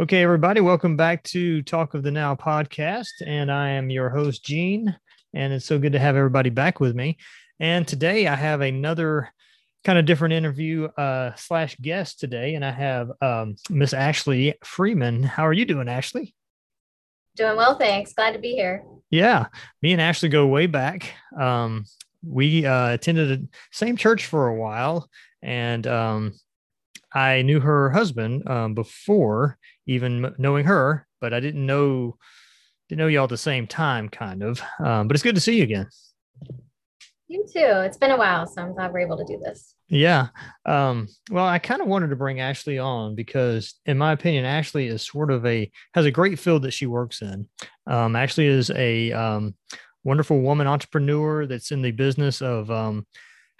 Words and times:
Okay, 0.00 0.22
everybody, 0.22 0.62
welcome 0.62 0.96
back 0.96 1.22
to 1.24 1.60
Talk 1.60 1.92
of 1.92 2.02
the 2.02 2.10
Now 2.10 2.34
podcast. 2.34 3.10
And 3.26 3.52
I 3.52 3.72
am 3.72 3.90
your 3.90 4.08
host, 4.08 4.42
Gene. 4.42 4.96
And 5.34 5.52
it's 5.52 5.66
so 5.66 5.78
good 5.78 5.92
to 5.92 5.98
have 5.98 6.16
everybody 6.16 6.48
back 6.48 6.80
with 6.80 6.96
me. 6.96 7.18
And 7.58 7.86
today 7.86 8.26
I 8.26 8.34
have 8.34 8.62
another 8.62 9.28
kind 9.84 9.98
of 9.98 10.06
different 10.06 10.32
interview 10.32 10.84
uh, 10.84 11.34
slash 11.34 11.76
guest 11.82 12.18
today. 12.18 12.54
And 12.54 12.64
I 12.64 12.70
have 12.70 13.10
um, 13.20 13.56
Miss 13.68 13.92
Ashley 13.92 14.54
Freeman. 14.64 15.22
How 15.22 15.46
are 15.46 15.52
you 15.52 15.66
doing, 15.66 15.86
Ashley? 15.86 16.34
Doing 17.36 17.58
well, 17.58 17.76
thanks. 17.76 18.14
Glad 18.14 18.32
to 18.32 18.38
be 18.38 18.54
here. 18.54 18.82
Yeah, 19.10 19.48
me 19.82 19.92
and 19.92 20.00
Ashley 20.00 20.30
go 20.30 20.46
way 20.46 20.66
back. 20.66 21.12
Um, 21.38 21.84
we 22.26 22.64
uh, 22.64 22.94
attended 22.94 23.28
the 23.28 23.48
same 23.70 23.98
church 23.98 24.24
for 24.24 24.48
a 24.48 24.54
while, 24.54 25.10
and 25.42 25.86
um, 25.86 26.32
I 27.12 27.42
knew 27.42 27.60
her 27.60 27.90
husband 27.90 28.48
um, 28.48 28.74
before 28.74 29.58
even 29.86 30.34
knowing 30.38 30.64
her, 30.66 31.06
but 31.20 31.34
I 31.34 31.40
didn't 31.40 31.66
know 31.66 32.16
didn't 32.88 32.98
know 32.98 33.06
y'all 33.06 33.24
at 33.24 33.30
the 33.30 33.36
same 33.36 33.68
time, 33.68 34.08
kind 34.08 34.42
of. 34.42 34.60
Um, 34.80 35.06
but 35.06 35.14
it's 35.14 35.22
good 35.22 35.36
to 35.36 35.40
see 35.40 35.58
you 35.58 35.62
again. 35.62 35.88
You 37.28 37.44
too. 37.44 37.60
It's 37.60 37.96
been 37.96 38.10
a 38.10 38.16
while, 38.16 38.44
so 38.48 38.60
I'm 38.60 38.74
glad 38.74 38.92
we're 38.92 39.06
able 39.06 39.16
to 39.16 39.24
do 39.24 39.38
this. 39.38 39.76
Yeah. 39.88 40.28
Um, 40.66 41.06
well, 41.30 41.46
I 41.46 41.60
kind 41.60 41.80
of 41.80 41.86
wanted 41.86 42.10
to 42.10 42.16
bring 42.16 42.40
Ashley 42.40 42.80
on 42.80 43.14
because, 43.14 43.74
in 43.86 43.96
my 43.96 44.10
opinion, 44.10 44.44
Ashley 44.44 44.88
is 44.88 45.06
sort 45.06 45.30
of 45.30 45.46
a 45.46 45.70
has 45.94 46.06
a 46.06 46.10
great 46.10 46.40
field 46.40 46.62
that 46.62 46.72
she 46.72 46.86
works 46.86 47.22
in. 47.22 47.48
Um, 47.86 48.16
Ashley 48.16 48.46
is 48.46 48.70
a 48.70 49.12
um, 49.12 49.54
wonderful 50.02 50.40
woman 50.40 50.66
entrepreneur 50.66 51.46
that's 51.46 51.70
in 51.70 51.82
the 51.82 51.92
business 51.92 52.42
of 52.42 52.68
um, 52.72 53.06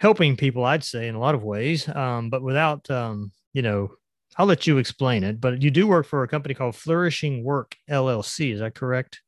helping 0.01 0.35
people. 0.35 0.65
I'd 0.65 0.83
say 0.83 1.07
in 1.07 1.15
a 1.15 1.19
lot 1.19 1.35
of 1.35 1.43
ways, 1.43 1.87
um, 1.87 2.29
but 2.29 2.41
without 2.43 2.89
um, 2.91 3.31
you 3.53 3.61
know, 3.61 3.91
I'll 4.37 4.45
let 4.45 4.67
you 4.67 4.77
explain 4.77 5.23
it. 5.23 5.41
But 5.41 5.61
you 5.61 5.71
do 5.71 5.87
work 5.87 6.05
for 6.05 6.23
a 6.23 6.27
company 6.27 6.53
called 6.53 6.75
Flourishing 6.75 7.43
Work 7.43 7.75
LLC. 7.89 8.53
Is 8.53 8.59
that 8.59 8.75
correct? 8.75 9.21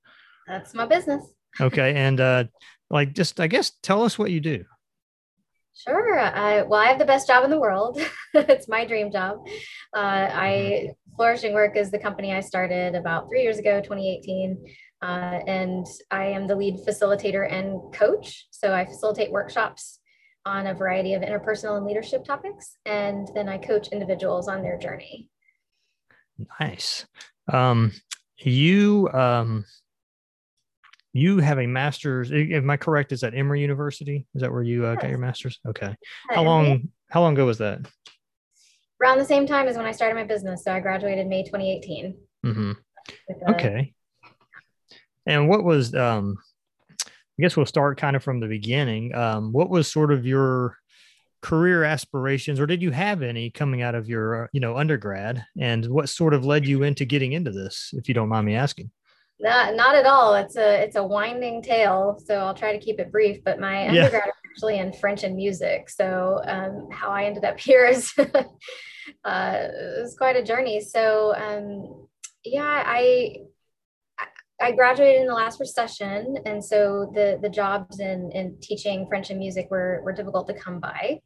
That's 0.48 0.73
my 0.73 0.86
business. 0.86 1.25
okay, 1.59 1.94
and 1.95 2.20
uh, 2.20 2.45
like 2.89 3.14
just 3.14 3.39
I 3.39 3.48
guess 3.48 3.72
tell 3.81 4.03
us 4.03 4.17
what 4.17 4.31
you 4.31 4.39
do. 4.39 4.66
Sure. 5.75 6.20
Uh, 6.20 6.66
well, 6.67 6.80
I 6.80 6.86
have 6.86 7.00
the 7.00 7.06
best 7.06 7.28
job 7.28 7.44
in 7.44 7.50
the 7.50 7.59
world. 7.59 8.00
it's 8.36 8.67
my 8.67 8.86
dream 8.86 9.11
job. 9.11 9.39
Uh, 9.95 10.30
I 10.31 10.50
mm-hmm. 10.50 11.16
Flourishing 11.16 11.53
Work 11.53 11.76
is 11.76 11.89
the 11.89 12.00
company 12.00 12.33
I 12.33 12.42
started 12.42 12.95
about 12.95 13.28
three 13.28 13.42
years 13.42 13.58
ago, 13.58 13.81
2018. 13.81 14.66
Uh, 15.02 15.39
and 15.48 15.86
I 16.11 16.26
am 16.26 16.48
the 16.48 16.55
lead 16.55 16.76
facilitator 16.88 17.52
and 17.52 17.94
coach. 17.94 18.48
So 18.52 18.73
I 18.73 18.86
facilitate 18.86 19.31
workshops 19.31 20.00
on 20.45 20.67
a 20.67 20.73
variety 20.73 21.13
of 21.13 21.22
interpersonal 21.22 21.77
and 21.77 21.86
leadership 21.86 22.25
topics. 22.25 22.77
And 22.86 23.30
then 23.33 23.47
I 23.47 23.58
coach 23.58 23.89
individuals 23.89 24.47
on 24.47 24.61
their 24.61 24.77
journey. 24.77 25.30
Nice. 26.59 27.05
Um, 27.52 27.91
you 28.38 29.09
um, 29.14 29.66
you 31.14 31.38
have 31.39 31.59
a 31.59 31.67
master's. 31.67 32.31
Am 32.31 32.69
I 32.69 32.77
correct? 32.77 33.11
Is 33.11 33.21
that 33.21 33.36
Emory 33.36 33.61
University? 33.61 34.25
Is 34.33 34.41
that 34.41 34.52
where 34.52 34.64
you 34.64 34.86
uh, 34.86 34.95
got 34.95 35.09
your 35.09 35.19
master's? 35.19 35.59
Okay. 35.67 35.95
How 36.30 36.44
long? 36.44 36.89
How 37.09 37.21
long 37.21 37.33
ago 37.33 37.45
was 37.45 37.59
that? 37.59 37.80
Around 39.02 39.19
the 39.19 39.25
same 39.25 39.45
time 39.45 39.67
as 39.67 39.77
when 39.77 39.86
I 39.86 39.91
started 39.91 40.16
my 40.16 40.23
business. 40.23 40.64
So 40.64 40.73
I 40.73 40.80
graduated 40.80 41.27
May 41.27 41.44
2018. 41.44 42.17
Mm-hmm. 42.45 42.71
okay. 43.49 43.94
And 45.25 45.47
what 45.47 45.64
was? 45.64 45.94
Um, 45.94 46.38
I 47.39 47.42
guess 47.42 47.58
we'll 47.58 47.66
start 47.66 48.00
kind 48.00 48.16
of 48.16 48.23
from 48.23 48.39
the 48.39 48.48
beginning. 48.48 49.16
Um, 49.16 49.52
what 49.52 49.70
was 49.70 49.92
sort 49.92 50.12
of 50.12 50.26
your 50.26 50.78
career 51.42 51.84
aspirations, 51.84 52.59
or 52.59 52.67
did 52.67 52.81
you 52.81 52.92
have 52.92 53.22
any 53.22 53.50
coming 53.50 53.81
out 53.81 53.95
of 53.95 54.08
your, 54.08 54.50
you 54.53 54.59
know, 54.59 54.78
undergrad? 54.78 55.45
And 55.59 55.86
what 55.88 56.09
sort 56.09 56.34
of 56.34 56.45
led 56.45 56.66
you 56.66 56.84
into 56.84 57.06
getting 57.06 57.34
into 57.34 57.52
this, 57.52 57.92
if 57.94 58.08
you 58.08 58.14
don't 58.14 58.30
mind 58.30 58.45
me 58.45 58.56
asking? 58.56 58.92
Not, 59.39 59.76
not 59.76 59.95
at 59.95 60.06
all. 60.06 60.36
It's 60.36 60.56
a 60.56 60.84
it's 60.84 60.95
a 60.95 61.04
winding 61.04 61.61
tale, 61.61 62.17
so 62.23 62.36
I'll 62.36 62.54
try 62.54 62.71
to 62.71 62.83
keep 62.83 62.99
it 62.99 63.11
brief. 63.11 63.44
But 63.44 63.60
my 63.60 63.88
undergrad 63.89 64.11
yeah. 64.14 64.30
is 64.30 64.52
actually 64.52 64.77
in 64.80 64.94
French 64.94 65.23
and 65.23 65.36
music, 65.36 65.89
so 65.89 66.39
um, 66.45 66.88
how 66.92 67.10
I 67.10 67.26
ended 67.26 67.44
up 67.44 67.60
here 67.60 67.86
is 67.86 68.14
uh, 68.17 68.44
it 69.26 70.02
was 70.02 70.15
quite 70.17 70.38
a 70.38 70.44
journey. 70.44 70.80
So 70.82 71.33
um, 71.36 72.08
yeah, 72.45 72.83
I 72.86 73.38
I 74.64 74.72
graduated 74.72 75.20
in 75.20 75.28
the 75.28 75.34
last 75.34 75.60
recession, 75.60 76.38
and 76.46 76.64
so 76.64 77.12
the 77.14 77.38
the 77.42 77.50
jobs 77.50 78.00
in 78.00 78.32
in 78.32 78.58
teaching 78.62 79.06
French 79.10 79.30
and 79.30 79.38
music 79.38 79.68
were 79.70 80.02
were 80.06 80.14
difficult 80.14 80.48
to 80.48 80.54
come 80.54 80.80
by. 80.80 81.20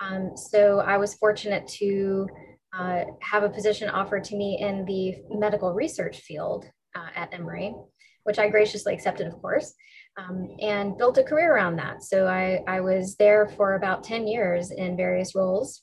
Um, 0.00 0.36
so 0.36 0.78
I 0.78 0.96
was 0.96 1.14
fortunate 1.14 1.66
to 1.80 2.28
uh, 2.72 3.04
have 3.22 3.42
a 3.42 3.48
position 3.48 3.88
offered 3.88 4.22
to 4.24 4.36
me 4.36 4.58
in 4.60 4.84
the 4.84 5.16
medical 5.30 5.72
research 5.72 6.18
field 6.18 6.64
uh, 6.94 7.08
at 7.16 7.34
Emory, 7.34 7.74
which 8.22 8.38
I 8.38 8.48
graciously 8.50 8.94
accepted, 8.94 9.26
of 9.26 9.40
course, 9.40 9.74
um, 10.16 10.56
and 10.60 10.96
built 10.96 11.18
a 11.18 11.24
career 11.24 11.54
around 11.54 11.76
that. 11.76 12.04
So 12.04 12.28
I, 12.28 12.60
I 12.68 12.82
was 12.82 13.16
there 13.16 13.48
for 13.48 13.74
about 13.74 14.04
10 14.04 14.28
years 14.28 14.70
in 14.70 14.96
various 14.96 15.34
roles. 15.34 15.82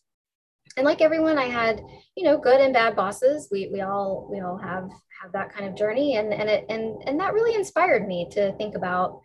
And 0.78 0.86
like 0.86 1.02
everyone, 1.02 1.38
I 1.38 1.46
had, 1.46 1.82
you 2.16 2.24
know, 2.24 2.38
good 2.38 2.62
and 2.62 2.74
bad 2.74 2.96
bosses. 2.96 3.50
We, 3.52 3.70
we 3.74 3.82
all 3.82 4.28
we 4.32 4.40
all 4.40 4.58
have 4.58 4.90
have 5.24 5.32
that 5.32 5.54
kind 5.54 5.68
of 5.68 5.76
journey, 5.76 6.18
and 6.18 6.34
and 6.34 6.50
it 6.50 6.66
and 6.70 7.02
and 7.08 7.20
that 7.20 7.34
really 7.34 7.56
inspired 7.56 8.08
me 8.08 8.28
to 8.32 8.52
think 8.58 8.76
about 8.76 9.22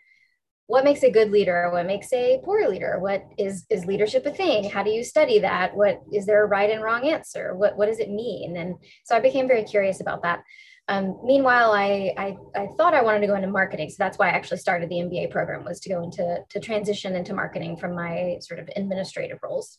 what 0.67 0.85
makes 0.85 1.03
a 1.03 1.11
good 1.11 1.31
leader 1.31 1.71
what 1.73 1.87
makes 1.87 2.13
a 2.13 2.43
poor 2.45 2.69
leader 2.69 2.99
what 3.01 3.25
is 3.39 3.65
is 3.71 3.87
leadership 3.87 4.25
a 4.27 4.31
thing? 4.31 4.71
How 4.71 4.83
do 4.83 4.91
you 4.91 5.03
study 5.03 5.41
that? 5.41 5.75
What 5.75 6.01
is 6.13 6.27
there 6.27 6.45
a 6.45 6.47
right 6.47 6.71
and 6.71 6.83
wrong 6.83 7.09
answer? 7.09 7.55
What 7.57 7.77
what 7.77 7.87
does 7.87 7.99
it 7.99 8.11
mean? 8.11 8.57
And 8.57 8.77
so 9.05 9.17
i 9.17 9.21
became 9.21 9.49
very 9.49 9.65
curious 9.65 10.01
about 10.01 10.23
that. 10.23 10.43
Um, 10.91 11.21
meanwhile, 11.23 11.73
I, 11.73 12.15
I, 12.17 12.37
I 12.57 12.69
thought 12.79 12.95
I 12.95 13.03
wanted 13.03 13.21
to 13.21 13.27
go 13.27 13.35
into 13.35 13.49
marketing, 13.49 13.91
so 13.91 13.97
that's 13.99 14.17
why 14.17 14.29
I 14.29 14.33
actually 14.33 14.57
started 14.57 14.89
the 14.89 14.97
MBA 14.97 15.31
program 15.31 15.63
was 15.63 15.81
to 15.81 15.91
go 15.91 16.03
into 16.03 16.39
to 16.49 16.61
transition 16.61 17.15
into 17.15 17.35
marketing 17.35 17.77
from 17.77 17.95
my 17.95 18.39
sort 18.41 18.59
of 18.59 18.71
administrative 18.75 19.39
roles. 19.43 19.79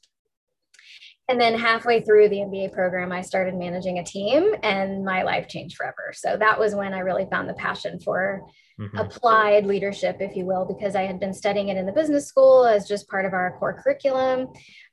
And 1.30 1.40
then 1.40 1.54
halfway 1.54 2.02
through 2.02 2.30
the 2.30 2.38
MBA 2.38 2.74
program, 2.74 3.12
I 3.12 3.22
started 3.22 3.54
managing 3.54 4.00
a 4.00 4.04
team, 4.04 4.56
and 4.64 5.06
my 5.06 5.22
life 5.22 5.48
changed 5.48 5.78
forever. 5.78 6.12
So 6.12 6.36
that 6.36 6.58
was 6.58 6.74
when 6.74 6.92
I 6.92 7.00
really 7.00 7.28
found 7.30 7.48
the 7.48 7.54
passion 7.54 8.00
for 8.00 8.42
mm-hmm. 8.80 8.98
applied 8.98 9.68
leadership, 9.68 10.18
if 10.22 10.36
you 10.36 10.46
will, 10.46 10.66
because 10.66 10.96
I 10.96 11.04
had 11.04 11.20
been 11.20 11.34
studying 11.34 11.70
it 11.70 11.78
in 11.78 11.86
the 11.86 11.92
business 11.92 12.26
school 12.26 12.66
as 12.66 12.88
just 12.88 13.08
part 13.10 13.26
of 13.26 13.34
our 13.34 13.56
core 13.60 13.80
curriculum. 13.80 14.48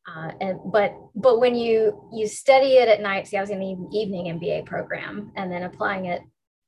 Uh, 0.06 0.32
and 0.42 0.60
but 0.70 0.94
but 1.14 1.40
when 1.40 1.54
you 1.54 2.06
you 2.12 2.28
study 2.28 2.74
it 2.74 2.88
at 2.88 3.00
night, 3.00 3.26
see, 3.26 3.38
I 3.38 3.40
was 3.40 3.50
in 3.50 3.58
the 3.58 3.98
evening 3.98 4.38
MBA 4.38 4.66
program, 4.66 5.32
and 5.36 5.50
then 5.50 5.62
applying 5.62 6.04
it 6.04 6.20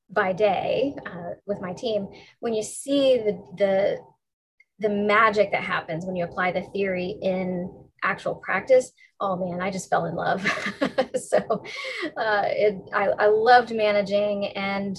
by 0.09 0.33
day 0.33 0.95
uh, 1.05 1.35
with 1.45 1.61
my 1.61 1.73
team. 1.73 2.07
When 2.39 2.55
you 2.55 2.63
see 2.63 3.17
the 3.17 3.39
the 3.55 3.99
the 4.79 4.89
magic 4.89 5.51
that 5.51 5.63
happens 5.63 6.05
when 6.05 6.15
you 6.15 6.23
apply 6.23 6.53
the 6.53 6.63
theory 6.73 7.17
in 7.21 7.69
actual 8.03 8.35
practice, 8.35 8.91
oh 9.19 9.35
man, 9.35 9.61
I 9.61 9.71
just 9.71 9.89
fell 9.89 10.05
in 10.05 10.15
love. 10.15 10.41
so 11.15 11.37
uh, 12.17 12.43
it, 12.45 12.77
I, 12.93 13.07
I 13.07 13.27
loved 13.27 13.73
managing 13.73 14.47
and 14.47 14.97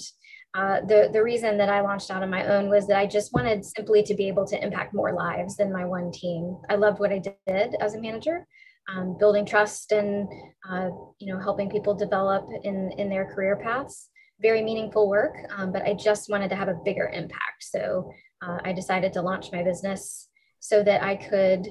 uh, 0.53 0.81
the, 0.81 1.09
the 1.13 1.23
reason 1.23 1.57
that 1.57 1.69
I 1.69 1.79
launched 1.79 2.11
out 2.11 2.23
on 2.23 2.29
my 2.29 2.45
own 2.45 2.69
was 2.69 2.85
that 2.87 2.97
I 2.97 3.05
just 3.05 3.33
wanted 3.33 3.63
simply 3.63 4.03
to 4.03 4.13
be 4.13 4.27
able 4.27 4.45
to 4.47 4.61
impact 4.61 4.93
more 4.93 5.13
lives 5.13 5.55
than 5.55 5.71
my 5.71 5.85
one 5.85 6.11
team. 6.11 6.57
I 6.69 6.75
loved 6.75 6.99
what 6.99 7.13
I 7.13 7.19
did 7.19 7.75
as 7.79 7.95
a 7.95 8.01
manager, 8.01 8.45
um, 8.93 9.17
building 9.17 9.45
trust 9.45 9.93
and 9.93 10.27
uh, 10.69 10.89
you 11.19 11.33
know 11.33 11.39
helping 11.39 11.69
people 11.69 11.93
develop 11.93 12.47
in 12.63 12.91
in 12.97 13.09
their 13.09 13.33
career 13.33 13.55
paths. 13.55 14.09
Very 14.41 14.61
meaningful 14.61 15.07
work, 15.07 15.35
um, 15.55 15.71
but 15.71 15.83
I 15.83 15.93
just 15.93 16.29
wanted 16.29 16.49
to 16.49 16.55
have 16.55 16.67
a 16.67 16.79
bigger 16.83 17.09
impact. 17.13 17.61
So 17.61 18.11
uh, 18.41 18.57
I 18.65 18.73
decided 18.73 19.13
to 19.13 19.21
launch 19.21 19.51
my 19.53 19.63
business 19.63 20.27
so 20.59 20.83
that 20.83 21.01
I 21.01 21.15
could 21.15 21.67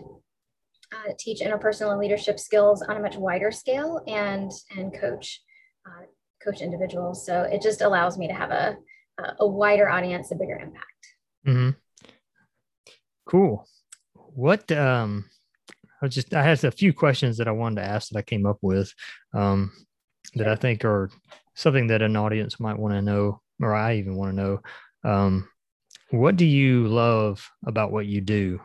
uh, 0.92 1.12
teach 1.18 1.40
interpersonal 1.40 1.92
and 1.92 2.00
leadership 2.00 2.38
skills 2.38 2.82
on 2.82 2.96
a 2.96 3.00
much 3.00 3.16
wider 3.16 3.50
scale 3.50 4.02
and 4.06 4.50
and 4.76 4.92
coach 4.98 5.40
uh, 5.86 6.06
coach 6.44 6.60
individuals. 6.60 7.24
So 7.24 7.42
it 7.42 7.62
just 7.62 7.82
allows 7.82 8.18
me 8.18 8.26
to 8.26 8.34
have 8.34 8.50
a, 8.50 8.76
a 9.38 9.46
wider 9.46 9.88
audience, 9.88 10.32
a 10.32 10.34
bigger 10.34 10.56
impact. 10.56 10.84
Mm-hmm. 11.46 11.70
Cool. 13.26 13.66
What, 14.14 14.70
um, 14.72 15.26
I 16.02 16.08
just, 16.08 16.34
I 16.34 16.42
had 16.42 16.64
a 16.64 16.70
few 16.70 16.92
questions 16.92 17.36
that 17.36 17.48
I 17.48 17.52
wanted 17.52 17.82
to 17.82 17.88
ask 17.88 18.08
that 18.08 18.18
I 18.18 18.22
came 18.22 18.46
up 18.46 18.58
with, 18.62 18.92
um, 19.34 19.70
that 20.34 20.48
I 20.48 20.56
think 20.56 20.84
are 20.84 21.10
something 21.54 21.88
that 21.88 22.02
an 22.02 22.16
audience 22.16 22.58
might 22.58 22.78
want 22.78 22.94
to 22.94 23.02
know, 23.02 23.42
or 23.60 23.74
I 23.74 23.96
even 23.96 24.16
want 24.16 24.36
to 24.36 24.42
know. 24.42 24.60
Um, 25.04 25.48
what 26.10 26.36
do 26.36 26.46
you 26.46 26.88
love 26.88 27.46
about 27.66 27.92
what 27.92 28.06
you 28.06 28.20
do? 28.20 28.60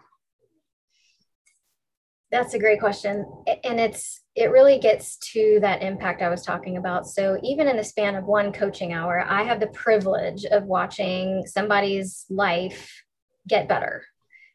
That's 2.36 2.54
a 2.54 2.60
great 2.60 2.82
question. 2.82 3.26
And 3.64 3.80
it's, 3.80 4.20
it 4.36 4.52
really 4.52 4.78
gets 4.78 5.16
to 5.32 5.58
that 5.62 5.82
impact 5.82 6.22
I 6.22 6.28
was 6.28 6.42
talking 6.42 6.76
about. 6.76 7.08
So, 7.08 7.40
even 7.42 7.70
in 7.70 7.78
the 7.78 7.84
span 7.84 8.14
of 8.16 8.26
one 8.26 8.52
coaching 8.52 8.92
hour, 8.92 9.24
I 9.26 9.44
have 9.44 9.62
the 9.62 9.68
privilege 9.68 10.44
of 10.44 10.66
watching 10.66 11.46
somebody's 11.48 12.26
life 12.30 13.02
get 13.48 13.70
better. 13.70 14.04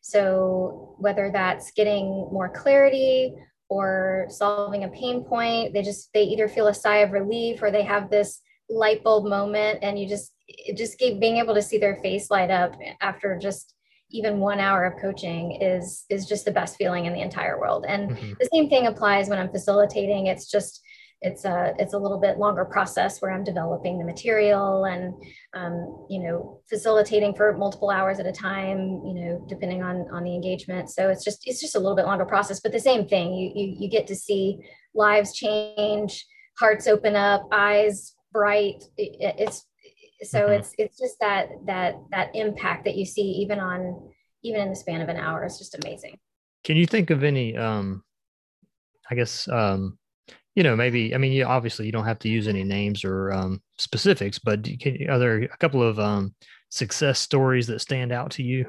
So, 0.03 0.95
whether 0.99 1.31
that's 1.33 1.71
getting 1.71 2.29
more 2.31 2.51
clarity 2.51 3.35
or 3.71 4.27
solving 4.29 4.85
a 4.85 4.89
pain 4.89 5.25
point, 5.25 5.73
they 5.73 5.81
just, 5.81 6.13
they 6.13 6.25
either 6.25 6.49
feel 6.49 6.67
a 6.67 6.75
sigh 6.75 6.99
of 6.99 7.13
relief 7.13 7.63
or 7.63 7.71
they 7.71 7.85
have 7.85 8.11
this 8.11 8.43
light 8.69 9.03
bulb 9.03 9.25
moment 9.25 9.79
and 9.81 9.99
you 9.99 10.07
just 10.07 10.35
just 10.77 10.99
keep 10.99 11.19
being 11.19 11.39
able 11.39 11.55
to 11.55 11.63
see 11.63 11.79
their 11.79 11.97
face 11.97 12.31
light 12.31 12.51
up 12.51 12.75
after 13.01 13.39
just 13.39 13.75
even 14.11 14.41
one 14.41 14.61
hour 14.61 14.85
of 14.85 15.01
coaching 15.01 15.59
is 15.61 16.05
is 16.11 16.27
just 16.27 16.45
the 16.45 16.51
best 16.51 16.77
feeling 16.77 17.07
in 17.07 17.13
the 17.13 17.21
entire 17.21 17.59
world. 17.59 17.85
And 17.89 18.11
mm-hmm. 18.11 18.33
the 18.39 18.49
same 18.53 18.69
thing 18.69 18.87
applies 18.87 19.29
when 19.29 19.39
i'm 19.39 19.51
facilitating. 19.51 20.27
It's 20.27 20.51
just 20.51 20.83
it's 21.23 21.45
a 21.45 21.75
it's 21.79 21.93
a 21.93 21.99
little 21.99 22.19
bit 22.19 22.39
longer 22.39 22.65
process 22.65 23.21
where 23.21 23.31
i'm 23.31 23.45
developing 23.45 23.99
the 23.99 24.05
material 24.07 24.87
and 24.87 25.13
um, 25.53 26.07
you 26.09 26.19
know 26.23 26.63
facilitating 26.67 27.35
for 27.35 27.55
multiple 27.59 27.91
hours 27.91 28.19
at 28.19 28.27
a 28.27 28.33
time 28.33 29.03
you 29.05 29.13
know 29.13 29.45
depending 29.47 29.83
on 29.83 30.07
on 30.13 30.25
the 30.25 30.35
engagement. 30.35 30.91
So 30.91 31.09
it's 31.09 31.25
just 31.25 31.47
it's 31.47 31.61
just 31.61 31.77
a 31.77 31.79
little 31.79 31.97
bit 31.97 32.07
longer 32.07 32.25
process 32.25 32.61
but 32.61 32.73
the 32.73 32.81
same 32.81 33.07
thing 33.07 33.35
you 33.35 33.53
you, 33.55 33.77
you 33.81 33.91
get 33.91 34.07
to 34.07 34.17
see 34.17 34.59
lives 34.95 35.35
change 35.35 36.27
hearts 36.59 36.87
open 36.87 37.17
up 37.17 37.49
eyes 37.53 38.15
bright. 38.33 38.85
It, 38.97 39.35
it's 39.39 39.67
so 40.23 40.41
mm-hmm. 40.41 40.53
it's 40.53 40.75
it's 40.79 40.99
just 40.99 41.19
that 41.21 41.49
that 41.67 41.97
that 42.11 42.35
impact 42.35 42.85
that 42.85 42.97
you 42.97 43.05
see 43.05 43.23
even 43.23 43.59
on 43.59 44.11
even 44.43 44.61
in 44.61 44.71
the 44.71 44.77
span 44.77 45.01
of 45.01 45.09
an 45.09 45.17
hour 45.17 45.45
is 45.45 45.59
just 45.59 45.77
amazing 45.85 46.19
can 46.65 46.77
you 46.77 46.87
think 46.87 47.11
of 47.11 47.25
any 47.25 47.57
um 47.57 48.03
i 49.11 49.15
guess 49.15 49.49
um 49.49 49.99
you 50.55 50.63
know 50.63 50.77
maybe 50.77 51.15
i 51.15 51.19
mean 51.19 51.33
you 51.33 51.45
obviously 51.45 51.87
you 51.87 51.93
don't 51.93 52.07
have 52.07 52.19
to 52.19 52.29
use 52.29 52.49
any 52.49 52.65
names 52.65 53.05
or 53.05 53.33
um 53.33 53.61
specifics 53.79 54.39
but 54.39 54.63
can, 54.81 55.09
are 55.09 55.19
there 55.19 55.43
a 55.43 55.57
couple 55.59 55.83
of 55.83 55.99
um 55.99 56.35
success 56.71 57.19
stories 57.19 57.67
that 57.67 57.81
stand 57.81 58.13
out 58.13 58.31
to 58.31 58.43
you 58.43 58.65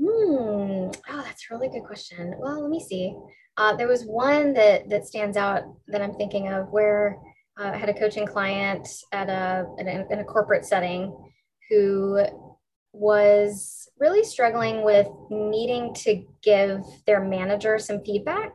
Hmm. 0.00 0.90
Oh, 1.10 1.22
that's 1.24 1.44
a 1.50 1.54
really 1.54 1.68
good 1.68 1.84
question. 1.84 2.34
Well, 2.38 2.62
let 2.62 2.70
me 2.70 2.80
see. 2.80 3.14
Uh, 3.56 3.74
there 3.74 3.88
was 3.88 4.04
one 4.04 4.52
that 4.52 4.88
that 4.88 5.04
stands 5.04 5.36
out 5.36 5.64
that 5.88 6.00
I'm 6.00 6.14
thinking 6.14 6.48
of 6.48 6.68
where 6.70 7.18
uh, 7.58 7.72
I 7.74 7.76
had 7.76 7.88
a 7.88 7.94
coaching 7.94 8.26
client 8.26 8.88
at 9.12 9.28
a, 9.28 9.66
in 9.78 9.88
a, 9.88 10.06
in 10.10 10.18
a 10.20 10.24
corporate 10.24 10.64
setting 10.64 11.16
who 11.68 12.24
was 12.92 13.88
really 13.98 14.24
struggling 14.24 14.84
with 14.84 15.08
needing 15.30 15.92
to 15.94 16.24
give 16.42 16.82
their 17.06 17.22
manager 17.22 17.78
some 17.78 18.02
feedback 18.04 18.52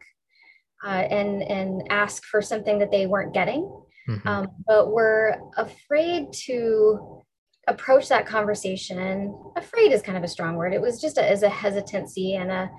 uh, 0.84 0.90
and 0.90 1.42
and 1.44 1.88
ask 1.90 2.24
for 2.26 2.42
something 2.42 2.80
that 2.80 2.92
they 2.92 3.06
weren't 3.06 3.34
getting, 3.34 3.62
mm-hmm. 4.10 4.28
um, 4.28 4.48
but 4.68 4.92
were 4.92 5.38
afraid 5.58 6.34
to 6.34 7.22
approach 7.68 8.10
that 8.10 8.26
conversation. 8.26 9.34
Afraid 9.56 9.94
is 9.94 10.02
kind 10.02 10.18
of 10.18 10.24
a 10.24 10.28
strong 10.28 10.56
word. 10.56 10.74
It 10.74 10.82
was 10.82 11.00
just 11.00 11.18
a, 11.18 11.30
as 11.30 11.44
a 11.44 11.50
hesitancy 11.50 12.36
and 12.36 12.52
a 12.52 12.70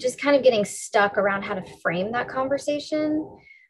just 0.00 0.20
kind 0.20 0.34
of 0.34 0.42
getting 0.42 0.64
stuck 0.64 1.16
around 1.16 1.42
how 1.42 1.54
to 1.54 1.78
frame 1.80 2.10
that 2.12 2.28
conversation. 2.28 3.24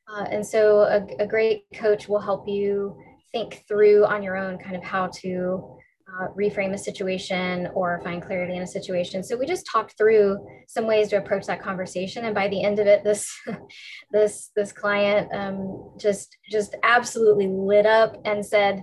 Uh, 0.09 0.25
and 0.31 0.47
so 0.47 0.81
a, 0.81 1.07
a, 1.23 1.27
great 1.27 1.65
coach 1.75 2.09
will 2.09 2.21
help 2.21 2.49
you 2.49 2.97
think 3.31 3.65
through 3.69 4.07
on 4.07 4.23
your 4.23 4.37
own 4.37 4.57
kind 4.57 4.75
of 4.75 4.83
how 4.83 5.07
to 5.09 5.77
uh, 6.09 6.29
reframe 6.29 6.73
a 6.73 6.79
situation 6.79 7.69
or 7.75 8.01
find 8.03 8.23
clarity 8.23 8.57
in 8.57 8.63
a 8.63 8.67
situation. 8.67 9.23
So 9.23 9.37
we 9.37 9.45
just 9.45 9.67
talked 9.71 9.99
through 9.99 10.39
some 10.67 10.87
ways 10.87 11.09
to 11.11 11.17
approach 11.17 11.45
that 11.47 11.63
conversation. 11.63 12.25
And 12.25 12.35
by 12.35 12.49
the 12.49 12.63
end 12.65 12.79
of 12.79 12.87
it, 12.87 13.05
this 13.05 13.31
this 14.13 14.51
this 14.57 14.73
client 14.73 15.29
um, 15.35 15.93
just 15.99 16.39
just 16.51 16.75
absolutely 16.83 17.49
lit 17.49 17.85
up 17.85 18.17
and 18.25 18.45
said, 18.45 18.83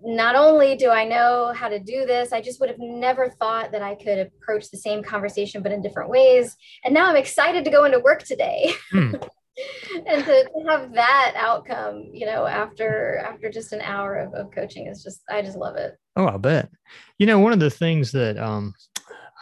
not 0.00 0.36
only 0.36 0.76
do 0.76 0.88
I 0.88 1.04
know 1.04 1.52
how 1.54 1.68
to 1.68 1.78
do 1.78 2.06
this, 2.06 2.32
I 2.32 2.40
just 2.40 2.60
would 2.60 2.70
have 2.70 2.78
never 2.78 3.28
thought 3.28 3.72
that 3.72 3.82
I 3.82 3.94
could 3.94 4.18
approach 4.18 4.70
the 4.70 4.78
same 4.78 5.02
conversation, 5.02 5.62
but 5.62 5.72
in 5.72 5.82
different 5.82 6.10
ways. 6.10 6.56
And 6.84 6.94
now 6.94 7.08
I'm 7.08 7.16
excited 7.16 7.64
to 7.64 7.70
go 7.70 7.84
into 7.84 8.00
work 8.00 8.22
today. 8.22 8.72
Hmm. 8.90 9.14
and 10.06 10.24
to, 10.24 10.44
to, 10.44 10.64
have 10.68 10.92
that 10.94 11.34
outcome 11.36 12.08
you 12.12 12.26
know 12.26 12.46
after 12.46 13.18
after 13.18 13.50
just 13.50 13.72
an 13.72 13.80
hour 13.80 14.16
of, 14.16 14.34
of 14.34 14.50
coaching 14.50 14.86
is 14.86 15.02
just 15.02 15.22
i 15.30 15.42
just 15.42 15.56
love 15.56 15.76
it. 15.76 15.96
Oh 16.16 16.26
i 16.26 16.36
bet. 16.36 16.70
You 17.18 17.26
know 17.26 17.38
one 17.38 17.52
of 17.52 17.60
the 17.60 17.70
things 17.70 18.12
that 18.12 18.38
um 18.38 18.74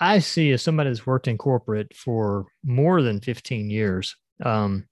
i 0.00 0.18
see 0.18 0.50
as 0.52 0.62
somebody 0.62 0.90
that's 0.90 1.06
worked 1.06 1.28
in 1.28 1.38
corporate 1.38 1.94
for 1.96 2.46
more 2.64 3.02
than 3.02 3.20
15 3.20 3.70
years 3.70 4.16
um 4.44 4.86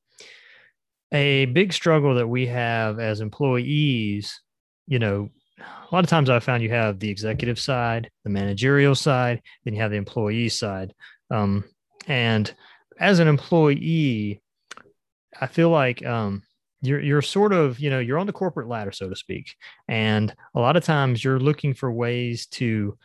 a 1.13 1.47
big 1.47 1.73
struggle 1.73 2.15
that 2.15 2.29
we 2.29 2.47
have 2.47 2.99
as 2.99 3.21
employees 3.21 4.41
you 4.87 4.99
know 4.99 5.29
a 5.59 5.95
lot 5.95 6.05
of 6.05 6.11
times 6.11 6.31
i 6.31 6.39
found 6.39 6.63
you 6.63 6.71
have 6.71 6.99
the 6.99 7.11
executive 7.11 7.59
side 7.59 8.11
the 8.25 8.31
managerial 8.31 8.95
side 8.95 9.43
then 9.65 9.75
you 9.75 9.81
have 9.81 9.91
the 9.91 9.97
employee 9.97 10.49
side. 10.49 10.95
Um, 11.31 11.65
and 12.07 12.53
as 12.99 13.19
an 13.19 13.29
employee 13.29 14.43
I 15.41 15.47
feel 15.47 15.71
like 15.71 16.05
um, 16.05 16.43
you're 16.83 17.01
you're 17.01 17.23
sort 17.23 17.53
of 17.53 17.81
you 17.81 17.91
know 17.91 17.99
you're 17.99 18.19
on 18.19 18.27
the 18.27 18.33
corporate 18.33 18.69
ladder 18.69 18.93
so 18.93 19.09
to 19.09 19.17
speak, 19.17 19.57
and 19.89 20.35
a 20.55 20.61
lot 20.61 20.77
of 20.77 20.85
times 20.85 21.25
you're 21.25 21.41
looking 21.41 21.75
for 21.75 21.91
ways 21.91 22.47
to 22.47 22.97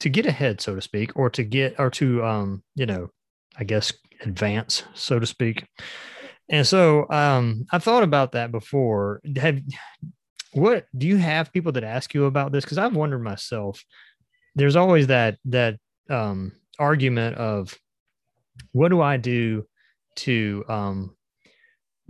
to 0.00 0.08
get 0.08 0.26
ahead 0.26 0.60
so 0.60 0.74
to 0.74 0.80
speak, 0.80 1.16
or 1.16 1.30
to 1.30 1.42
get 1.42 1.78
or 1.78 1.90
to 1.90 2.24
um, 2.24 2.62
you 2.74 2.86
know 2.86 3.10
I 3.56 3.64
guess 3.64 3.92
advance 4.22 4.84
so 4.94 5.18
to 5.18 5.26
speak. 5.26 5.66
And 6.48 6.66
so 6.66 7.08
um, 7.10 7.66
I 7.70 7.78
thought 7.78 8.02
about 8.02 8.32
that 8.32 8.50
before. 8.50 9.20
Have 9.36 9.60
what 10.52 10.86
do 10.96 11.06
you 11.06 11.16
have 11.16 11.52
people 11.52 11.72
that 11.72 11.84
ask 11.84 12.12
you 12.12 12.24
about 12.24 12.52
this? 12.52 12.64
Because 12.64 12.78
I've 12.78 12.96
wondered 12.96 13.22
myself. 13.22 13.84
There's 14.56 14.76
always 14.76 15.06
that 15.06 15.38
that 15.46 15.76
um, 16.08 16.52
argument 16.78 17.36
of 17.36 17.76
what 18.72 18.88
do 18.88 19.00
I 19.00 19.16
do 19.16 19.66
to 20.16 20.64
um, 20.68 21.16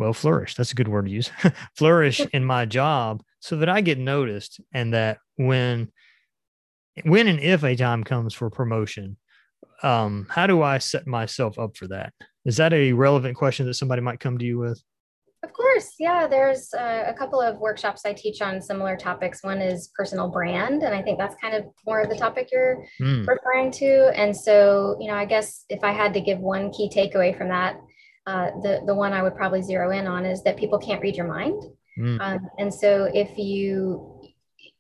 well, 0.00 0.14
flourish. 0.14 0.54
That's 0.54 0.72
a 0.72 0.74
good 0.74 0.88
word 0.88 1.04
to 1.04 1.10
use. 1.10 1.30
flourish 1.76 2.20
in 2.32 2.42
my 2.42 2.64
job 2.64 3.22
so 3.40 3.56
that 3.56 3.68
I 3.68 3.82
get 3.82 3.98
noticed 3.98 4.58
and 4.72 4.94
that 4.94 5.18
when 5.36 5.92
when 7.04 7.28
and 7.28 7.38
if 7.38 7.62
a 7.62 7.76
time 7.76 8.02
comes 8.02 8.32
for 8.32 8.48
promotion, 8.48 9.18
um, 9.82 10.26
how 10.30 10.46
do 10.46 10.62
I 10.62 10.78
set 10.78 11.06
myself 11.06 11.58
up 11.58 11.76
for 11.76 11.86
that? 11.88 12.14
Is 12.46 12.56
that 12.56 12.72
a 12.72 12.92
relevant 12.94 13.36
question 13.36 13.66
that 13.66 13.74
somebody 13.74 14.00
might 14.00 14.20
come 14.20 14.38
to 14.38 14.44
you 14.44 14.58
with? 14.58 14.82
Of 15.42 15.52
course, 15.52 15.94
yeah. 15.98 16.26
There's 16.26 16.72
uh, 16.72 17.04
a 17.06 17.14
couple 17.14 17.40
of 17.40 17.58
workshops 17.58 18.02
I 18.06 18.14
teach 18.14 18.40
on 18.40 18.60
similar 18.60 18.96
topics. 18.96 19.42
One 19.42 19.60
is 19.60 19.90
personal 19.94 20.28
brand, 20.28 20.82
and 20.82 20.94
I 20.94 21.02
think 21.02 21.18
that's 21.18 21.34
kind 21.34 21.54
of 21.54 21.64
more 21.86 22.00
of 22.00 22.08
the 22.08 22.16
topic 22.16 22.48
you're 22.50 22.84
mm. 23.00 23.26
referring 23.26 23.70
to. 23.72 24.12
And 24.14 24.34
so, 24.34 24.96
you 24.98 25.08
know, 25.08 25.14
I 25.14 25.26
guess 25.26 25.64
if 25.68 25.84
I 25.84 25.92
had 25.92 26.14
to 26.14 26.20
give 26.20 26.38
one 26.38 26.70
key 26.72 26.90
takeaway 26.94 27.36
from 27.36 27.48
that, 27.48 27.76
uh, 28.26 28.50
the 28.62 28.82
the 28.86 28.94
one 28.94 29.12
I 29.12 29.22
would 29.22 29.34
probably 29.34 29.62
zero 29.62 29.90
in 29.90 30.06
on 30.06 30.24
is 30.24 30.42
that 30.44 30.56
people 30.56 30.78
can't 30.78 31.00
read 31.00 31.16
your 31.16 31.26
mind, 31.26 31.62
mm. 31.98 32.20
um, 32.20 32.48
and 32.58 32.72
so 32.72 33.10
if 33.12 33.38
you 33.38 34.20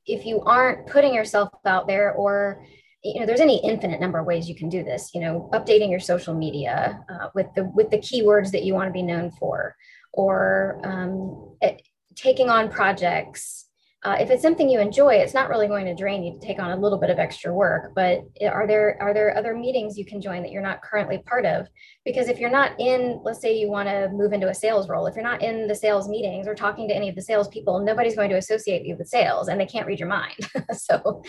if 0.06 0.26
you 0.26 0.40
aren't 0.42 0.86
putting 0.86 1.14
yourself 1.14 1.50
out 1.64 1.86
there 1.86 2.12
or 2.12 2.64
you 3.02 3.20
know 3.20 3.26
there's 3.26 3.40
any 3.40 3.64
infinite 3.64 4.00
number 4.00 4.18
of 4.18 4.26
ways 4.26 4.48
you 4.48 4.54
can 4.54 4.68
do 4.68 4.82
this 4.82 5.10
you 5.14 5.20
know 5.20 5.48
updating 5.54 5.90
your 5.90 6.00
social 6.00 6.34
media 6.34 7.00
uh, 7.08 7.28
with 7.34 7.46
the 7.54 7.64
with 7.74 7.90
the 7.90 7.98
keywords 7.98 8.50
that 8.50 8.64
you 8.64 8.74
want 8.74 8.88
to 8.88 8.92
be 8.92 9.02
known 9.02 9.30
for 9.30 9.74
or 10.12 10.80
um, 10.84 11.56
it, 11.60 11.80
taking 12.14 12.50
on 12.50 12.68
projects 12.68 13.69
uh, 14.02 14.16
if 14.18 14.30
it's 14.30 14.40
something 14.40 14.70
you 14.70 14.80
enjoy, 14.80 15.14
it's 15.14 15.34
not 15.34 15.50
really 15.50 15.66
going 15.66 15.84
to 15.84 15.94
drain 15.94 16.24
you 16.24 16.32
to 16.32 16.38
take 16.38 16.58
on 16.58 16.70
a 16.70 16.76
little 16.76 16.98
bit 16.98 17.10
of 17.10 17.18
extra 17.18 17.52
work. 17.52 17.92
But 17.94 18.22
are 18.42 18.66
there 18.66 18.96
are 18.98 19.12
there 19.12 19.36
other 19.36 19.54
meetings 19.54 19.98
you 19.98 20.06
can 20.06 20.22
join 20.22 20.42
that 20.42 20.52
you're 20.52 20.62
not 20.62 20.80
currently 20.82 21.18
part 21.18 21.44
of? 21.44 21.68
Because 22.06 22.28
if 22.28 22.38
you're 22.38 22.48
not 22.48 22.72
in, 22.80 23.20
let's 23.24 23.42
say 23.42 23.54
you 23.54 23.68
want 23.68 23.90
to 23.90 24.08
move 24.08 24.32
into 24.32 24.48
a 24.48 24.54
sales 24.54 24.88
role, 24.88 25.06
if 25.06 25.14
you're 25.14 25.24
not 25.24 25.42
in 25.42 25.66
the 25.68 25.74
sales 25.74 26.08
meetings 26.08 26.48
or 26.48 26.54
talking 26.54 26.88
to 26.88 26.96
any 26.96 27.10
of 27.10 27.14
the 27.14 27.20
sales 27.20 27.48
people, 27.48 27.80
nobody's 27.80 28.16
going 28.16 28.30
to 28.30 28.38
associate 28.38 28.86
you 28.86 28.96
with 28.96 29.06
sales, 29.06 29.48
and 29.48 29.60
they 29.60 29.66
can't 29.66 29.86
read 29.86 30.00
your 30.00 30.08
mind. 30.08 30.48
so, 30.72 31.22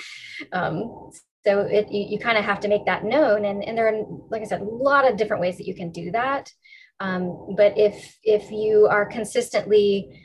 um, 0.54 1.12
so 1.44 1.62
it, 1.62 1.92
you, 1.92 2.06
you 2.12 2.20
kind 2.20 2.38
of 2.38 2.46
have 2.46 2.62
to 2.62 2.70
make 2.70 2.86
that 2.86 3.04
known. 3.04 3.44
And 3.44 3.66
and 3.66 3.78
there 3.78 3.90
are, 3.90 4.06
like 4.30 4.44
I 4.44 4.46
said, 4.46 4.62
a 4.62 4.64
lot 4.64 5.10
of 5.10 5.18
different 5.18 5.42
ways 5.42 5.58
that 5.58 5.68
you 5.68 5.76
can 5.76 5.92
do 5.92 6.12
that. 6.12 6.50
Um, 7.02 7.56
but 7.58 7.78
if 7.78 8.18
if 8.24 8.50
you 8.50 8.88
are 8.90 9.06
consistently 9.06 10.21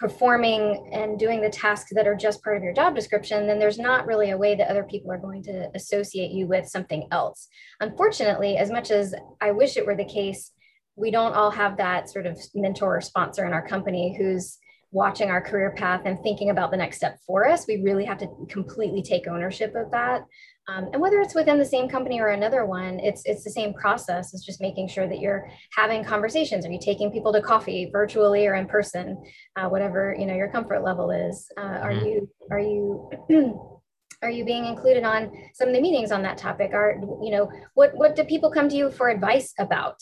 performing 0.00 0.88
and 0.94 1.18
doing 1.18 1.42
the 1.42 1.50
tasks 1.50 1.92
that 1.94 2.06
are 2.06 2.14
just 2.14 2.42
part 2.42 2.56
of 2.56 2.62
your 2.62 2.72
job 2.72 2.94
description, 2.94 3.46
then 3.46 3.58
there's 3.58 3.78
not 3.78 4.06
really 4.06 4.30
a 4.30 4.38
way 4.38 4.54
that 4.54 4.70
other 4.70 4.82
people 4.82 5.12
are 5.12 5.18
going 5.18 5.42
to 5.42 5.70
associate 5.74 6.30
you 6.30 6.46
with 6.46 6.66
something 6.66 7.06
else. 7.12 7.48
Unfortunately, 7.80 8.56
as 8.56 8.70
much 8.70 8.90
as 8.90 9.14
I 9.42 9.50
wish 9.50 9.76
it 9.76 9.84
were 9.84 9.94
the 9.94 10.06
case, 10.06 10.52
we 10.96 11.10
don't 11.10 11.34
all 11.34 11.50
have 11.50 11.76
that 11.76 12.08
sort 12.08 12.24
of 12.24 12.40
mentor 12.54 12.96
or 12.96 13.00
sponsor 13.02 13.44
in 13.44 13.52
our 13.52 13.66
company 13.66 14.16
who's 14.16 14.56
watching 14.92 15.30
our 15.30 15.40
career 15.40 15.72
path 15.76 16.02
and 16.04 16.18
thinking 16.22 16.50
about 16.50 16.70
the 16.70 16.76
next 16.76 16.96
step 16.96 17.18
for 17.26 17.46
us. 17.46 17.66
We 17.66 17.82
really 17.82 18.04
have 18.04 18.18
to 18.18 18.28
completely 18.48 19.02
take 19.02 19.28
ownership 19.28 19.74
of 19.76 19.90
that. 19.92 20.24
Um, 20.68 20.88
and 20.92 21.00
whether 21.00 21.20
it's 21.20 21.34
within 21.34 21.58
the 21.58 21.64
same 21.64 21.88
company 21.88 22.20
or 22.20 22.28
another 22.28 22.64
one, 22.64 23.00
it's 23.00 23.22
it's 23.24 23.44
the 23.44 23.50
same 23.50 23.72
process. 23.74 24.34
It's 24.34 24.44
just 24.44 24.60
making 24.60 24.88
sure 24.88 25.08
that 25.08 25.20
you're 25.20 25.48
having 25.76 26.04
conversations. 26.04 26.66
Are 26.66 26.70
you 26.70 26.78
taking 26.80 27.10
people 27.10 27.32
to 27.32 27.40
coffee 27.40 27.88
virtually 27.90 28.46
or 28.46 28.54
in 28.54 28.66
person, 28.66 29.22
uh, 29.56 29.68
whatever 29.68 30.14
you 30.18 30.26
know 30.26 30.34
your 30.34 30.48
comfort 30.48 30.84
level 30.84 31.10
is? 31.10 31.48
Uh, 31.56 31.60
are 31.60 31.92
mm-hmm. 31.92 32.06
you 32.06 32.30
are 32.50 32.60
you 32.60 33.10
are 34.22 34.30
you 34.30 34.44
being 34.44 34.66
included 34.66 35.02
on 35.02 35.32
some 35.54 35.68
of 35.68 35.74
the 35.74 35.80
meetings 35.80 36.12
on 36.12 36.22
that 36.22 36.38
topic? 36.38 36.72
Are 36.72 36.96
you 37.22 37.30
know 37.30 37.50
what 37.74 37.94
what 37.94 38.14
do 38.14 38.24
people 38.24 38.50
come 38.50 38.68
to 38.68 38.76
you 38.76 38.90
for 38.90 39.08
advice 39.08 39.52
about? 39.58 39.96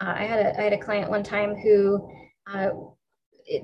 Uh, 0.00 0.14
I 0.16 0.24
had 0.24 0.46
a 0.46 0.60
I 0.60 0.62
had 0.64 0.72
a 0.72 0.78
client 0.78 1.10
one 1.10 1.22
time 1.22 1.54
who 1.54 2.08
uh, 2.50 2.70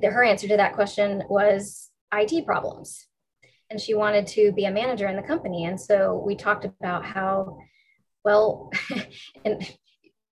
her 0.02 0.24
answer 0.24 0.48
to 0.48 0.56
that 0.56 0.74
question 0.74 1.22
was 1.28 1.90
IT 2.12 2.44
problems. 2.46 3.06
And 3.70 3.80
she 3.80 3.94
wanted 3.94 4.26
to 4.28 4.52
be 4.52 4.64
a 4.64 4.70
manager 4.70 5.06
in 5.06 5.16
the 5.16 5.22
company. 5.22 5.64
And 5.64 5.80
so 5.80 6.22
we 6.26 6.34
talked 6.34 6.64
about 6.64 7.04
how, 7.04 7.58
well, 8.24 8.70
in, 9.44 9.60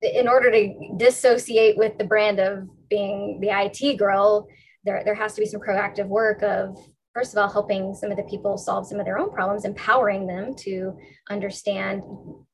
in 0.02 0.28
order 0.28 0.50
to 0.50 0.94
dissociate 0.96 1.76
with 1.76 1.98
the 1.98 2.04
brand 2.04 2.40
of 2.40 2.68
being 2.88 3.40
the 3.40 3.50
IT 3.50 3.96
girl, 3.96 4.48
there, 4.84 5.02
there 5.04 5.14
has 5.14 5.34
to 5.34 5.40
be 5.40 5.46
some 5.46 5.60
proactive 5.60 6.06
work 6.06 6.42
of 6.42 6.76
first 7.14 7.32
of 7.32 7.38
all 7.38 7.50
helping 7.50 7.94
some 7.94 8.12
of 8.12 8.16
the 8.16 8.22
people 8.24 8.56
solve 8.56 8.86
some 8.86 9.00
of 9.00 9.04
their 9.04 9.18
own 9.18 9.30
problems 9.32 9.64
empowering 9.64 10.26
them 10.26 10.54
to 10.54 10.96
understand 11.30 12.00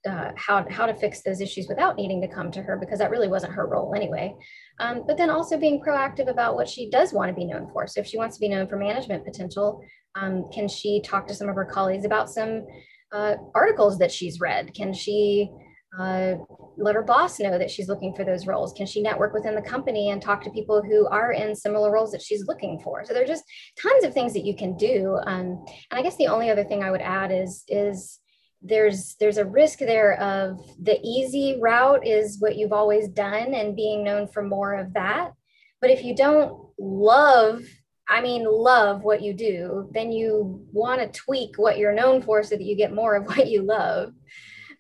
uh, 0.09 0.31
how, 0.37 0.65
how 0.71 0.87
to 0.87 0.95
fix 0.95 1.23
those 1.23 1.43
issues 1.43 1.67
without 1.69 1.97
needing 1.97 2.21
to 2.21 2.29
come 2.29 2.51
to 2.51 2.63
her 2.63 2.79
because 2.79 2.99
that 2.99 3.11
really 3.11 3.29
wasn't 3.29 3.53
her 3.53 3.67
role 3.67 3.95
anyway 3.95 4.35
um, 4.81 5.05
but 5.07 5.17
then 5.17 5.31
also 5.31 5.59
being 5.59 5.81
proactive 5.81 6.29
about 6.29 6.55
what 6.55 6.69
she 6.69 6.91
does 6.91 7.13
want 7.13 7.29
to 7.29 7.35
be 7.35 7.45
known 7.45 7.69
for 7.73 7.87
so 7.87 8.01
if 8.01 8.07
she 8.07 8.19
wants 8.19 8.37
to 8.37 8.41
be 8.41 8.49
known 8.49 8.67
for 8.67 8.77
management 8.77 9.25
potential 9.25 9.81
um, 10.17 10.49
can 10.53 10.69
she 10.69 11.01
talk 11.03 11.27
to 11.27 11.35
some 11.35 11.49
of 11.49 11.55
her 11.55 11.65
colleagues 11.65 12.05
about 12.05 12.31
some 12.31 12.67
uh, 13.13 13.35
articles 13.55 13.99
that 13.99 14.11
she's 14.11 14.41
read 14.41 14.73
can 14.75 14.93
she 14.93 15.51
uh, 15.99 16.35
let 16.77 16.95
her 16.95 17.03
boss 17.03 17.39
know 17.39 17.57
that 17.57 17.71
she's 17.71 17.89
looking 17.89 18.15
for 18.15 18.25
those 18.25 18.47
roles? 18.47 18.73
Can 18.73 18.87
she 18.87 19.01
network 19.01 19.33
within 19.33 19.55
the 19.55 19.63
company 19.63 20.11
and 20.11 20.21
talk 20.21 20.43
to 20.43 20.51
people 20.51 20.83
who 20.83 21.07
are 21.07 21.33
in 21.33 21.55
similar 21.55 21.93
roles 21.93 22.11
that 22.13 22.23
she's 22.23 22.47
looking 22.47 22.81
for? 22.81 23.05
So 23.05 23.15
there 23.15 23.23
are 23.23 23.27
just 23.27 23.45
tons 23.81 24.05
of 24.05 24.13
things 24.13 24.33
that 24.33 24.45
you 24.45 24.57
can 24.57 24.77
do. 24.77 25.19
Um, 25.27 25.65
and 25.91 25.99
I 25.99 26.03
guess 26.03 26.17
the 26.17 26.27
only 26.27 26.51
other 26.51 26.65
thing 26.65 26.83
I 26.83 26.91
would 26.91 27.01
add 27.01 27.31
is 27.31 27.63
is 27.69 28.19
there's 28.65 29.15
there's 29.21 29.37
a 29.37 29.45
risk 29.45 29.79
there 29.81 30.15
of 30.21 30.59
the 30.81 30.99
easy 31.03 31.59
route 31.61 32.07
is 32.07 32.41
what 32.41 32.57
you've 32.57 32.73
always 32.73 33.09
done 33.09 33.55
and 33.55 33.77
being 33.77 34.03
known 34.03 34.27
for 34.27 34.43
more 34.43 34.75
of 34.75 34.95
that. 34.95 35.33
But 35.81 35.91
if 35.91 36.03
you 36.03 36.17
don't 36.17 36.71
love 36.79 37.63
I 38.09 38.21
mean, 38.21 38.45
love 38.45 39.03
what 39.03 39.23
you 39.23 39.33
do, 39.33 39.89
then 39.93 40.13
you 40.13 40.67
want 40.73 41.01
to 41.01 41.19
tweak 41.19 41.57
what 41.57 41.79
you're 41.79 41.95
known 41.95 42.21
for 42.21 42.43
so 42.43 42.57
that 42.57 42.65
you 42.65 42.77
get 42.77 42.95
more 42.95 43.15
of 43.15 43.27
what 43.27 43.49
you 43.49 43.63
love. 43.63 44.13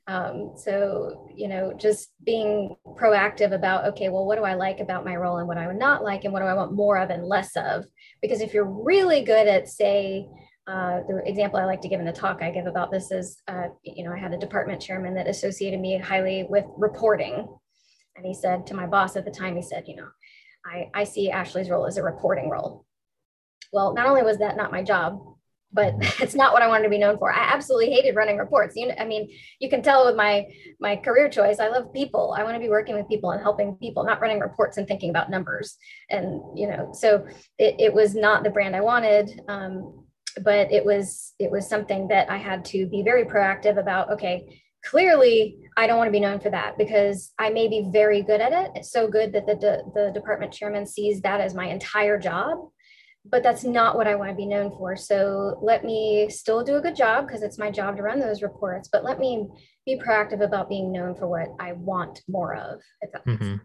Um, 0.06 0.52
so, 0.56 1.30
you 1.34 1.48
know, 1.48 1.72
just 1.72 2.10
being 2.22 2.76
proactive 2.84 3.52
about, 3.52 3.86
okay, 3.86 4.10
well, 4.10 4.26
what 4.26 4.36
do 4.36 4.44
I 4.44 4.52
like 4.52 4.80
about 4.80 5.06
my 5.06 5.16
role 5.16 5.38
and 5.38 5.48
what 5.48 5.56
I 5.56 5.66
would 5.66 5.78
not 5.78 6.04
like 6.04 6.24
and 6.24 6.32
what 6.32 6.40
do 6.40 6.46
I 6.46 6.52
want 6.52 6.74
more 6.74 6.98
of 6.98 7.08
and 7.08 7.24
less 7.24 7.56
of? 7.56 7.86
Because 8.20 8.42
if 8.42 8.52
you're 8.52 8.70
really 8.70 9.22
good 9.22 9.48
at, 9.48 9.66
say, 9.66 10.26
uh, 10.66 11.00
the 11.08 11.22
example 11.26 11.58
I 11.58 11.64
like 11.64 11.82
to 11.82 11.88
give 11.88 12.00
in 12.00 12.06
the 12.06 12.12
talk 12.12 12.42
I 12.42 12.50
give 12.50 12.66
about 12.66 12.90
this 12.90 13.10
is, 13.10 13.42
uh, 13.48 13.68
you 13.82 14.04
know, 14.04 14.12
I 14.12 14.18
had 14.18 14.32
a 14.32 14.38
department 14.38 14.80
chairman 14.80 15.14
that 15.14 15.28
associated 15.28 15.78
me 15.78 15.98
highly 15.98 16.46
with 16.48 16.64
reporting. 16.76 17.46
And 18.16 18.24
he 18.24 18.32
said 18.32 18.66
to 18.68 18.74
my 18.74 18.86
boss 18.86 19.16
at 19.16 19.24
the 19.24 19.30
time, 19.30 19.56
he 19.56 19.62
said, 19.62 19.84
you 19.86 19.96
know, 19.96 20.08
I, 20.64 20.88
I 20.94 21.04
see 21.04 21.30
Ashley's 21.30 21.68
role 21.68 21.86
as 21.86 21.98
a 21.98 22.02
reporting 22.02 22.48
role. 22.48 22.86
Well, 23.72 23.92
not 23.92 24.06
only 24.06 24.22
was 24.22 24.38
that 24.38 24.56
not 24.56 24.72
my 24.72 24.82
job, 24.82 25.20
but 25.70 25.94
it's 26.20 26.34
not 26.34 26.54
what 26.54 26.62
I 26.62 26.68
wanted 26.68 26.84
to 26.84 26.88
be 26.88 26.98
known 26.98 27.18
for. 27.18 27.30
I 27.30 27.52
absolutely 27.52 27.92
hated 27.92 28.16
running 28.16 28.38
reports. 28.38 28.74
You 28.76 28.88
know, 28.88 28.94
I 28.98 29.04
mean, 29.04 29.28
you 29.58 29.68
can 29.68 29.82
tell 29.82 30.06
with 30.06 30.16
my 30.16 30.46
my 30.80 30.96
career 30.96 31.28
choice, 31.28 31.58
I 31.58 31.68
love 31.68 31.92
people. 31.92 32.34
I 32.38 32.44
want 32.44 32.54
to 32.54 32.60
be 32.60 32.70
working 32.70 32.94
with 32.94 33.08
people 33.08 33.32
and 33.32 33.42
helping 33.42 33.74
people, 33.74 34.04
not 34.04 34.20
running 34.22 34.40
reports 34.40 34.78
and 34.78 34.88
thinking 34.88 35.10
about 35.10 35.30
numbers. 35.30 35.76
And 36.08 36.40
you 36.56 36.68
know, 36.68 36.92
so 36.94 37.26
it, 37.58 37.74
it 37.78 37.92
was 37.92 38.14
not 38.14 38.44
the 38.44 38.50
brand 38.50 38.74
I 38.74 38.80
wanted. 38.80 39.42
Um, 39.48 40.03
but 40.42 40.72
it 40.72 40.84
was 40.84 41.34
it 41.38 41.50
was 41.50 41.68
something 41.68 42.08
that 42.08 42.30
I 42.30 42.36
had 42.36 42.64
to 42.66 42.86
be 42.86 43.02
very 43.02 43.24
proactive 43.24 43.78
about. 43.78 44.10
Okay, 44.10 44.60
clearly 44.84 45.58
I 45.76 45.86
don't 45.86 45.98
want 45.98 46.08
to 46.08 46.12
be 46.12 46.20
known 46.20 46.40
for 46.40 46.50
that 46.50 46.76
because 46.78 47.32
I 47.38 47.50
may 47.50 47.68
be 47.68 47.88
very 47.92 48.22
good 48.22 48.40
at 48.40 48.52
it. 48.52 48.72
It's 48.74 48.92
so 48.92 49.08
good 49.08 49.32
that 49.32 49.46
the, 49.46 49.54
the, 49.54 49.82
the 49.94 50.10
department 50.12 50.52
chairman 50.52 50.86
sees 50.86 51.20
that 51.22 51.40
as 51.40 51.54
my 51.54 51.66
entire 51.66 52.18
job 52.18 52.58
but 53.30 53.42
that's 53.42 53.64
not 53.64 53.96
what 53.96 54.06
I 54.06 54.14
want 54.14 54.30
to 54.30 54.36
be 54.36 54.46
known 54.46 54.70
for. 54.76 54.96
So 54.96 55.58
let 55.62 55.84
me 55.84 56.28
still 56.28 56.62
do 56.62 56.76
a 56.76 56.80
good 56.80 56.96
job 56.96 57.26
because 57.26 57.42
it's 57.42 57.58
my 57.58 57.70
job 57.70 57.96
to 57.96 58.02
run 58.02 58.20
those 58.20 58.42
reports, 58.42 58.88
but 58.92 59.04
let 59.04 59.18
me 59.18 59.48
be 59.86 59.98
proactive 59.98 60.42
about 60.42 60.68
being 60.68 60.92
known 60.92 61.14
for 61.14 61.26
what 61.26 61.48
I 61.58 61.72
want 61.72 62.22
more 62.28 62.54
of. 62.54 62.80
If 63.00 63.12
that 63.12 63.24
mm-hmm. 63.24 63.56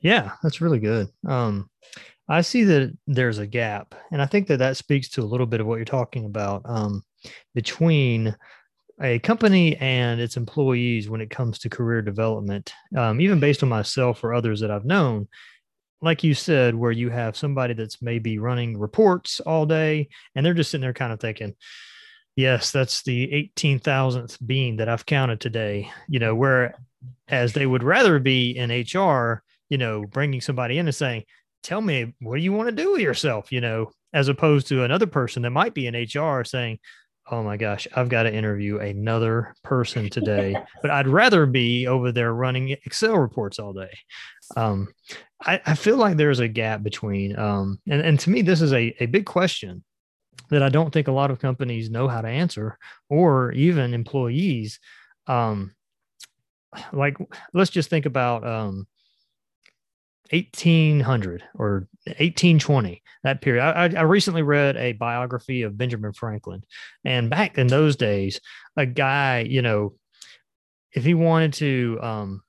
Yeah, 0.00 0.32
that's 0.42 0.60
really 0.60 0.78
good. 0.78 1.08
Um, 1.26 1.68
I 2.28 2.40
see 2.40 2.64
that 2.64 2.96
there's 3.06 3.38
a 3.38 3.46
gap, 3.46 3.94
and 4.10 4.22
I 4.22 4.26
think 4.26 4.48
that 4.48 4.58
that 4.58 4.76
speaks 4.76 5.08
to 5.10 5.22
a 5.22 5.24
little 5.24 5.46
bit 5.46 5.60
of 5.60 5.66
what 5.66 5.76
you're 5.76 5.84
talking 5.84 6.24
about 6.24 6.62
um, 6.64 7.02
between 7.54 8.34
a 9.02 9.18
company 9.20 9.76
and 9.76 10.20
its 10.20 10.36
employees 10.36 11.08
when 11.08 11.20
it 11.20 11.30
comes 11.30 11.58
to 11.58 11.68
career 11.68 12.00
development. 12.00 12.72
Um, 12.96 13.20
even 13.20 13.40
based 13.40 13.62
on 13.62 13.68
myself 13.68 14.22
or 14.22 14.32
others 14.34 14.60
that 14.60 14.70
I've 14.70 14.84
known, 14.84 15.28
like 16.00 16.22
you 16.22 16.34
said, 16.34 16.74
where 16.74 16.92
you 16.92 17.10
have 17.10 17.36
somebody 17.36 17.74
that's 17.74 18.02
maybe 18.02 18.38
running 18.38 18.78
reports 18.78 19.40
all 19.40 19.66
day 19.66 20.08
and 20.34 20.44
they're 20.44 20.54
just 20.54 20.70
sitting 20.70 20.82
there 20.82 20.92
kind 20.92 21.12
of 21.12 21.20
thinking, 21.20 21.54
yes, 22.36 22.70
that's 22.70 23.02
the 23.02 23.50
18,000th 23.56 24.38
bean 24.46 24.76
that 24.76 24.88
I've 24.88 25.06
counted 25.06 25.40
today, 25.40 25.90
you 26.08 26.18
know, 26.18 26.34
whereas 26.34 27.52
they 27.52 27.66
would 27.66 27.82
rather 27.82 28.18
be 28.18 28.50
in 28.50 28.70
HR, 28.70 29.42
you 29.68 29.78
know, 29.78 30.04
bringing 30.04 30.40
somebody 30.40 30.78
in 30.78 30.86
and 30.86 30.94
saying, 30.94 31.24
tell 31.62 31.80
me, 31.80 32.14
what 32.20 32.36
do 32.36 32.42
you 32.42 32.52
want 32.52 32.68
to 32.68 32.82
do 32.82 32.92
with 32.92 33.00
yourself, 33.00 33.50
you 33.50 33.60
know, 33.60 33.90
as 34.12 34.28
opposed 34.28 34.68
to 34.68 34.84
another 34.84 35.06
person 35.06 35.42
that 35.42 35.50
might 35.50 35.74
be 35.74 35.86
in 35.86 35.94
HR 35.94 36.44
saying, 36.44 36.78
oh 37.30 37.42
my 37.42 37.56
gosh, 37.56 37.88
I've 37.96 38.10
got 38.10 38.24
to 38.24 38.34
interview 38.34 38.78
another 38.78 39.54
person 39.62 40.10
today, 40.10 40.56
but 40.82 40.90
I'd 40.90 41.08
rather 41.08 41.46
be 41.46 41.86
over 41.86 42.12
there 42.12 42.34
running 42.34 42.70
Excel 42.70 43.16
reports 43.16 43.58
all 43.58 43.72
day. 43.72 43.96
Um, 44.56 44.88
I, 45.40 45.60
I, 45.64 45.74
feel 45.74 45.96
like 45.96 46.16
there's 46.16 46.40
a 46.40 46.48
gap 46.48 46.82
between, 46.82 47.38
um, 47.38 47.80
and, 47.88 48.02
and 48.02 48.20
to 48.20 48.30
me, 48.30 48.42
this 48.42 48.60
is 48.60 48.72
a, 48.74 48.94
a 49.02 49.06
big 49.06 49.24
question 49.24 49.82
that 50.50 50.62
I 50.62 50.68
don't 50.68 50.92
think 50.92 51.08
a 51.08 51.12
lot 51.12 51.30
of 51.30 51.40
companies 51.40 51.90
know 51.90 52.08
how 52.08 52.20
to 52.20 52.28
answer 52.28 52.78
or 53.08 53.52
even 53.52 53.94
employees. 53.94 54.78
Um, 55.26 55.74
like, 56.92 57.16
let's 57.54 57.70
just 57.70 57.88
think 57.88 58.04
about, 58.04 58.46
um, 58.46 58.86
1800 60.30 61.44
or 61.54 61.86
1820 62.06 63.02
that 63.24 63.40
period. 63.40 63.62
I, 63.62 63.90
I, 63.98 64.02
recently 64.02 64.42
read 64.42 64.76
a 64.76 64.92
biography 64.92 65.62
of 65.62 65.76
benjamin 65.76 66.12
franklin 66.12 66.62
and 67.04 67.28
back 67.28 67.58
in 67.58 67.66
those 67.66 67.96
days 67.96 68.40
a 68.76 68.86
guy 68.86 69.40
you 69.40 69.60
know 69.60 69.94
if 70.92 71.04
he 71.04 71.12
wanted 71.12 71.52
to 71.54 71.98
um, 72.00 72.42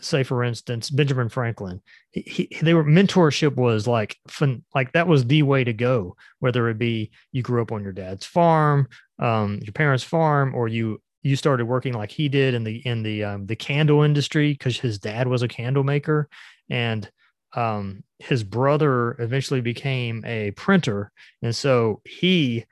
say 0.00 0.22
for 0.22 0.42
instance 0.42 0.88
benjamin 0.88 1.28
franklin 1.28 1.82
he, 2.10 2.22
he, 2.22 2.58
they 2.62 2.72
were 2.72 2.84
mentorship 2.84 3.54
was 3.54 3.86
like 3.86 4.16
fun, 4.26 4.64
like 4.74 4.92
that 4.92 5.06
was 5.06 5.26
the 5.26 5.42
way 5.42 5.62
to 5.62 5.74
go 5.74 6.16
whether 6.38 6.70
it 6.70 6.78
be 6.78 7.10
you 7.32 7.42
grew 7.42 7.60
up 7.60 7.70
on 7.72 7.82
your 7.82 7.92
dad's 7.92 8.24
farm 8.24 8.88
um, 9.18 9.58
your 9.62 9.72
parents 9.72 10.04
farm 10.04 10.54
or 10.54 10.68
you 10.68 11.02
you 11.22 11.36
started 11.36 11.66
working 11.66 11.92
like 11.92 12.10
he 12.10 12.28
did 12.28 12.54
in 12.54 12.64
the 12.64 12.76
in 12.86 13.02
the 13.02 13.24
um, 13.24 13.46
the 13.46 13.56
candle 13.56 14.02
industry 14.02 14.52
because 14.52 14.78
his 14.78 14.98
dad 14.98 15.28
was 15.28 15.42
a 15.42 15.48
candle 15.48 15.84
maker. 15.84 16.28
And 16.68 17.10
um, 17.54 18.04
his 18.18 18.44
brother 18.44 19.16
eventually 19.18 19.60
became 19.60 20.24
a 20.24 20.52
printer. 20.52 21.10
And 21.42 21.54
so 21.54 22.00
he 22.04 22.64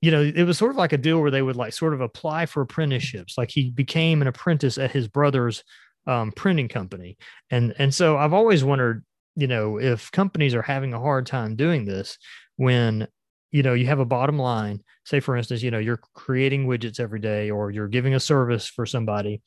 you 0.00 0.10
know 0.10 0.22
it 0.22 0.44
was 0.44 0.58
sort 0.58 0.70
of 0.70 0.76
like 0.76 0.92
a 0.92 0.98
deal 0.98 1.20
where 1.20 1.30
they 1.30 1.42
would 1.42 1.56
like 1.56 1.72
sort 1.72 1.94
of 1.94 2.00
apply 2.00 2.46
for 2.46 2.60
apprenticeships. 2.62 3.38
Like 3.38 3.50
he 3.50 3.70
became 3.70 4.20
an 4.20 4.28
apprentice 4.28 4.78
at 4.78 4.92
his 4.92 5.08
brother's 5.08 5.64
um, 6.06 6.32
printing 6.32 6.68
company. 6.68 7.16
And 7.50 7.74
and 7.78 7.94
so 7.94 8.16
i've 8.18 8.34
always 8.34 8.62
wondered 8.62 9.04
you 9.36 9.46
know 9.46 9.78
if 9.78 10.12
companies 10.12 10.54
are 10.54 10.62
having 10.62 10.92
a 10.92 11.00
hard 11.00 11.26
time 11.26 11.56
doing 11.56 11.84
this 11.84 12.18
when 12.56 13.08
you 13.54 13.62
know 13.62 13.72
you 13.72 13.86
have 13.86 14.00
a 14.00 14.04
bottom 14.04 14.36
line. 14.36 14.82
Say 15.04 15.20
for 15.20 15.36
instance 15.36 15.62
you 15.62 15.70
know 15.70 15.78
you're 15.78 16.00
creating 16.14 16.66
widgets 16.66 16.98
every 16.98 17.20
day 17.20 17.50
or 17.50 17.70
you're 17.70 17.86
giving 17.86 18.14
a 18.14 18.20
service 18.20 18.66
for 18.66 18.84
somebody. 18.84 19.42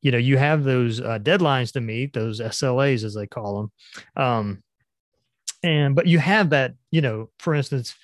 You 0.00 0.10
know 0.10 0.18
you 0.18 0.36
have 0.36 0.64
those 0.64 1.00
uh, 1.00 1.20
deadlines 1.20 1.72
to 1.74 1.80
meet 1.80 2.12
those 2.12 2.40
slas 2.40 3.04
as 3.04 3.14
they 3.14 3.28
call 3.28 3.70
them 4.16 4.24
um, 4.24 4.62
and 5.62 5.94
but 5.94 6.08
you 6.08 6.18
have 6.18 6.50
that 6.50 6.74
you 6.90 7.00
know 7.00 7.30
for 7.38 7.54
instance 7.54 7.94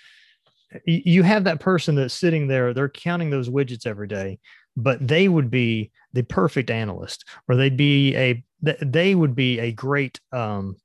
you 0.86 1.24
have 1.24 1.44
that 1.44 1.58
person 1.58 1.96
that's 1.96 2.14
sitting 2.14 2.46
there 2.46 2.72
they're 2.72 2.88
counting 2.88 3.30
those 3.30 3.48
widgets 3.48 3.84
every 3.84 4.06
day 4.06 4.38
but 4.76 5.04
they 5.04 5.28
would 5.28 5.50
be 5.50 5.90
the 6.12 6.22
perfect 6.22 6.70
analyst 6.70 7.24
or 7.48 7.56
they'd 7.56 7.76
be 7.76 8.14
a 8.14 8.44
they 8.62 9.14
would 9.14 9.34
be 9.34 9.58
a 9.58 9.72
great 9.72 10.20
um, 10.32 10.76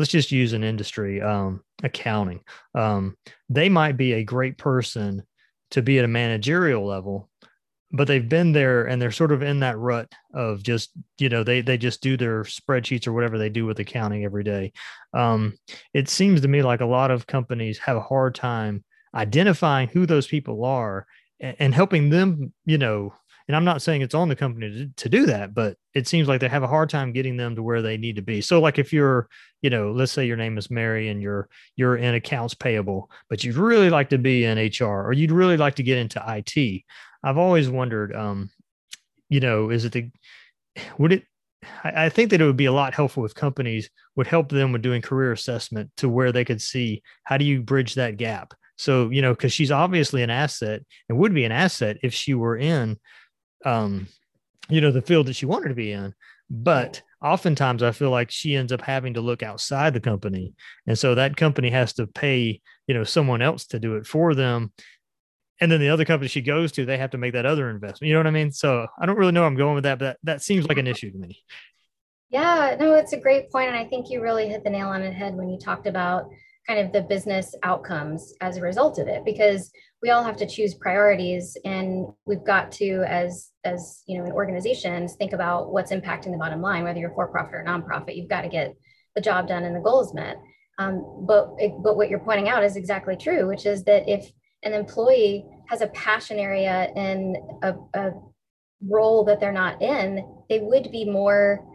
let's 0.00 0.10
just 0.10 0.32
use 0.32 0.54
an 0.54 0.64
industry 0.64 1.20
um, 1.20 1.62
accounting. 1.82 2.40
Um, 2.74 3.18
they 3.50 3.68
might 3.68 3.98
be 3.98 4.14
a 4.14 4.24
great 4.24 4.56
person 4.56 5.22
to 5.72 5.82
be 5.82 5.98
at 5.98 6.06
a 6.06 6.08
managerial 6.08 6.86
level 6.86 7.28
but 7.92 8.06
they've 8.06 8.28
been 8.28 8.52
there 8.52 8.84
and 8.84 9.02
they're 9.02 9.10
sort 9.10 9.32
of 9.32 9.42
in 9.42 9.60
that 9.60 9.78
rut 9.78 10.10
of 10.32 10.62
just 10.62 10.90
you 11.18 11.28
know 11.28 11.42
they 11.42 11.60
they 11.60 11.76
just 11.76 12.00
do 12.00 12.16
their 12.16 12.44
spreadsheets 12.44 13.06
or 13.06 13.12
whatever 13.12 13.36
they 13.36 13.48
do 13.48 13.66
with 13.66 13.80
accounting 13.80 14.24
every 14.24 14.44
day. 14.44 14.72
Um, 15.12 15.54
it 15.92 16.08
seems 16.08 16.40
to 16.42 16.48
me 16.48 16.62
like 16.62 16.80
a 16.80 16.86
lot 16.86 17.10
of 17.10 17.26
companies 17.26 17.78
have 17.78 17.96
a 17.96 18.02
hard 18.02 18.34
time 18.34 18.84
identifying 19.14 19.88
who 19.88 20.06
those 20.06 20.28
people 20.28 20.64
are 20.64 21.04
and, 21.40 21.56
and 21.58 21.74
helping 21.74 22.10
them 22.10 22.52
you 22.64 22.78
know 22.78 23.12
and 23.50 23.56
I'm 23.56 23.64
not 23.64 23.82
saying 23.82 24.02
it's 24.02 24.14
on 24.14 24.28
the 24.28 24.36
company 24.36 24.70
to, 24.70 25.02
to 25.02 25.08
do 25.08 25.26
that, 25.26 25.54
but 25.54 25.76
it 25.92 26.06
seems 26.06 26.28
like 26.28 26.40
they 26.40 26.46
have 26.46 26.62
a 26.62 26.68
hard 26.68 26.88
time 26.88 27.10
getting 27.10 27.36
them 27.36 27.56
to 27.56 27.64
where 27.64 27.82
they 27.82 27.96
need 27.96 28.14
to 28.14 28.22
be. 28.22 28.40
So 28.40 28.60
like 28.60 28.78
if 28.78 28.92
you're, 28.92 29.28
you 29.60 29.70
know, 29.70 29.90
let's 29.90 30.12
say 30.12 30.24
your 30.24 30.36
name 30.36 30.56
is 30.56 30.70
Mary 30.70 31.08
and 31.08 31.20
you're 31.20 31.48
you're 31.74 31.96
in 31.96 32.14
accounts 32.14 32.54
payable, 32.54 33.10
but 33.28 33.42
you'd 33.42 33.56
really 33.56 33.90
like 33.90 34.10
to 34.10 34.18
be 34.18 34.44
in 34.44 34.56
HR 34.56 35.04
or 35.04 35.12
you'd 35.12 35.32
really 35.32 35.56
like 35.56 35.74
to 35.74 35.82
get 35.82 35.98
into 35.98 36.22
IT. 36.24 36.84
I've 37.24 37.38
always 37.38 37.68
wondered, 37.68 38.14
um, 38.14 38.50
you 39.28 39.40
know, 39.40 39.70
is 39.70 39.84
it 39.84 39.90
the 39.94 40.10
would 40.96 41.10
it 41.12 41.24
I, 41.82 42.04
I 42.04 42.08
think 42.08 42.30
that 42.30 42.40
it 42.40 42.46
would 42.46 42.56
be 42.56 42.66
a 42.66 42.72
lot 42.72 42.94
helpful 42.94 43.24
if 43.24 43.34
companies 43.34 43.90
would 44.14 44.28
help 44.28 44.50
them 44.50 44.70
with 44.70 44.82
doing 44.82 45.02
career 45.02 45.32
assessment 45.32 45.90
to 45.96 46.08
where 46.08 46.30
they 46.30 46.44
could 46.44 46.62
see 46.62 47.02
how 47.24 47.36
do 47.36 47.44
you 47.44 47.62
bridge 47.62 47.96
that 47.96 48.16
gap. 48.16 48.54
So, 48.76 49.10
you 49.10 49.22
know, 49.22 49.34
because 49.34 49.52
she's 49.52 49.72
obviously 49.72 50.22
an 50.22 50.30
asset 50.30 50.82
and 51.08 51.18
would 51.18 51.34
be 51.34 51.44
an 51.44 51.52
asset 51.52 51.98
if 52.04 52.14
she 52.14 52.32
were 52.32 52.56
in, 52.56 52.96
um, 53.64 54.08
you 54.68 54.80
know, 54.80 54.90
the 54.90 55.02
field 55.02 55.26
that 55.26 55.36
she 55.36 55.46
wanted 55.46 55.68
to 55.68 55.74
be 55.74 55.92
in. 55.92 56.14
But 56.48 57.02
oftentimes 57.22 57.82
I 57.82 57.92
feel 57.92 58.10
like 58.10 58.30
she 58.30 58.56
ends 58.56 58.72
up 58.72 58.80
having 58.80 59.14
to 59.14 59.20
look 59.20 59.42
outside 59.42 59.94
the 59.94 60.00
company. 60.00 60.54
And 60.86 60.98
so 60.98 61.14
that 61.14 61.36
company 61.36 61.70
has 61.70 61.92
to 61.94 62.06
pay, 62.06 62.60
you 62.86 62.94
know, 62.94 63.04
someone 63.04 63.42
else 63.42 63.66
to 63.68 63.78
do 63.78 63.96
it 63.96 64.06
for 64.06 64.34
them. 64.34 64.72
And 65.60 65.70
then 65.70 65.80
the 65.80 65.90
other 65.90 66.04
company 66.04 66.28
she 66.28 66.40
goes 66.40 66.72
to, 66.72 66.86
they 66.86 66.96
have 66.96 67.10
to 67.10 67.18
make 67.18 67.34
that 67.34 67.46
other 67.46 67.68
investment. 67.70 68.08
You 68.08 68.14
know 68.14 68.20
what 68.20 68.26
I 68.26 68.32
mean? 68.32 68.50
So 68.50 68.86
I 69.00 69.06
don't 69.06 69.18
really 69.18 69.32
know 69.32 69.44
I'm 69.44 69.56
going 69.56 69.74
with 69.74 69.84
that, 69.84 69.98
but 69.98 70.04
that, 70.04 70.18
that 70.24 70.42
seems 70.42 70.66
like 70.66 70.78
an 70.78 70.86
issue 70.86 71.12
to 71.12 71.18
me. 71.18 71.38
Yeah, 72.30 72.76
no, 72.78 72.94
it's 72.94 73.12
a 73.12 73.20
great 73.20 73.50
point, 73.50 73.68
And 73.68 73.76
I 73.76 73.84
think 73.84 74.08
you 74.08 74.22
really 74.22 74.48
hit 74.48 74.64
the 74.64 74.70
nail 74.70 74.88
on 74.88 75.02
the 75.02 75.10
head 75.10 75.34
when 75.34 75.50
you 75.50 75.58
talked 75.58 75.86
about 75.86 76.30
kind 76.70 76.86
of 76.86 76.92
the 76.92 77.02
business 77.02 77.52
outcomes 77.64 78.32
as 78.40 78.56
a 78.56 78.62
result 78.62 79.00
of 79.00 79.08
it, 79.08 79.24
because 79.24 79.72
we 80.02 80.10
all 80.10 80.22
have 80.22 80.36
to 80.36 80.46
choose 80.46 80.74
priorities 80.74 81.56
and 81.64 82.06
we've 82.26 82.44
got 82.44 82.70
to, 82.70 83.02
as 83.08 83.50
as 83.64 84.04
you 84.06 84.16
know, 84.16 84.24
in 84.24 84.30
organizations, 84.30 85.16
think 85.16 85.32
about 85.32 85.72
what's 85.72 85.90
impacting 85.90 86.30
the 86.30 86.38
bottom 86.38 86.62
line, 86.62 86.84
whether 86.84 87.00
you're 87.00 87.16
for 87.16 87.26
profit 87.26 87.54
or 87.54 87.64
nonprofit, 87.64 88.16
you've 88.16 88.28
got 88.28 88.42
to 88.42 88.48
get 88.48 88.76
the 89.16 89.20
job 89.20 89.48
done 89.48 89.64
and 89.64 89.74
the 89.74 89.80
goals 89.80 90.14
met. 90.14 90.36
Um, 90.78 91.24
but 91.26 91.44
but 91.82 91.96
what 91.96 92.08
you're 92.08 92.20
pointing 92.28 92.48
out 92.48 92.62
is 92.62 92.76
exactly 92.76 93.16
true, 93.16 93.48
which 93.48 93.66
is 93.66 93.82
that 93.84 94.08
if 94.08 94.30
an 94.62 94.72
employee 94.72 95.44
has 95.70 95.80
a 95.80 95.88
passion 95.88 96.38
area 96.38 96.76
in 96.94 97.34
a, 97.64 97.74
a 97.94 98.12
role 98.86 99.24
that 99.24 99.40
they're 99.40 99.60
not 99.64 99.82
in, 99.82 100.24
they 100.48 100.60
would 100.60 100.92
be 100.92 101.04
more 101.04 101.66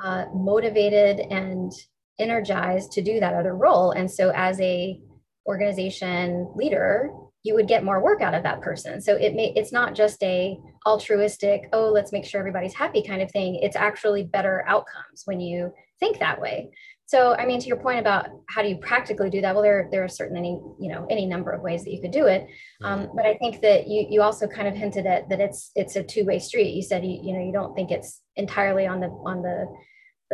uh, 0.00 0.26
motivated 0.32 1.18
and 1.18 1.72
energized 2.18 2.92
to 2.92 3.02
do 3.02 3.20
that 3.20 3.34
other 3.34 3.54
role. 3.54 3.90
And 3.90 4.10
so, 4.10 4.32
as 4.34 4.60
a 4.60 5.00
organization 5.46 6.50
leader, 6.54 7.10
you 7.44 7.54
would 7.54 7.68
get 7.68 7.84
more 7.84 8.02
work 8.02 8.22
out 8.22 8.34
of 8.34 8.42
that 8.42 8.62
person. 8.62 9.00
So 9.00 9.14
it 9.16 9.34
may 9.34 9.52
it's 9.54 9.72
not 9.72 9.94
just 9.94 10.22
a 10.22 10.58
altruistic, 10.86 11.68
oh, 11.72 11.90
let's 11.90 12.12
make 12.12 12.24
sure 12.24 12.40
everybody's 12.40 12.74
happy 12.74 13.02
kind 13.02 13.20
of 13.20 13.30
thing. 13.30 13.56
It's 13.56 13.76
actually 13.76 14.24
better 14.24 14.64
outcomes 14.66 15.22
when 15.26 15.40
you 15.40 15.72
think 16.00 16.18
that 16.18 16.40
way. 16.40 16.70
So, 17.06 17.34
I 17.34 17.44
mean, 17.44 17.60
to 17.60 17.66
your 17.66 17.76
point 17.76 18.00
about 18.00 18.30
how 18.48 18.62
do 18.62 18.68
you 18.68 18.78
practically 18.78 19.28
do 19.28 19.42
that? 19.42 19.54
Well, 19.54 19.62
there, 19.62 19.88
there 19.92 20.02
are 20.02 20.08
certainly, 20.08 20.58
you 20.80 20.88
know, 20.88 21.06
any 21.10 21.26
number 21.26 21.50
of 21.50 21.60
ways 21.60 21.84
that 21.84 21.92
you 21.92 22.00
could 22.00 22.12
do 22.12 22.26
it. 22.26 22.46
Um, 22.82 23.10
but 23.14 23.26
I 23.26 23.34
think 23.36 23.60
that 23.60 23.88
you, 23.88 24.06
you 24.08 24.22
also 24.22 24.46
kind 24.46 24.66
of 24.66 24.74
hinted 24.74 25.04
at 25.04 25.28
that 25.28 25.38
it's, 25.38 25.70
it's 25.74 25.96
a 25.96 26.02
two-way 26.02 26.38
street. 26.38 26.72
You 26.72 26.82
said, 26.82 27.04
you, 27.04 27.20
you 27.22 27.34
know, 27.34 27.44
you 27.44 27.52
don't 27.52 27.74
think 27.74 27.90
it's 27.90 28.22
entirely 28.36 28.86
on 28.86 29.00
the, 29.00 29.08
on 29.08 29.42
the, 29.42 29.66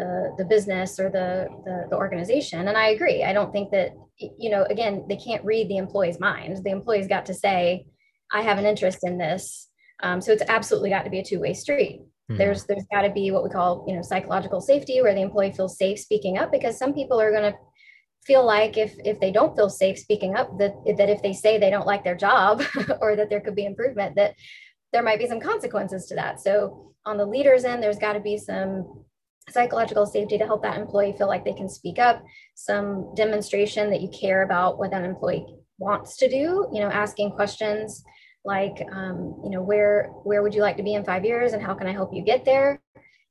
the, 0.00 0.35
the 0.38 0.45
business 0.45 0.99
or 0.99 1.11
the, 1.11 1.49
the, 1.64 1.87
the 1.90 1.97
organization. 1.97 2.69
And 2.69 2.76
I 2.76 2.88
agree. 2.88 3.23
I 3.23 3.33
don't 3.33 3.52
think 3.52 3.71
that, 3.73 3.92
you 4.16 4.50
know, 4.50 4.64
again, 4.64 5.04
they 5.09 5.16
can't 5.16 5.45
read 5.45 5.69
the 5.69 5.76
employee's 5.76 6.19
mind. 6.19 6.64
The 6.64 6.71
employee's 6.71 7.07
got 7.07 7.26
to 7.26 7.35
say, 7.35 7.87
I 8.33 8.40
have 8.42 8.59
an 8.59 8.64
interest 8.64 9.00
in 9.02 9.19
this. 9.19 9.69
Um, 10.02 10.21
so 10.21 10.33
it's 10.33 10.42
absolutely 10.49 10.90
got 10.90 11.04
to 11.04 11.11
be 11.11 11.19
a 11.19 11.25
two-way 11.25 11.52
street. 11.52 12.00
Mm-hmm. 12.00 12.38
There's 12.38 12.64
there's 12.64 12.87
got 12.90 13.02
to 13.02 13.11
be 13.11 13.30
what 13.30 13.45
we 13.45 13.50
call 13.50 13.85
you 13.87 13.95
know 13.95 14.02
psychological 14.02 14.61
safety, 14.61 15.02
where 15.02 15.14
the 15.14 15.21
employee 15.21 15.52
feels 15.52 15.76
safe 15.76 15.99
speaking 15.99 16.38
up, 16.38 16.50
because 16.52 16.78
some 16.78 16.95
people 16.95 17.21
are 17.21 17.33
going 17.33 17.52
to 17.52 17.59
feel 18.25 18.47
like 18.47 18.78
if 18.78 18.95
if 19.04 19.19
they 19.21 19.33
don't 19.33 19.57
feel 19.57 19.69
safe 19.69 19.99
speaking 19.99 20.37
up, 20.37 20.57
that 20.59 20.73
that 20.97 21.11
if 21.11 21.21
they 21.23 21.35
say 21.35 21.59
they 21.59 21.71
don't 21.71 21.87
like 21.87 22.04
their 22.04 22.16
job 22.16 22.62
or 23.02 23.17
that 23.17 23.28
there 23.28 23.41
could 23.41 23.56
be 23.56 23.67
improvement, 23.67 24.15
that 24.15 24.34
there 24.93 25.02
might 25.02 25.19
be 25.19 25.26
some 25.26 25.41
consequences 25.41 26.06
to 26.06 26.15
that. 26.15 26.41
So 26.41 26.95
on 27.04 27.19
the 27.19 27.26
leaders 27.26 27.65
end, 27.65 27.82
there's 27.82 27.99
got 27.99 28.15
to 28.15 28.21
be 28.21 28.39
some 28.39 29.04
psychological 29.50 30.06
safety 30.06 30.39
to 30.39 30.47
help 30.47 30.63
that 30.63 30.78
employee 30.78 31.15
feel 31.17 31.26
like 31.26 31.45
they 31.45 31.52
can 31.52 31.69
speak 31.69 31.99
up, 31.99 32.25
some 32.54 33.13
demonstration 33.15 33.91
that 33.91 34.00
you 34.00 34.08
care 34.08 34.43
about 34.43 34.78
what 34.78 34.91
that 34.91 35.04
employee 35.04 35.47
wants 35.78 36.17
to 36.19 36.28
do, 36.28 36.69
you 36.73 36.80
know, 36.80 36.91
asking 36.91 37.32
questions 37.32 38.02
like 38.45 38.86
um, 38.93 39.41
you 39.45 39.50
know 39.50 39.63
where 39.63 40.10
where 40.25 40.43
would 40.43 40.54
you 40.54 40.63
like 40.63 40.76
to 40.76 40.82
be 40.82 40.95
in 40.95 41.04
five 41.04 41.25
years 41.25 41.52
and 41.52 41.63
how 41.63 41.75
can 41.75 41.86
i 41.86 41.93
help 41.93 42.10
you 42.13 42.23
get 42.23 42.45
there 42.45 42.80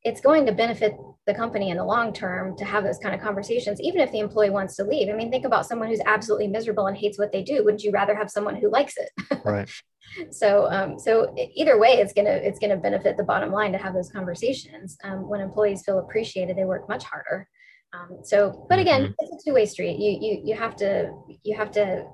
it's 0.03 0.21
going 0.21 0.45
to 0.45 0.51
benefit 0.51 0.95
the 1.27 1.33
company 1.33 1.69
in 1.69 1.77
the 1.77 1.83
long 1.83 2.13
term 2.13 2.55
to 2.57 2.65
have 2.65 2.83
those 2.83 2.97
kind 2.97 3.13
of 3.13 3.21
conversations 3.21 3.79
even 3.81 3.99
if 4.01 4.11
the 4.11 4.19
employee 4.19 4.49
wants 4.49 4.75
to 4.77 4.83
leave. 4.83 5.09
I 5.09 5.13
mean 5.13 5.29
think 5.29 5.45
about 5.45 5.65
someone 5.65 5.89
who's 5.89 6.01
absolutely 6.05 6.47
miserable 6.47 6.87
and 6.87 6.97
hates 6.97 7.19
what 7.19 7.31
they 7.31 7.43
do. 7.43 7.63
Wouldn't 7.63 7.83
you 7.83 7.91
rather 7.91 8.15
have 8.15 8.29
someone 8.29 8.55
who 8.55 8.69
likes 8.69 8.95
it? 8.97 9.09
Right. 9.45 9.69
So 10.31 10.67
um, 10.71 10.97
so 10.97 11.33
either 11.55 11.79
way 11.79 11.89
it's 11.89 12.13
gonna 12.13 12.31
it's 12.31 12.59
gonna 12.59 12.77
benefit 12.77 13.15
the 13.15 13.23
bottom 13.23 13.51
line 13.51 13.71
to 13.73 13.77
have 13.77 13.93
those 13.93 14.11
conversations 14.11 14.97
um, 15.03 15.29
when 15.29 15.39
employees 15.39 15.83
feel 15.85 15.99
appreciated 15.99 16.57
they 16.57 16.65
work 16.65 16.89
much 16.89 17.03
harder. 17.03 17.47
Um, 17.93 18.19
so 18.23 18.65
but 18.69 18.79
again 18.79 19.03
mm-hmm. 19.03 19.13
it's 19.19 19.45
a 19.45 19.49
two-way 19.49 19.65
street. 19.65 19.97
You 19.97 20.17
you 20.19 20.41
you 20.45 20.55
have 20.55 20.75
to 20.77 21.11
you 21.43 21.55
have 21.55 21.71
to 21.71 22.05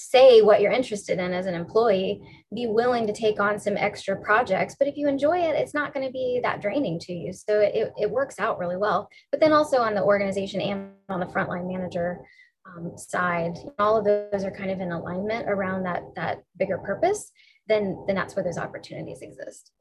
say 0.00 0.42
what 0.42 0.60
you're 0.60 0.70
interested 0.70 1.18
in 1.18 1.32
as 1.32 1.46
an 1.46 1.54
employee, 1.54 2.22
be 2.54 2.68
willing 2.68 3.04
to 3.04 3.12
take 3.12 3.40
on 3.40 3.58
some 3.58 3.76
extra 3.76 4.16
projects. 4.20 4.76
But 4.78 4.86
if 4.86 4.96
you 4.96 5.08
enjoy 5.08 5.38
it, 5.38 5.56
it's 5.56 5.74
not 5.74 5.92
going 5.92 6.06
to 6.06 6.12
be 6.12 6.38
that 6.44 6.62
draining 6.62 7.00
to 7.00 7.12
you. 7.12 7.32
So 7.32 7.58
it, 7.58 7.92
it 7.98 8.08
works 8.08 8.38
out 8.38 8.60
really 8.60 8.76
well. 8.76 9.08
But 9.32 9.40
then 9.40 9.52
also 9.52 9.78
on 9.78 9.96
the 9.96 10.04
organization 10.04 10.60
and 10.60 10.92
on 11.08 11.18
the 11.18 11.26
frontline 11.26 11.66
manager 11.66 12.20
um, 12.64 12.96
side, 12.96 13.58
all 13.80 13.96
of 13.96 14.04
those 14.04 14.44
are 14.44 14.52
kind 14.52 14.70
of 14.70 14.78
in 14.78 14.92
alignment 14.92 15.48
around 15.48 15.82
that, 15.82 16.02
that 16.14 16.44
bigger 16.56 16.78
purpose, 16.78 17.32
then, 17.66 18.04
then 18.06 18.14
that's 18.14 18.36
where 18.36 18.44
those 18.44 18.56
opportunities 18.56 19.20
exist. 19.20 19.72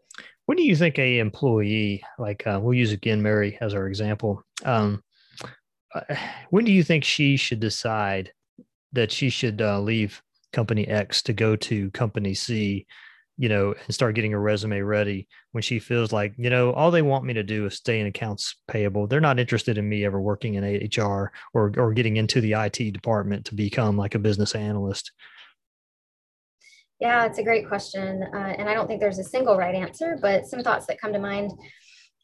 When 0.47 0.57
do 0.57 0.63
you 0.63 0.75
think 0.75 0.97
a 0.97 1.19
employee, 1.19 2.03
like 2.17 2.47
uh, 2.47 2.59
we'll 2.59 2.73
use 2.73 2.91
again 2.91 3.21
Mary 3.21 3.55
as 3.61 3.75
our 3.75 3.85
example, 3.85 4.43
um, 4.65 5.03
uh, 5.93 6.15
when 6.49 6.65
do 6.65 6.71
you 6.71 6.83
think 6.83 7.03
she 7.03 7.37
should 7.37 7.59
decide 7.59 8.31
that 8.93 9.11
she 9.11 9.29
should 9.29 9.61
uh, 9.61 9.79
leave 9.79 10.21
company 10.53 10.87
X 10.87 11.21
to 11.23 11.33
go 11.33 11.55
to 11.55 11.91
company 11.91 12.33
C, 12.33 12.85
you 13.37 13.49
know, 13.49 13.73
and 13.73 13.93
start 13.93 14.15
getting 14.15 14.31
her 14.31 14.39
resume 14.39 14.81
ready 14.81 15.27
when 15.51 15.61
she 15.61 15.79
feels 15.79 16.11
like, 16.11 16.33
you 16.37 16.49
know, 16.49 16.73
all 16.73 16.91
they 16.91 17.01
want 17.01 17.25
me 17.25 17.33
to 17.33 17.43
do 17.43 17.65
is 17.65 17.75
stay 17.75 17.99
in 17.99 18.07
accounts 18.07 18.55
payable. 18.67 19.07
They're 19.07 19.21
not 19.21 19.39
interested 19.39 19.77
in 19.77 19.87
me 19.87 20.05
ever 20.05 20.19
working 20.19 20.55
in 20.55 20.63
HR 20.63 21.31
or 21.53 21.71
or 21.77 21.93
getting 21.93 22.17
into 22.17 22.41
the 22.41 22.53
IT 22.53 22.93
department 22.93 23.45
to 23.45 23.55
become 23.55 23.97
like 23.97 24.15
a 24.15 24.19
business 24.19 24.55
analyst. 24.55 25.11
Yeah, 26.99 27.25
it's 27.25 27.37
a 27.37 27.43
great 27.43 27.67
question, 27.67 28.23
uh, 28.33 28.55
and 28.57 28.67
I 28.67 28.73
don't 28.73 28.87
think 28.87 28.99
there's 28.99 29.19
a 29.19 29.23
single 29.23 29.55
right 29.55 29.75
answer, 29.75 30.17
but 30.19 30.47
some 30.47 30.63
thoughts 30.63 30.87
that 30.87 30.99
come 30.99 31.13
to 31.13 31.19
mind. 31.19 31.51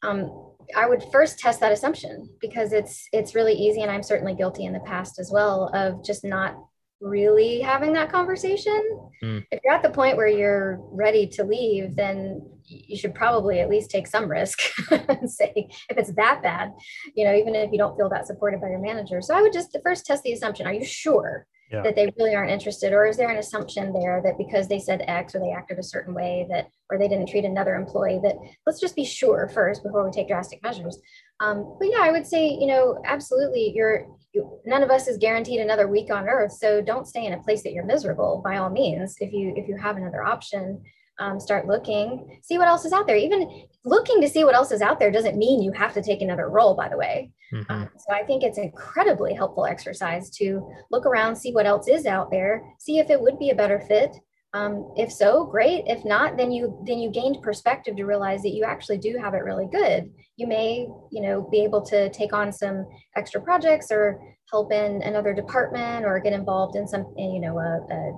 Um, 0.04 0.44
I 0.76 0.88
would 0.88 1.02
first 1.12 1.38
test 1.38 1.60
that 1.60 1.72
assumption 1.72 2.28
because 2.40 2.72
it's 2.72 3.06
it's 3.12 3.34
really 3.34 3.54
easy, 3.54 3.82
and 3.82 3.90
I'm 3.90 4.02
certainly 4.02 4.34
guilty 4.34 4.64
in 4.64 4.72
the 4.72 4.80
past 4.80 5.18
as 5.18 5.30
well 5.32 5.70
of 5.74 6.04
just 6.04 6.24
not 6.24 6.56
really 7.00 7.60
having 7.60 7.92
that 7.92 8.10
conversation. 8.10 8.80
Mm. 9.22 9.44
If 9.50 9.60
you're 9.62 9.74
at 9.74 9.82
the 9.82 9.90
point 9.90 10.16
where 10.16 10.28
you're 10.28 10.78
ready 10.90 11.26
to 11.28 11.44
leave, 11.44 11.96
then 11.96 12.42
you 12.64 12.96
should 12.96 13.14
probably 13.14 13.60
at 13.60 13.68
least 13.68 13.90
take 13.90 14.06
some 14.06 14.28
risk 14.28 14.58
and 14.90 15.30
say 15.30 15.68
if 15.90 15.98
it's 15.98 16.14
that 16.14 16.42
bad, 16.42 16.72
you 17.14 17.26
know, 17.26 17.34
even 17.34 17.54
if 17.54 17.70
you 17.72 17.78
don't 17.78 17.96
feel 17.96 18.08
that 18.08 18.26
supported 18.26 18.60
by 18.60 18.68
your 18.68 18.80
manager. 18.80 19.20
So 19.20 19.34
I 19.34 19.42
would 19.42 19.52
just 19.52 19.76
first 19.82 20.06
test 20.06 20.22
the 20.22 20.32
assumption: 20.32 20.66
Are 20.66 20.72
you 20.72 20.84
sure 20.84 21.46
yeah. 21.74 21.82
that 21.82 21.94
they 21.94 22.12
really 22.18 22.34
aren't 22.34 22.50
interested 22.50 22.92
or 22.92 23.06
is 23.06 23.16
there 23.16 23.30
an 23.30 23.38
assumption 23.38 23.92
there 23.92 24.20
that 24.24 24.38
because 24.38 24.68
they 24.68 24.78
said 24.78 25.04
x 25.06 25.34
or 25.34 25.40
they 25.40 25.52
acted 25.52 25.78
a 25.78 25.82
certain 25.82 26.14
way 26.14 26.46
that 26.50 26.68
or 26.90 26.98
they 26.98 27.08
didn't 27.08 27.28
treat 27.28 27.44
another 27.44 27.74
employee 27.74 28.20
that 28.22 28.36
let's 28.66 28.80
just 28.80 28.96
be 28.96 29.04
sure 29.04 29.48
first 29.52 29.82
before 29.82 30.04
we 30.04 30.10
take 30.10 30.28
drastic 30.28 30.62
measures? 30.62 30.98
Um, 31.40 31.76
but 31.78 31.88
yeah 31.90 32.00
i 32.00 32.12
would 32.12 32.26
say 32.26 32.48
you 32.48 32.66
know 32.66 33.02
absolutely 33.04 33.72
you're 33.74 34.06
you, 34.34 34.60
none 34.66 34.82
of 34.82 34.90
us 34.90 35.06
is 35.08 35.16
guaranteed 35.16 35.60
another 35.60 35.88
week 35.88 36.10
on 36.10 36.28
earth 36.28 36.52
so 36.52 36.80
don't 36.80 37.06
stay 37.06 37.24
in 37.26 37.32
a 37.32 37.42
place 37.42 37.62
that 37.62 37.72
you're 37.72 37.84
miserable 37.84 38.42
by 38.44 38.56
all 38.56 38.70
means. 38.70 39.16
If 39.20 39.32
you 39.32 39.54
if 39.56 39.68
you 39.68 39.76
have 39.76 39.96
another 39.96 40.22
option 40.22 40.82
um, 41.20 41.38
start 41.38 41.66
looking 41.66 42.40
see 42.42 42.58
what 42.58 42.68
else 42.68 42.84
is 42.84 42.92
out 42.92 43.06
there. 43.06 43.16
Even 43.16 43.66
looking 43.84 44.20
to 44.20 44.28
see 44.28 44.44
what 44.44 44.54
else 44.54 44.72
is 44.72 44.80
out 44.80 44.98
there 44.98 45.10
doesn't 45.10 45.36
mean 45.36 45.62
you 45.62 45.72
have 45.72 45.92
to 45.94 46.02
take 46.02 46.22
another 46.22 46.48
role 46.48 46.74
by 46.74 46.88
the 46.88 46.96
way 46.96 47.30
Mm-hmm. 47.54 47.72
Um, 47.72 47.88
so 47.96 48.12
I 48.12 48.24
think 48.24 48.42
it's 48.42 48.58
incredibly 48.58 49.34
helpful 49.34 49.66
exercise 49.66 50.30
to 50.36 50.68
look 50.90 51.06
around, 51.06 51.36
see 51.36 51.52
what 51.52 51.66
else 51.66 51.88
is 51.88 52.06
out 52.06 52.30
there, 52.30 52.62
see 52.78 52.98
if 52.98 53.10
it 53.10 53.20
would 53.20 53.38
be 53.38 53.50
a 53.50 53.54
better 53.54 53.80
fit. 53.80 54.16
Um, 54.52 54.92
if 54.96 55.12
so, 55.12 55.44
great. 55.44 55.84
If 55.86 56.04
not, 56.04 56.36
then 56.36 56.52
you 56.52 56.80
then 56.86 57.00
you 57.00 57.10
gained 57.10 57.42
perspective 57.42 57.96
to 57.96 58.04
realize 58.04 58.42
that 58.42 58.54
you 58.54 58.62
actually 58.64 58.98
do 58.98 59.18
have 59.20 59.34
it 59.34 59.38
really 59.38 59.66
good. 59.70 60.12
You 60.36 60.46
may, 60.46 60.86
you 61.10 61.22
know, 61.22 61.48
be 61.50 61.64
able 61.64 61.82
to 61.86 62.08
take 62.10 62.32
on 62.32 62.52
some 62.52 62.86
extra 63.16 63.40
projects 63.40 63.90
or 63.90 64.20
help 64.50 64.72
in 64.72 65.02
another 65.02 65.34
department 65.34 66.04
or 66.04 66.20
get 66.20 66.32
involved 66.32 66.76
in 66.76 66.86
some, 66.86 67.12
you 67.16 67.40
know, 67.40 67.58
a, 67.58 67.94
a 67.94 68.12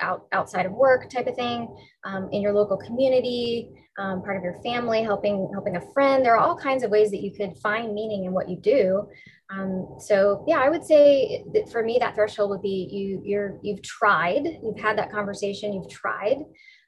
out 0.00 0.26
outside 0.32 0.66
of 0.66 0.72
work 0.72 1.08
type 1.08 1.26
of 1.26 1.36
thing 1.36 1.74
um, 2.04 2.28
in 2.32 2.42
your 2.42 2.52
local 2.52 2.76
community 2.76 3.70
um, 3.98 4.22
part 4.22 4.36
of 4.36 4.42
your 4.42 4.60
family 4.62 5.02
helping 5.02 5.48
helping 5.52 5.76
a 5.76 5.92
friend. 5.92 6.24
There 6.24 6.34
are 6.34 6.44
all 6.44 6.56
kinds 6.56 6.82
of 6.82 6.90
ways 6.90 7.10
that 7.10 7.22
you 7.22 7.32
could 7.34 7.56
find 7.58 7.94
meaning 7.94 8.24
in 8.24 8.32
what 8.32 8.48
you 8.48 8.56
do. 8.56 9.08
Um, 9.48 9.94
so 10.00 10.44
yeah 10.48 10.58
i 10.58 10.68
would 10.68 10.84
say 10.84 11.44
that 11.54 11.70
for 11.70 11.84
me 11.84 11.98
that 12.00 12.16
threshold 12.16 12.50
would 12.50 12.62
be 12.62 12.88
you 12.90 13.22
you're 13.24 13.58
you've 13.62 13.82
tried. 13.82 14.44
You've 14.62 14.78
had 14.78 14.98
that 14.98 15.12
conversation. 15.12 15.72
You've 15.72 15.88
tried. 15.88 16.38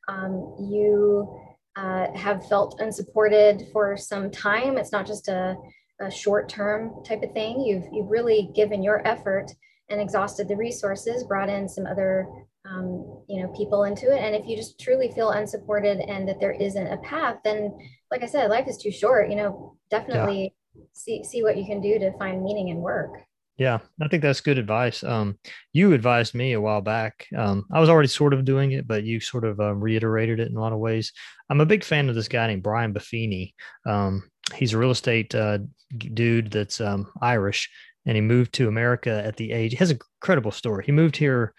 Um, 0.08 0.56
you 0.58 1.38
uh, 1.76 2.08
have 2.16 2.46
felt 2.48 2.80
unsupported 2.80 3.68
for 3.72 3.96
some 3.96 4.30
time. 4.30 4.78
It's 4.78 4.90
not 4.90 5.06
just 5.06 5.28
a, 5.28 5.54
a 6.00 6.10
short 6.10 6.48
term 6.48 7.04
type 7.04 7.22
of 7.22 7.32
thing. 7.32 7.60
You've 7.60 7.84
you've 7.92 8.10
really 8.10 8.50
given 8.54 8.82
your 8.82 9.06
effort 9.06 9.46
and 9.88 10.00
exhausted 10.00 10.48
the 10.48 10.56
resources 10.56 11.24
brought 11.24 11.48
in 11.48 11.68
some 11.68 11.86
other 11.86 12.26
um, 12.70 13.22
you 13.28 13.42
know 13.42 13.52
people 13.56 13.84
into 13.84 14.14
it. 14.14 14.18
And 14.18 14.34
if 14.34 14.46
you 14.46 14.56
just 14.56 14.80
truly 14.80 15.10
feel 15.12 15.30
unsupported 15.30 15.98
and 15.98 16.28
that 16.28 16.40
there 16.40 16.52
isn't 16.52 16.86
a 16.86 16.98
path 16.98 17.36
then 17.44 17.76
like 18.10 18.22
i 18.22 18.26
said 18.26 18.50
life 18.50 18.68
is 18.68 18.78
too 18.78 18.90
short 18.90 19.30
you 19.30 19.36
know 19.36 19.76
definitely 19.90 20.54
yeah. 20.74 20.82
see 20.92 21.24
see 21.24 21.42
what 21.42 21.56
you 21.56 21.64
can 21.64 21.80
do 21.80 21.98
to 21.98 22.16
find 22.18 22.42
meaning 22.42 22.68
in 22.68 22.78
work. 22.78 23.10
Yeah 23.56 23.78
i 24.00 24.08
think 24.08 24.22
that's 24.22 24.40
good 24.40 24.58
advice. 24.58 25.02
Um, 25.02 25.38
you 25.72 25.92
advised 25.92 26.34
me 26.34 26.52
a 26.52 26.60
while 26.60 26.80
back 26.80 27.26
um, 27.36 27.64
i 27.72 27.80
was 27.80 27.88
already 27.88 28.08
sort 28.08 28.34
of 28.34 28.44
doing 28.44 28.72
it 28.72 28.86
but 28.86 29.04
you 29.04 29.20
sort 29.20 29.44
of 29.44 29.60
uh, 29.60 29.74
reiterated 29.74 30.40
it 30.40 30.48
in 30.48 30.56
a 30.56 30.60
lot 30.60 30.72
of 30.72 30.78
ways. 30.78 31.12
I'm 31.50 31.60
a 31.60 31.66
big 31.66 31.84
fan 31.84 32.08
of 32.08 32.14
this 32.14 32.28
guy 32.28 32.46
named 32.46 32.62
brian 32.62 32.94
buffini. 32.94 33.54
Um, 33.86 34.28
he's 34.54 34.74
a 34.74 34.78
real 34.78 34.90
estate 34.90 35.34
uh, 35.34 35.58
dude 35.96 36.50
that's 36.50 36.80
um, 36.80 37.10
irish 37.20 37.70
and 38.06 38.16
he 38.16 38.20
moved 38.20 38.52
to 38.54 38.68
america 38.68 39.22
at 39.24 39.36
the 39.36 39.52
age 39.52 39.72
he 39.72 39.76
has 39.76 39.90
a 39.90 39.98
incredible 40.20 40.50
story. 40.50 40.84
He 40.84 40.92
moved 40.92 41.16
here 41.16 41.54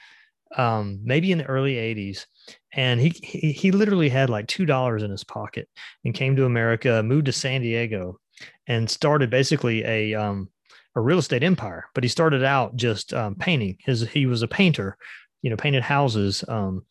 um, 0.58 1.00
maybe 1.04 1.32
in 1.32 1.40
the 1.40 1.46
early 1.46 1.76
80s. 1.76 2.26
And 2.74 3.00
he, 3.00 3.10
he, 3.24 3.52
he 3.52 3.72
literally 3.72 4.10
had 4.10 4.30
like 4.30 4.48
$2 4.48 5.04
in 5.04 5.12
his 5.12 5.24
pocket 5.24 5.68
and 6.06 6.14
came 6.14 6.36
to 6.36 6.46
America, 6.46 7.02
moved 7.04 7.26
to 7.26 7.32
San 7.32 7.62
Diego, 7.62 8.20
and 8.68 8.90
started 8.90 9.30
basically 9.30 9.84
a, 9.84 10.14
um, 10.14 10.50
a 10.96 11.02
real 11.02 11.20
estate 11.20 11.44
empire. 11.44 11.86
But 11.94 12.04
he 12.04 12.08
started 12.08 12.44
out 12.44 12.76
just 12.76 13.14
um, 13.14 13.36
painting. 13.36 13.78
His, 13.80 14.08
he 14.10 14.26
was 14.26 14.42
a 14.42 14.48
painter, 14.48 14.98
you 15.42 15.50
know, 15.50 15.58
painted 15.58 15.84
houses 15.84 16.44
um, 16.48 16.86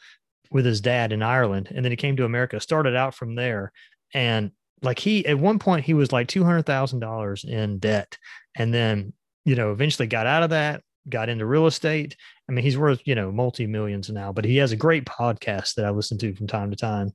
with 0.50 0.64
his 0.64 0.80
dad 0.80 1.12
in 1.12 1.22
Ireland. 1.22 1.68
And 1.74 1.84
then 1.84 1.92
he 1.92 1.96
came 1.96 2.16
to 2.16 2.24
America, 2.24 2.60
started 2.60 2.96
out 2.96 3.14
from 3.14 3.34
there. 3.34 3.72
And 4.14 4.52
like 4.82 4.98
he, 4.98 5.26
at 5.26 5.38
one 5.38 5.58
point, 5.58 5.84
he 5.84 5.94
was 5.94 6.12
like 6.12 6.28
$200,000 6.28 7.44
in 7.44 7.78
debt. 7.78 8.16
And 8.54 8.72
then, 8.72 9.12
you 9.44 9.54
know, 9.54 9.72
eventually 9.72 10.08
got 10.08 10.26
out 10.26 10.42
of 10.42 10.50
that, 10.50 10.82
got 11.10 11.28
into 11.28 11.46
real 11.46 11.66
estate. 11.66 12.16
I 12.48 12.52
mean, 12.52 12.64
he's 12.64 12.78
worth, 12.78 13.00
you 13.04 13.14
know, 13.14 13.30
multi 13.30 13.66
millions 13.66 14.10
now, 14.10 14.32
but 14.32 14.44
he 14.44 14.56
has 14.56 14.72
a 14.72 14.76
great 14.76 15.04
podcast 15.04 15.74
that 15.74 15.84
I 15.84 15.90
listen 15.90 16.18
to 16.18 16.34
from 16.34 16.46
time 16.46 16.70
to 16.70 16.76
time. 16.76 17.12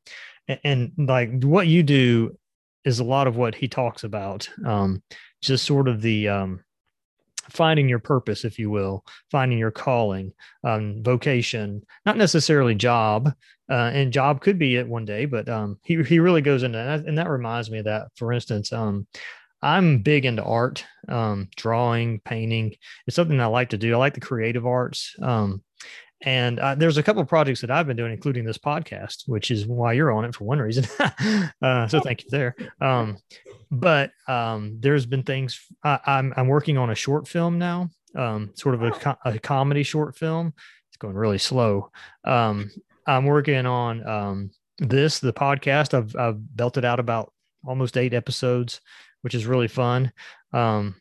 And, 0.47 0.59
and, 0.63 0.91
like 0.97 1.43
what 1.43 1.67
you 1.67 1.83
do 1.83 2.37
is 2.85 2.99
a 2.99 3.03
lot 3.03 3.27
of 3.27 3.37
what 3.37 3.55
he 3.55 3.67
talks 3.67 4.03
about. 4.03 4.49
Um, 4.65 5.01
just 5.41 5.65
sort 5.65 5.87
of 5.87 6.01
the 6.01 6.29
um, 6.29 6.63
finding 7.49 7.89
your 7.89 7.99
purpose, 7.99 8.45
if 8.45 8.59
you 8.59 8.69
will, 8.69 9.05
finding 9.31 9.57
your 9.57 9.71
calling, 9.71 10.33
um, 10.63 11.03
vocation, 11.03 11.83
not 12.05 12.17
necessarily 12.17 12.75
job. 12.75 13.33
Uh, 13.69 13.91
and 13.93 14.13
job 14.13 14.41
could 14.41 14.59
be 14.59 14.75
it 14.75 14.87
one 14.87 15.05
day, 15.05 15.25
but 15.25 15.47
um, 15.47 15.79
he, 15.83 16.01
he 16.03 16.19
really 16.19 16.41
goes 16.41 16.63
into 16.63 16.77
that. 16.77 17.05
And 17.05 17.17
that 17.17 17.29
reminds 17.29 17.71
me 17.71 17.79
of 17.79 17.85
that. 17.85 18.07
For 18.15 18.33
instance, 18.33 18.73
um, 18.73 19.07
I'm 19.61 19.99
big 19.99 20.25
into 20.25 20.43
art, 20.43 20.85
um, 21.07 21.49
drawing, 21.55 22.19
painting. 22.19 22.75
It's 23.07 23.15
something 23.15 23.39
I 23.39 23.47
like 23.47 23.69
to 23.69 23.77
do. 23.77 23.93
I 23.93 23.97
like 23.97 24.13
the 24.13 24.21
creative 24.21 24.65
arts. 24.65 25.15
Um, 25.21 25.61
and 26.25 26.59
uh, 26.59 26.75
there's 26.75 26.97
a 26.97 27.03
couple 27.03 27.21
of 27.21 27.27
projects 27.27 27.61
that 27.61 27.71
I've 27.71 27.87
been 27.87 27.97
doing, 27.97 28.13
including 28.13 28.45
this 28.45 28.57
podcast, 28.57 29.23
which 29.27 29.51
is 29.51 29.67
why 29.67 29.93
you're 29.93 30.11
on 30.11 30.23
it 30.23 30.33
for 30.33 30.45
one 30.45 30.59
reason. 30.59 30.85
uh, 31.61 31.87
so 31.87 31.99
thank 31.99 32.23
you 32.23 32.29
there. 32.31 32.55
Um, 32.79 33.17
but 33.69 34.11
um, 34.27 34.77
there's 34.79 35.05
been 35.05 35.23
things 35.23 35.59
I, 35.83 35.93
am 35.93 35.99
I'm, 36.05 36.33
I'm 36.37 36.47
working 36.47 36.77
on 36.77 36.91
a 36.91 36.95
short 36.95 37.27
film 37.27 37.59
now, 37.59 37.89
um, 38.15 38.51
sort 38.55 38.75
of 38.75 38.83
a, 38.83 38.91
co- 38.91 39.17
a, 39.25 39.37
comedy 39.37 39.83
short 39.83 40.15
film. 40.15 40.53
It's 40.89 40.97
going 40.97 41.15
really 41.15 41.39
slow. 41.39 41.91
Um, 42.23 42.71
I'm 43.05 43.25
working 43.25 43.65
on 43.65 44.07
um, 44.07 44.51
this, 44.77 45.19
the 45.19 45.33
podcast. 45.33 45.93
I've, 45.93 46.15
I've 46.15 46.55
belted 46.55 46.85
out 46.85 47.01
about 47.01 47.33
almost 47.65 47.97
eight 47.97 48.13
episodes 48.13 48.79
which 49.23 49.35
is 49.35 49.45
really 49.45 49.67
fun. 49.67 50.11
Um, 50.53 50.95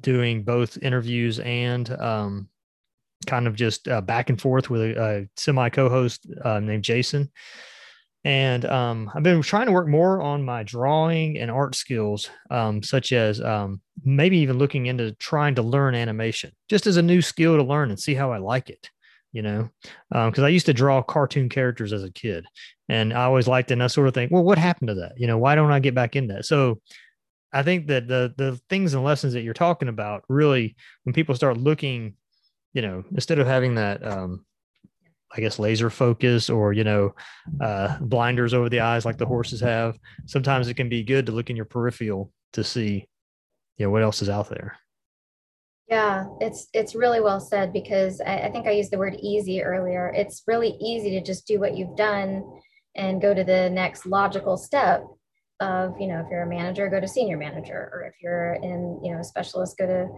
doing 0.00 0.42
both 0.42 0.78
interviews 0.82 1.38
and 1.40 1.90
um, 2.00 2.48
kind 3.26 3.46
of 3.46 3.54
just 3.56 3.88
uh, 3.88 4.00
back 4.00 4.30
and 4.30 4.40
forth 4.40 4.70
with 4.70 4.80
a, 4.82 5.02
a 5.02 5.28
semi 5.36 5.68
co-host 5.68 6.26
uh, 6.44 6.60
named 6.60 6.84
Jason. 6.84 7.30
And 8.24 8.64
um, 8.64 9.10
I've 9.14 9.22
been 9.22 9.42
trying 9.42 9.66
to 9.66 9.72
work 9.72 9.86
more 9.86 10.22
on 10.22 10.42
my 10.42 10.62
drawing 10.62 11.38
and 11.38 11.50
art 11.50 11.74
skills, 11.74 12.30
um, 12.50 12.82
such 12.82 13.12
as 13.12 13.40
um, 13.42 13.82
maybe 14.02 14.38
even 14.38 14.56
looking 14.56 14.86
into 14.86 15.12
trying 15.12 15.54
to 15.56 15.62
learn 15.62 15.94
animation 15.94 16.52
just 16.70 16.86
as 16.86 16.96
a 16.96 17.02
new 17.02 17.20
skill 17.20 17.56
to 17.56 17.62
learn 17.62 17.90
and 17.90 18.00
see 18.00 18.14
how 18.14 18.32
I 18.32 18.38
like 18.38 18.70
it. 18.70 18.90
You 19.32 19.42
know, 19.42 19.68
because 20.10 20.38
um, 20.38 20.44
I 20.44 20.48
used 20.48 20.66
to 20.66 20.72
draw 20.72 21.02
cartoon 21.02 21.48
characters 21.48 21.92
as 21.92 22.04
a 22.04 22.12
kid, 22.12 22.46
and 22.88 23.12
I 23.12 23.24
always 23.24 23.48
liked 23.48 23.72
it. 23.72 23.74
And 23.74 23.82
I 23.82 23.88
sort 23.88 24.06
of 24.06 24.14
think, 24.14 24.30
well, 24.30 24.44
what 24.44 24.58
happened 24.58 24.88
to 24.88 24.94
that? 24.94 25.14
You 25.16 25.26
know, 25.26 25.38
why 25.38 25.56
don't 25.56 25.72
I 25.72 25.80
get 25.80 25.92
back 25.92 26.14
in 26.14 26.28
that? 26.28 26.46
So 26.46 26.80
I 27.54 27.62
think 27.62 27.86
that 27.86 28.08
the 28.08 28.34
the 28.36 28.60
things 28.68 28.94
and 28.94 29.04
lessons 29.04 29.32
that 29.32 29.42
you're 29.42 29.54
talking 29.54 29.88
about 29.88 30.24
really, 30.28 30.74
when 31.04 31.14
people 31.14 31.36
start 31.36 31.56
looking, 31.56 32.14
you 32.72 32.82
know, 32.82 33.04
instead 33.12 33.38
of 33.38 33.46
having 33.46 33.76
that, 33.76 34.04
um, 34.04 34.44
I 35.34 35.40
guess, 35.40 35.60
laser 35.60 35.88
focus 35.88 36.50
or 36.50 36.72
you 36.72 36.82
know, 36.82 37.14
uh, 37.60 37.96
blinders 38.00 38.54
over 38.54 38.68
the 38.68 38.80
eyes 38.80 39.04
like 39.04 39.18
the 39.18 39.26
horses 39.26 39.60
have, 39.60 39.96
sometimes 40.26 40.68
it 40.68 40.74
can 40.74 40.88
be 40.88 41.04
good 41.04 41.26
to 41.26 41.32
look 41.32 41.48
in 41.48 41.56
your 41.56 41.64
peripheral 41.64 42.32
to 42.54 42.64
see, 42.64 43.08
you 43.76 43.86
know, 43.86 43.90
what 43.90 44.02
else 44.02 44.20
is 44.20 44.28
out 44.28 44.48
there. 44.48 44.76
Yeah, 45.88 46.24
it's 46.40 46.66
it's 46.72 46.96
really 46.96 47.20
well 47.20 47.40
said 47.40 47.72
because 47.72 48.20
I, 48.20 48.38
I 48.38 48.50
think 48.50 48.66
I 48.66 48.72
used 48.72 48.90
the 48.90 48.98
word 48.98 49.16
easy 49.20 49.62
earlier. 49.62 50.12
It's 50.16 50.42
really 50.48 50.76
easy 50.80 51.10
to 51.10 51.22
just 51.22 51.46
do 51.46 51.60
what 51.60 51.76
you've 51.76 51.96
done 51.96 52.42
and 52.96 53.22
go 53.22 53.32
to 53.32 53.44
the 53.44 53.70
next 53.70 54.06
logical 54.06 54.56
step 54.56 55.04
of 55.60 55.94
you 56.00 56.06
know 56.06 56.20
if 56.20 56.26
you're 56.30 56.42
a 56.42 56.46
manager 56.46 56.88
go 56.88 57.00
to 57.00 57.06
senior 57.06 57.36
manager 57.36 57.90
or 57.92 58.02
if 58.02 58.14
you're 58.22 58.54
in 58.54 59.00
you 59.02 59.12
know 59.12 59.20
a 59.20 59.24
specialist 59.24 59.78
go 59.78 59.86
to 59.86 60.08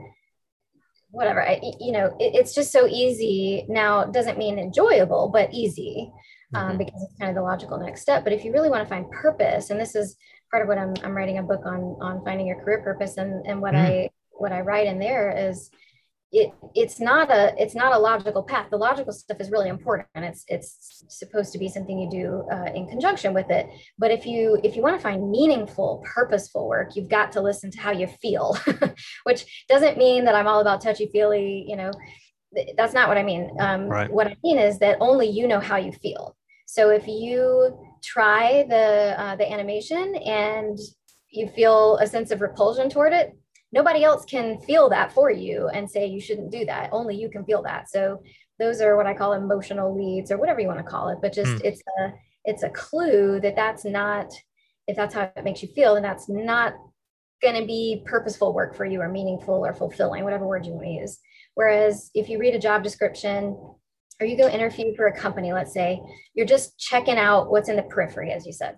whatever 1.11 1.47
I, 1.47 1.61
you 1.81 1.93
know 1.93 2.07
it, 2.19 2.35
it's 2.35 2.55
just 2.55 2.73
so 2.73 2.87
easy 2.87 3.67
now 3.69 4.05
doesn't 4.05 4.39
mean 4.39 4.59
enjoyable 4.59 5.29
but 5.33 5.53
easy 5.53 6.11
um, 6.55 6.69
mm-hmm. 6.69 6.79
because 6.79 7.03
it's 7.03 7.19
kind 7.19 7.31
of 7.31 7.37
the 7.37 7.43
logical 7.43 7.79
next 7.79 8.01
step 8.01 8.25
but 8.25 8.33
if 8.33 8.45
you 8.45 8.53
really 8.53 8.71
want 8.71 8.83
to 8.83 8.89
find 8.89 9.11
purpose 9.11 9.71
and 9.71 9.79
this 9.79 9.95
is 9.95 10.17
part 10.51 10.63
of 10.63 10.69
what 10.69 10.79
i'm, 10.79 10.95
I'm 11.05 11.15
writing 11.15 11.39
a 11.39 11.43
book 11.43 11.63
on 11.67 11.97
on 12.01 12.25
finding 12.25 12.47
your 12.47 12.63
career 12.63 12.83
purpose 12.83 13.19
and 13.19 13.47
and 13.47 13.61
what 13.61 13.75
mm-hmm. 13.75 13.87
i 13.87 14.11
what 14.31 14.53
i 14.53 14.61
write 14.61 14.87
in 14.87 14.99
there 14.99 15.31
is 15.51 15.71
it 16.33 16.53
it's 16.75 17.01
not 17.01 17.31
a 17.31 17.55
it's 17.57 17.75
not 17.75 17.95
a 17.95 17.99
logical 17.99 18.43
path. 18.43 18.69
The 18.71 18.77
logical 18.77 19.13
stuff 19.13 19.41
is 19.41 19.51
really 19.51 19.69
important 19.69 20.09
and 20.15 20.25
it's 20.25 20.45
it's 20.49 21.05
supposed 21.09 21.53
to 21.53 21.59
be 21.59 21.69
something 21.69 21.99
you 21.99 22.11
do 22.11 22.45
uh, 22.53 22.73
in 22.75 22.89
conjunction 22.89 23.33
with 23.33 23.51
it. 23.51 23.69
But 23.99 24.11
if 24.11 24.27
you 24.27 24.59
if 24.65 24.75
you 24.77 24.83
want 24.83 24.97
to 24.97 25.03
find 25.03 25.31
meaningful 25.31 26.03
purposeful 26.05 26.69
work 26.69 26.97
you've 26.97 27.09
got 27.09 27.33
to 27.33 27.41
listen 27.41 27.71
to 27.71 27.81
how 27.81 27.93
you 27.93 28.07
feel 28.07 28.57
which 29.25 29.65
doesn't 29.69 29.99
mean 29.99 30.25
that 30.25 30.35
i'm 30.35 30.47
all 30.47 30.61
about 30.61 30.81
touchy 30.81 31.09
feely 31.13 31.65
you 31.69 31.77
know 31.77 31.91
that's 32.77 32.95
not 32.95 33.09
what 33.09 33.19
i 33.19 33.23
mean. 33.23 33.51
Um, 33.59 33.87
right. 33.87 34.11
what 34.11 34.27
i 34.27 34.37
mean 34.43 34.59
is 34.59 34.79
that 34.79 34.97
only 35.01 35.29
you 35.29 35.47
know 35.47 35.61
how 35.61 35.77
you 35.77 35.93
feel. 35.93 36.37
So 36.67 36.91
if 36.91 37.07
you 37.07 37.79
try 38.03 38.65
the 38.69 39.15
uh, 39.19 39.37
the 39.37 39.51
animation 39.51 40.17
and 40.17 40.79
you 41.31 41.49
feel 41.49 41.99
a 41.99 42.07
sense 42.07 42.31
of 42.31 42.41
repulsion 42.41 42.89
toward 42.89 43.13
it 43.13 43.37
nobody 43.73 44.05
else 44.05 44.25
can 44.25 44.61
feel 44.61 44.89
that 44.91 45.13
for 45.13 45.31
you 45.31 45.69
and 45.69 45.91
say 45.91 46.07
you 46.07 46.21
shouldn't 46.21 46.51
do 46.51 46.65
that. 46.67 46.91
Only 46.93 47.17
you 47.17 47.29
can 47.29 47.45
feel 47.45 47.63
that. 47.63 47.91
So 47.91 48.23
those 48.59 48.81
are 48.81 48.97
what 48.97 49.07
i 49.07 49.15
call 49.15 49.35
emotional 49.35 49.95
leads 49.97 50.31
or 50.31 50.39
whatever 50.39 50.61
you 50.61 50.67
want 50.69 50.79
to 50.79 50.85
call 50.85 51.09
it 51.09 51.19
but 51.21 51.33
just 51.33 51.51
mm. 51.51 51.61
it's 51.65 51.83
a 51.99 52.13
it's 52.45 52.63
a 52.63 52.71
clue 52.71 53.41
that 53.41 53.57
that's 53.57 53.85
not 53.85 54.33
if 54.87 54.97
that's 54.97 55.15
how 55.15 55.31
it 55.37 55.45
makes 55.45 55.63
you 55.63 55.69
feel 55.69 55.97
and 55.97 56.05
that's 56.05 56.29
not 56.29 56.75
going 57.43 57.61
to 57.61 57.67
be 57.67 58.03
purposeful 58.07 58.55
work 58.55 58.75
for 58.75 58.85
you 58.85 59.01
or 59.01 59.09
meaningful 59.09 59.67
or 59.67 59.75
fulfilling 59.75 60.25
whatever 60.25 60.47
word 60.47 60.65
you 60.65 60.73
want 60.73 60.87
to 60.87 60.91
use. 60.91 61.19
Whereas 61.55 62.11
if 62.15 62.31
you 62.31 62.39
read 62.39 62.55
a 62.55 62.59
job 62.59 62.83
description 62.83 63.59
or 64.21 64.27
you 64.27 64.39
go 64.39 64.49
interview 64.49 64.95
for 64.97 65.09
a 65.09 65.19
company 65.19 65.53
let's 65.53 65.75
say 65.75 66.01
you're 66.35 66.47
just 66.47 66.79
checking 66.79 67.19
out 67.19 67.51
what's 67.51 67.69
in 67.69 67.77
the 67.77 67.83
periphery 67.83 68.33
as 68.33 68.47
you 68.47 68.53
said 68.53 68.77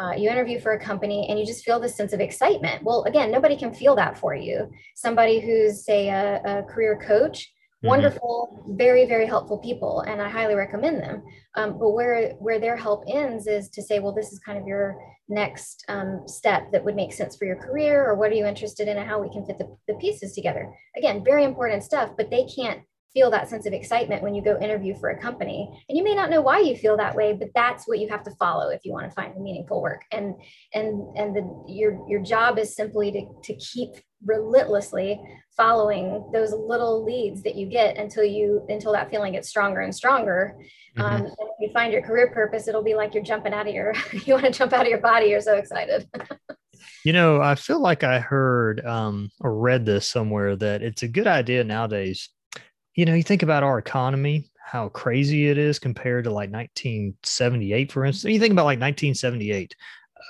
uh, 0.00 0.12
you 0.12 0.30
interview 0.30 0.58
for 0.58 0.72
a 0.72 0.80
company 0.80 1.26
and 1.28 1.38
you 1.38 1.44
just 1.44 1.64
feel 1.64 1.78
this 1.78 1.94
sense 1.94 2.12
of 2.14 2.20
excitement. 2.20 2.82
Well, 2.82 3.04
again, 3.04 3.30
nobody 3.30 3.56
can 3.56 3.74
feel 3.74 3.94
that 3.96 4.16
for 4.16 4.34
you. 4.34 4.70
Somebody 4.96 5.40
who's, 5.40 5.84
say, 5.84 6.08
a, 6.08 6.40
a 6.44 6.62
career 6.62 6.98
coach, 7.06 7.38
mm-hmm. 7.40 7.88
wonderful, 7.88 8.64
very, 8.68 9.04
very 9.04 9.26
helpful 9.26 9.58
people, 9.58 10.00
and 10.00 10.22
I 10.22 10.28
highly 10.30 10.54
recommend 10.54 11.02
them. 11.02 11.22
Um, 11.54 11.78
but 11.78 11.90
where 11.90 12.32
where 12.44 12.58
their 12.58 12.76
help 12.76 13.04
ends 13.08 13.46
is 13.46 13.68
to 13.70 13.82
say, 13.82 13.98
well, 13.98 14.14
this 14.14 14.32
is 14.32 14.38
kind 14.38 14.58
of 14.58 14.66
your 14.66 14.96
next 15.28 15.84
um, 15.88 16.22
step 16.26 16.72
that 16.72 16.84
would 16.84 16.96
make 16.96 17.12
sense 17.12 17.36
for 17.36 17.44
your 17.44 17.56
career, 17.56 18.04
or 18.06 18.14
what 18.14 18.30
are 18.30 18.36
you 18.40 18.46
interested 18.46 18.88
in, 18.88 18.96
and 18.96 19.08
how 19.08 19.20
we 19.20 19.30
can 19.30 19.44
fit 19.44 19.58
the, 19.58 19.76
the 19.86 19.94
pieces 19.94 20.32
together. 20.34 20.72
Again, 20.96 21.22
very 21.24 21.44
important 21.44 21.82
stuff, 21.82 22.10
but 22.16 22.30
they 22.30 22.44
can't 22.44 22.80
feel 23.12 23.30
that 23.30 23.48
sense 23.48 23.66
of 23.66 23.72
excitement 23.72 24.22
when 24.22 24.34
you 24.34 24.42
go 24.42 24.58
interview 24.60 24.94
for 24.94 25.10
a 25.10 25.20
company. 25.20 25.84
And 25.88 25.98
you 25.98 26.04
may 26.04 26.14
not 26.14 26.30
know 26.30 26.40
why 26.40 26.60
you 26.60 26.76
feel 26.76 26.96
that 26.96 27.14
way 27.14 27.32
but 27.32 27.48
that's 27.54 27.88
what 27.88 27.98
you 27.98 28.08
have 28.08 28.22
to 28.24 28.30
follow 28.32 28.70
if 28.70 28.84
you 28.84 28.92
want 28.92 29.08
to 29.08 29.14
find 29.14 29.34
meaningful 29.40 29.82
work. 29.82 30.02
And 30.12 30.34
and 30.74 31.16
and 31.16 31.34
the, 31.34 31.64
your 31.68 32.04
your 32.08 32.22
job 32.22 32.58
is 32.58 32.74
simply 32.74 33.10
to, 33.12 33.26
to 33.44 33.54
keep 33.56 33.90
relentlessly 34.24 35.20
following 35.56 36.30
those 36.32 36.52
little 36.52 37.04
leads 37.04 37.42
that 37.42 37.54
you 37.54 37.66
get 37.66 37.96
until 37.96 38.24
you 38.24 38.64
until 38.68 38.92
that 38.92 39.10
feeling 39.10 39.32
gets 39.32 39.48
stronger 39.48 39.80
and 39.80 39.94
stronger. 39.94 40.56
Mm-hmm. 40.98 41.02
um, 41.02 41.22
and 41.22 41.26
if 41.26 41.60
you 41.60 41.70
find 41.72 41.92
your 41.92 42.02
career 42.02 42.30
purpose 42.32 42.68
it'll 42.68 42.82
be 42.82 42.94
like 42.94 43.14
you're 43.14 43.22
jumping 43.22 43.54
out 43.54 43.68
of 43.68 43.74
your 43.74 43.94
you 44.24 44.34
want 44.34 44.44
to 44.44 44.52
jump 44.52 44.72
out 44.72 44.82
of 44.82 44.88
your 44.88 45.00
body. 45.00 45.26
You're 45.26 45.40
so 45.40 45.54
excited. 45.54 46.08
You 47.04 47.12
know 47.12 47.42
i 47.42 47.56
feel 47.56 47.80
like 47.80 48.04
i 48.04 48.20
heard 48.20 48.84
um, 48.86 49.30
or 49.40 49.54
read 49.54 49.84
this 49.84 50.06
somewhere 50.06 50.56
that 50.56 50.82
it's 50.82 51.02
a 51.02 51.08
good 51.08 51.26
idea 51.26 51.62
nowadays 51.62 52.30
you 53.00 53.06
know, 53.06 53.14
you 53.14 53.22
think 53.22 53.42
about 53.42 53.62
our 53.62 53.78
economy, 53.78 54.50
how 54.62 54.90
crazy 54.90 55.48
it 55.48 55.56
is 55.56 55.78
compared 55.78 56.24
to 56.24 56.30
like 56.30 56.50
1978, 56.50 57.90
for 57.90 58.04
instance. 58.04 58.30
You 58.30 58.38
think 58.38 58.52
about 58.52 58.66
like 58.66 58.78
1978. 58.78 59.74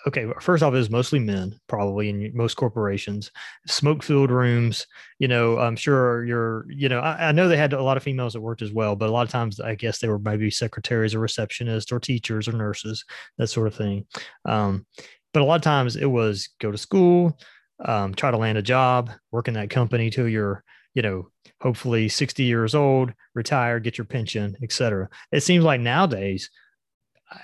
Okay, 0.06 0.28
first 0.40 0.62
off, 0.62 0.72
it 0.72 0.76
was 0.76 0.88
mostly 0.88 1.18
men, 1.18 1.58
probably 1.66 2.08
in 2.10 2.30
most 2.32 2.54
corporations, 2.54 3.32
smoke 3.66 4.04
filled 4.04 4.30
rooms. 4.30 4.86
You 5.18 5.26
know, 5.26 5.58
I'm 5.58 5.74
sure 5.74 6.24
you're, 6.24 6.64
you 6.70 6.88
know, 6.88 7.00
I, 7.00 7.30
I, 7.30 7.32
know 7.32 7.48
they 7.48 7.56
had 7.56 7.72
a 7.72 7.82
lot 7.82 7.96
of 7.96 8.04
females 8.04 8.34
that 8.34 8.40
worked 8.40 8.62
as 8.62 8.72
well, 8.72 8.94
but 8.94 9.08
a 9.08 9.12
lot 9.12 9.26
of 9.26 9.30
times 9.30 9.58
I 9.58 9.74
guess 9.74 9.98
they 9.98 10.08
were 10.08 10.20
maybe 10.20 10.48
secretaries 10.48 11.12
or 11.12 11.18
receptionists 11.18 11.90
or 11.90 11.98
teachers 11.98 12.46
or 12.46 12.52
nurses, 12.52 13.04
that 13.38 13.48
sort 13.48 13.66
of 13.66 13.74
thing. 13.74 14.06
Um, 14.44 14.86
but 15.34 15.42
a 15.42 15.44
lot 15.44 15.56
of 15.56 15.62
times 15.62 15.96
it 15.96 16.06
was 16.06 16.50
go 16.60 16.70
to 16.70 16.78
school, 16.78 17.36
um, 17.84 18.14
try 18.14 18.30
to 18.30 18.38
land 18.38 18.58
a 18.58 18.62
job, 18.62 19.10
work 19.32 19.48
in 19.48 19.54
that 19.54 19.70
company 19.70 20.08
till 20.08 20.28
you're 20.28 20.62
you 20.94 21.02
know, 21.02 21.28
hopefully 21.60 22.08
60 22.08 22.42
years 22.42 22.74
old, 22.74 23.12
retire, 23.34 23.80
get 23.80 23.98
your 23.98 24.04
pension, 24.04 24.56
etc. 24.62 25.08
It 25.32 25.42
seems 25.42 25.64
like 25.64 25.80
nowadays 25.80 26.50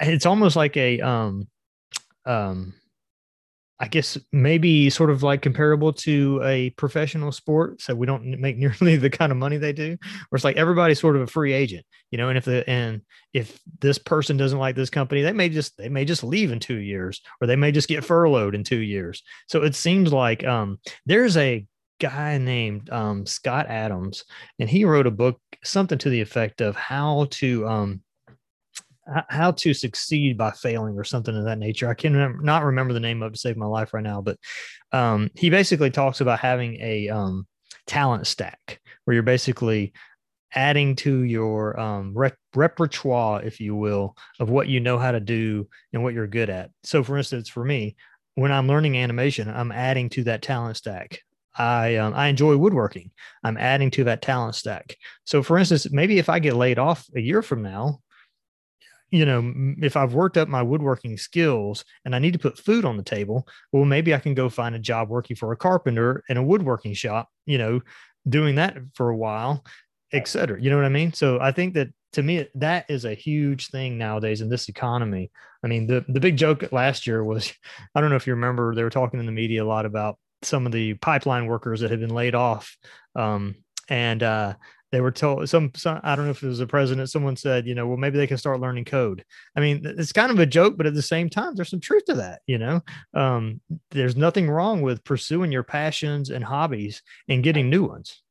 it's 0.00 0.26
almost 0.26 0.56
like 0.56 0.76
a 0.76 1.00
um 1.00 1.48
um 2.24 2.74
I 3.78 3.88
guess 3.88 4.16
maybe 4.32 4.88
sort 4.88 5.10
of 5.10 5.22
like 5.22 5.42
comparable 5.42 5.92
to 5.92 6.40
a 6.42 6.70
professional 6.70 7.30
sport. 7.30 7.82
So 7.82 7.94
we 7.94 8.06
don't 8.06 8.24
make 8.40 8.56
nearly 8.56 8.96
the 8.96 9.10
kind 9.10 9.30
of 9.30 9.36
money 9.36 9.58
they 9.58 9.74
do. 9.74 9.98
Where 10.28 10.36
it's 10.36 10.44
like 10.44 10.56
everybody's 10.56 11.00
sort 11.00 11.14
of 11.14 11.22
a 11.22 11.26
free 11.26 11.52
agent, 11.52 11.84
you 12.10 12.16
know. 12.16 12.28
And 12.30 12.38
if 12.38 12.46
the 12.46 12.68
and 12.68 13.02
if 13.34 13.60
this 13.80 13.98
person 13.98 14.38
doesn't 14.38 14.58
like 14.58 14.76
this 14.76 14.88
company, 14.88 15.20
they 15.22 15.32
may 15.32 15.50
just 15.50 15.76
they 15.76 15.90
may 15.90 16.06
just 16.06 16.24
leave 16.24 16.52
in 16.52 16.58
two 16.58 16.78
years, 16.78 17.20
or 17.40 17.46
they 17.46 17.56
may 17.56 17.70
just 17.70 17.88
get 17.88 18.04
furloughed 18.04 18.54
in 18.54 18.64
two 18.64 18.78
years. 18.78 19.22
So 19.46 19.62
it 19.62 19.74
seems 19.74 20.10
like 20.10 20.42
um, 20.44 20.78
there's 21.04 21.36
a 21.36 21.66
guy 21.98 22.38
named 22.38 22.90
um, 22.90 23.26
Scott 23.26 23.66
Adams, 23.68 24.24
and 24.58 24.68
he 24.68 24.84
wrote 24.84 25.06
a 25.06 25.10
book, 25.10 25.40
something 25.64 25.98
to 25.98 26.10
the 26.10 26.20
effect 26.20 26.60
of 26.60 26.76
how 26.76 27.26
to 27.30 27.66
um, 27.66 28.00
how 29.28 29.52
to 29.52 29.72
succeed 29.72 30.36
by 30.36 30.50
failing 30.50 30.98
or 30.98 31.04
something 31.04 31.36
of 31.36 31.44
that 31.44 31.58
nature. 31.58 31.88
I 31.88 31.94
can 31.94 32.38
not 32.42 32.64
remember 32.64 32.92
the 32.92 33.00
name 33.00 33.22
of 33.22 33.30
it 33.30 33.34
to 33.34 33.40
save 33.40 33.56
my 33.56 33.66
life 33.66 33.94
right 33.94 34.02
now, 34.02 34.20
but 34.20 34.38
um, 34.92 35.30
he 35.34 35.50
basically 35.50 35.90
talks 35.90 36.20
about 36.20 36.40
having 36.40 36.80
a 36.80 37.08
um, 37.08 37.46
talent 37.86 38.26
stack 38.26 38.80
where 39.04 39.14
you're 39.14 39.22
basically 39.22 39.92
adding 40.54 40.96
to 40.96 41.22
your 41.22 41.78
um, 41.78 42.12
rep- 42.14 42.38
repertoire, 42.54 43.42
if 43.42 43.60
you 43.60 43.76
will, 43.76 44.16
of 44.40 44.50
what 44.50 44.68
you 44.68 44.80
know 44.80 44.98
how 44.98 45.12
to 45.12 45.20
do 45.20 45.68
and 45.92 46.02
what 46.02 46.14
you're 46.14 46.26
good 46.26 46.50
at. 46.50 46.70
So, 46.82 47.04
for 47.04 47.16
instance, 47.16 47.48
for 47.48 47.64
me, 47.64 47.96
when 48.34 48.52
I'm 48.52 48.68
learning 48.68 48.96
animation, 48.96 49.48
I'm 49.48 49.72
adding 49.72 50.08
to 50.10 50.24
that 50.24 50.42
talent 50.42 50.76
stack. 50.76 51.20
I 51.58 51.96
um, 51.96 52.14
I 52.14 52.28
enjoy 52.28 52.56
woodworking. 52.56 53.10
I'm 53.42 53.56
adding 53.56 53.90
to 53.92 54.04
that 54.04 54.22
talent 54.22 54.54
stack. 54.54 54.96
So, 55.24 55.42
for 55.42 55.58
instance, 55.58 55.90
maybe 55.90 56.18
if 56.18 56.28
I 56.28 56.38
get 56.38 56.54
laid 56.56 56.78
off 56.78 57.06
a 57.14 57.20
year 57.20 57.42
from 57.42 57.62
now, 57.62 58.00
you 59.10 59.24
know, 59.24 59.52
if 59.80 59.96
I've 59.96 60.14
worked 60.14 60.36
up 60.36 60.48
my 60.48 60.62
woodworking 60.62 61.16
skills 61.16 61.84
and 62.04 62.14
I 62.14 62.18
need 62.18 62.32
to 62.32 62.38
put 62.38 62.58
food 62.58 62.84
on 62.84 62.96
the 62.96 63.02
table, 63.02 63.46
well, 63.72 63.84
maybe 63.84 64.14
I 64.14 64.18
can 64.18 64.34
go 64.34 64.48
find 64.48 64.74
a 64.74 64.80
job 64.80 65.08
working 65.08 65.36
for 65.36 65.52
a 65.52 65.56
carpenter 65.56 66.24
in 66.28 66.36
a 66.36 66.42
woodworking 66.42 66.94
shop. 66.94 67.28
You 67.46 67.58
know, 67.58 67.80
doing 68.28 68.56
that 68.56 68.76
for 68.94 69.10
a 69.10 69.16
while, 69.16 69.64
et 70.12 70.28
cetera. 70.28 70.60
You 70.60 70.70
know 70.70 70.76
what 70.76 70.84
I 70.84 70.90
mean? 70.90 71.12
So 71.12 71.38
I 71.40 71.52
think 71.52 71.74
that 71.74 71.88
to 72.12 72.22
me 72.22 72.48
that 72.54 72.86
is 72.88 73.04
a 73.04 73.14
huge 73.14 73.68
thing 73.68 73.98
nowadays 73.98 74.40
in 74.40 74.48
this 74.48 74.68
economy. 74.68 75.30
I 75.62 75.68
mean, 75.68 75.86
the 75.86 76.04
the 76.08 76.20
big 76.20 76.36
joke 76.36 76.70
last 76.72 77.06
year 77.06 77.22
was, 77.24 77.52
I 77.94 78.00
don't 78.00 78.10
know 78.10 78.16
if 78.16 78.26
you 78.26 78.34
remember, 78.34 78.74
they 78.74 78.82
were 78.82 78.90
talking 78.90 79.20
in 79.20 79.26
the 79.26 79.32
media 79.32 79.62
a 79.62 79.66
lot 79.66 79.86
about 79.86 80.18
some 80.42 80.66
of 80.66 80.72
the 80.72 80.94
pipeline 80.94 81.46
workers 81.46 81.80
that 81.80 81.90
had 81.90 82.00
been 82.00 82.14
laid 82.14 82.34
off. 82.34 82.76
Um, 83.14 83.56
and 83.88 84.22
uh, 84.22 84.54
they 84.92 85.00
were 85.00 85.10
told 85.10 85.48
some, 85.48 85.72
some, 85.74 86.00
I 86.02 86.14
don't 86.14 86.26
know 86.26 86.30
if 86.30 86.42
it 86.42 86.48
was 86.48 86.58
the 86.58 86.66
president, 86.66 87.10
someone 87.10 87.36
said, 87.36 87.66
you 87.66 87.74
know, 87.74 87.86
well, 87.86 87.96
maybe 87.96 88.18
they 88.18 88.26
can 88.26 88.38
start 88.38 88.60
learning 88.60 88.84
code. 88.84 89.24
I 89.56 89.60
mean, 89.60 89.82
it's 89.84 90.12
kind 90.12 90.30
of 90.30 90.38
a 90.38 90.46
joke, 90.46 90.76
but 90.76 90.86
at 90.86 90.94
the 90.94 91.02
same 91.02 91.28
time, 91.28 91.54
there's 91.54 91.70
some 91.70 91.80
truth 91.80 92.04
to 92.06 92.14
that. 92.14 92.40
You 92.46 92.58
know, 92.58 92.80
um, 93.14 93.60
there's 93.90 94.16
nothing 94.16 94.48
wrong 94.48 94.82
with 94.82 95.04
pursuing 95.04 95.52
your 95.52 95.64
passions 95.64 96.30
and 96.30 96.44
hobbies 96.44 97.02
and 97.28 97.42
getting 97.42 97.68
new 97.68 97.84
ones. 97.84 98.22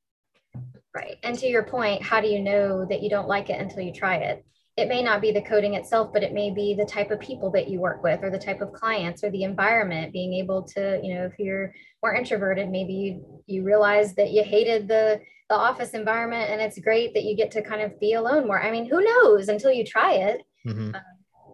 Right. 0.94 1.18
And 1.24 1.38
to 1.40 1.48
your 1.48 1.64
point, 1.64 2.02
how 2.02 2.22
do 2.22 2.28
you 2.28 2.40
know 2.40 2.86
that 2.86 3.02
you 3.02 3.10
don't 3.10 3.28
like 3.28 3.50
it 3.50 3.60
until 3.60 3.82
you 3.82 3.92
try 3.92 4.16
it? 4.16 4.46
It 4.78 4.90
may 4.90 5.02
not 5.02 5.22
be 5.22 5.32
the 5.32 5.42
coding 5.42 5.76
itself, 5.76 6.12
but 6.12 6.24
it 6.24 6.34
may 6.34 6.52
be 6.52 6.74
the 6.74 6.86
type 6.86 7.10
of 7.10 7.20
people 7.20 7.50
that 7.52 7.70
you 7.70 7.80
work 7.80 8.04
with 8.04 8.22
or 8.24 8.30
the 8.30 8.38
type 8.38 8.60
of 8.60 8.74
clients 8.74 9.24
or 9.24 9.30
the 9.32 9.44
environment, 9.44 10.12
being 10.12 10.34
able 10.34 10.64
to, 10.64 11.00
you 11.02 11.16
know, 11.16 11.26
if 11.26 11.40
you're 11.40 11.74
more 12.04 12.14
introverted, 12.14 12.70
maybe 12.70 12.94
you, 12.94 13.42
you 13.48 13.64
realize 13.64 14.16
that 14.16 14.32
you 14.32 14.44
hated 14.44 14.88
the, 14.90 15.22
the 15.50 15.56
office 15.56 15.92
environment 15.92 16.50
and 16.50 16.60
it's 16.60 16.78
great 16.80 17.14
that 17.14 17.24
you 17.24 17.38
get 17.38 17.52
to 17.52 17.62
kind 17.62 17.82
of 17.82 17.98
be 18.02 18.14
alone 18.14 18.46
more. 18.48 18.62
I 18.62 18.70
mean, 18.70 18.90
who 18.90 19.02
knows 19.02 19.48
until 19.48 19.72
you 19.72 19.86
try 19.86 20.14
it, 20.14 20.42
mm-hmm. 20.68 20.94
uh, 20.94 21.00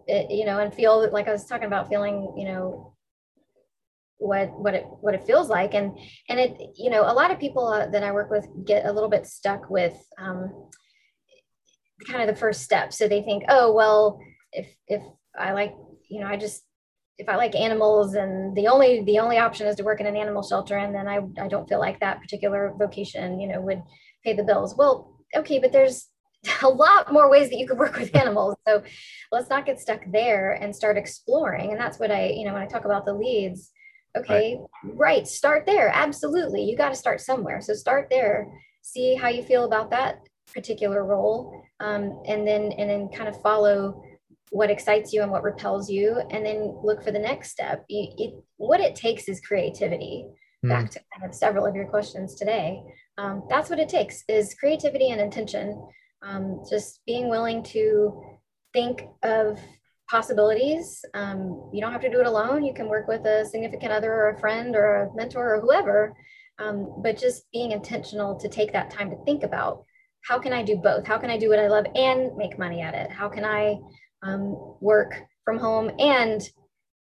it 0.08 0.30
you 0.32 0.44
know, 0.44 0.58
and 0.58 0.74
feel 0.74 1.08
like 1.12 1.28
I 1.28 1.32
was 1.32 1.44
talking 1.44 1.66
about 1.66 1.88
feeling, 1.88 2.34
you 2.36 2.46
know, 2.46 2.92
what 4.18 4.52
what 4.58 4.74
it 4.74 4.84
what 5.00 5.14
it 5.14 5.24
feels 5.24 5.48
like 5.48 5.74
and 5.74 5.98
and 6.28 6.38
it 6.38 6.56
you 6.76 6.90
know 6.90 7.02
a 7.02 7.12
lot 7.12 7.32
of 7.32 7.40
people 7.40 7.66
uh, 7.66 7.88
that 7.88 8.04
i 8.04 8.12
work 8.12 8.30
with 8.30 8.46
get 8.64 8.86
a 8.86 8.92
little 8.92 9.08
bit 9.08 9.26
stuck 9.26 9.68
with 9.68 9.96
um, 10.16 10.70
kind 12.04 12.28
of 12.28 12.34
the 12.34 12.40
first 12.40 12.62
step. 12.62 12.92
So 12.92 13.08
they 13.08 13.22
think, 13.22 13.44
oh, 13.48 13.72
well, 13.72 14.20
if, 14.52 14.68
if 14.88 15.02
I 15.38 15.52
like, 15.52 15.74
you 16.08 16.20
know, 16.20 16.26
I 16.26 16.36
just, 16.36 16.62
if 17.18 17.28
I 17.28 17.36
like 17.36 17.54
animals 17.54 18.14
and 18.14 18.56
the 18.56 18.68
only, 18.68 19.02
the 19.04 19.18
only 19.18 19.38
option 19.38 19.66
is 19.66 19.76
to 19.76 19.84
work 19.84 20.00
in 20.00 20.06
an 20.06 20.16
animal 20.16 20.42
shelter. 20.42 20.76
And 20.76 20.94
then 20.94 21.06
I, 21.08 21.20
I 21.40 21.48
don't 21.48 21.68
feel 21.68 21.78
like 21.78 22.00
that 22.00 22.20
particular 22.20 22.74
vocation, 22.78 23.40
you 23.40 23.48
know, 23.48 23.60
would 23.60 23.82
pay 24.24 24.34
the 24.34 24.44
bills. 24.44 24.74
Well, 24.76 25.18
okay, 25.36 25.58
but 25.58 25.72
there's 25.72 26.08
a 26.62 26.68
lot 26.68 27.12
more 27.12 27.30
ways 27.30 27.50
that 27.50 27.58
you 27.58 27.66
could 27.66 27.78
work 27.78 27.96
with 27.96 28.14
animals. 28.16 28.56
So 28.66 28.82
let's 29.30 29.50
not 29.50 29.66
get 29.66 29.80
stuck 29.80 30.00
there 30.10 30.52
and 30.52 30.74
start 30.74 30.96
exploring. 30.96 31.70
And 31.70 31.80
that's 31.80 31.98
what 31.98 32.10
I, 32.10 32.30
you 32.30 32.46
know, 32.46 32.52
when 32.52 32.62
I 32.62 32.66
talk 32.66 32.84
about 32.84 33.04
the 33.04 33.14
leads, 33.14 33.70
okay, 34.16 34.58
right, 34.84 34.94
right 34.94 35.26
start 35.26 35.66
there. 35.66 35.90
Absolutely. 35.94 36.62
You 36.62 36.76
got 36.76 36.90
to 36.90 36.96
start 36.96 37.20
somewhere. 37.20 37.60
So 37.60 37.74
start 37.74 38.08
there, 38.10 38.48
see 38.82 39.14
how 39.14 39.28
you 39.28 39.42
feel 39.42 39.64
about 39.64 39.90
that 39.90 40.20
particular 40.52 41.04
role 41.04 41.62
um, 41.80 42.22
and 42.26 42.46
then 42.46 42.72
and 42.72 42.90
then 42.90 43.08
kind 43.08 43.28
of 43.28 43.40
follow 43.42 44.02
what 44.50 44.70
excites 44.70 45.12
you 45.12 45.22
and 45.22 45.30
what 45.30 45.42
repels 45.42 45.88
you 45.88 46.20
and 46.30 46.44
then 46.44 46.78
look 46.82 47.02
for 47.02 47.10
the 47.10 47.18
next 47.18 47.50
step. 47.50 47.84
It, 47.88 48.14
it, 48.18 48.34
what 48.58 48.80
it 48.80 48.94
takes 48.94 49.28
is 49.28 49.40
creativity. 49.40 50.26
Mm. 50.64 50.68
back 50.68 50.90
to 50.90 51.00
kind 51.12 51.28
of 51.28 51.34
several 51.34 51.66
of 51.66 51.74
your 51.74 51.86
questions 51.86 52.36
today. 52.36 52.82
Um, 53.18 53.42
that's 53.48 53.68
what 53.68 53.80
it 53.80 53.88
takes 53.88 54.22
is 54.28 54.54
creativity 54.54 55.10
and 55.10 55.20
intention. 55.20 55.88
Um, 56.22 56.62
just 56.70 57.00
being 57.04 57.28
willing 57.28 57.64
to 57.64 58.22
think 58.72 59.02
of 59.24 59.58
possibilities. 60.08 61.04
Um, 61.14 61.70
you 61.72 61.80
don't 61.80 61.92
have 61.92 62.02
to 62.02 62.10
do 62.10 62.20
it 62.20 62.26
alone. 62.26 62.64
You 62.64 62.74
can 62.74 62.88
work 62.88 63.08
with 63.08 63.26
a 63.26 63.44
significant 63.44 63.92
other 63.92 64.12
or 64.12 64.30
a 64.30 64.38
friend 64.38 64.76
or 64.76 64.94
a 64.94 65.16
mentor 65.16 65.56
or 65.56 65.60
whoever. 65.60 66.14
Um, 66.58 66.94
but 67.02 67.18
just 67.18 67.50
being 67.50 67.72
intentional 67.72 68.38
to 68.38 68.48
take 68.48 68.72
that 68.72 68.90
time 68.90 69.10
to 69.10 69.16
think 69.24 69.42
about 69.42 69.84
how 70.22 70.38
can 70.38 70.52
I 70.52 70.62
do 70.62 70.76
both? 70.76 71.06
How 71.06 71.18
can 71.18 71.30
I 71.30 71.38
do 71.38 71.48
what 71.48 71.58
I 71.58 71.68
love 71.68 71.86
and 71.94 72.36
make 72.36 72.58
money 72.58 72.80
at 72.80 72.94
it? 72.94 73.10
How 73.10 73.28
can 73.28 73.44
I 73.44 73.78
um, 74.22 74.76
work 74.80 75.20
from 75.44 75.58
home 75.58 75.90
and 75.98 76.42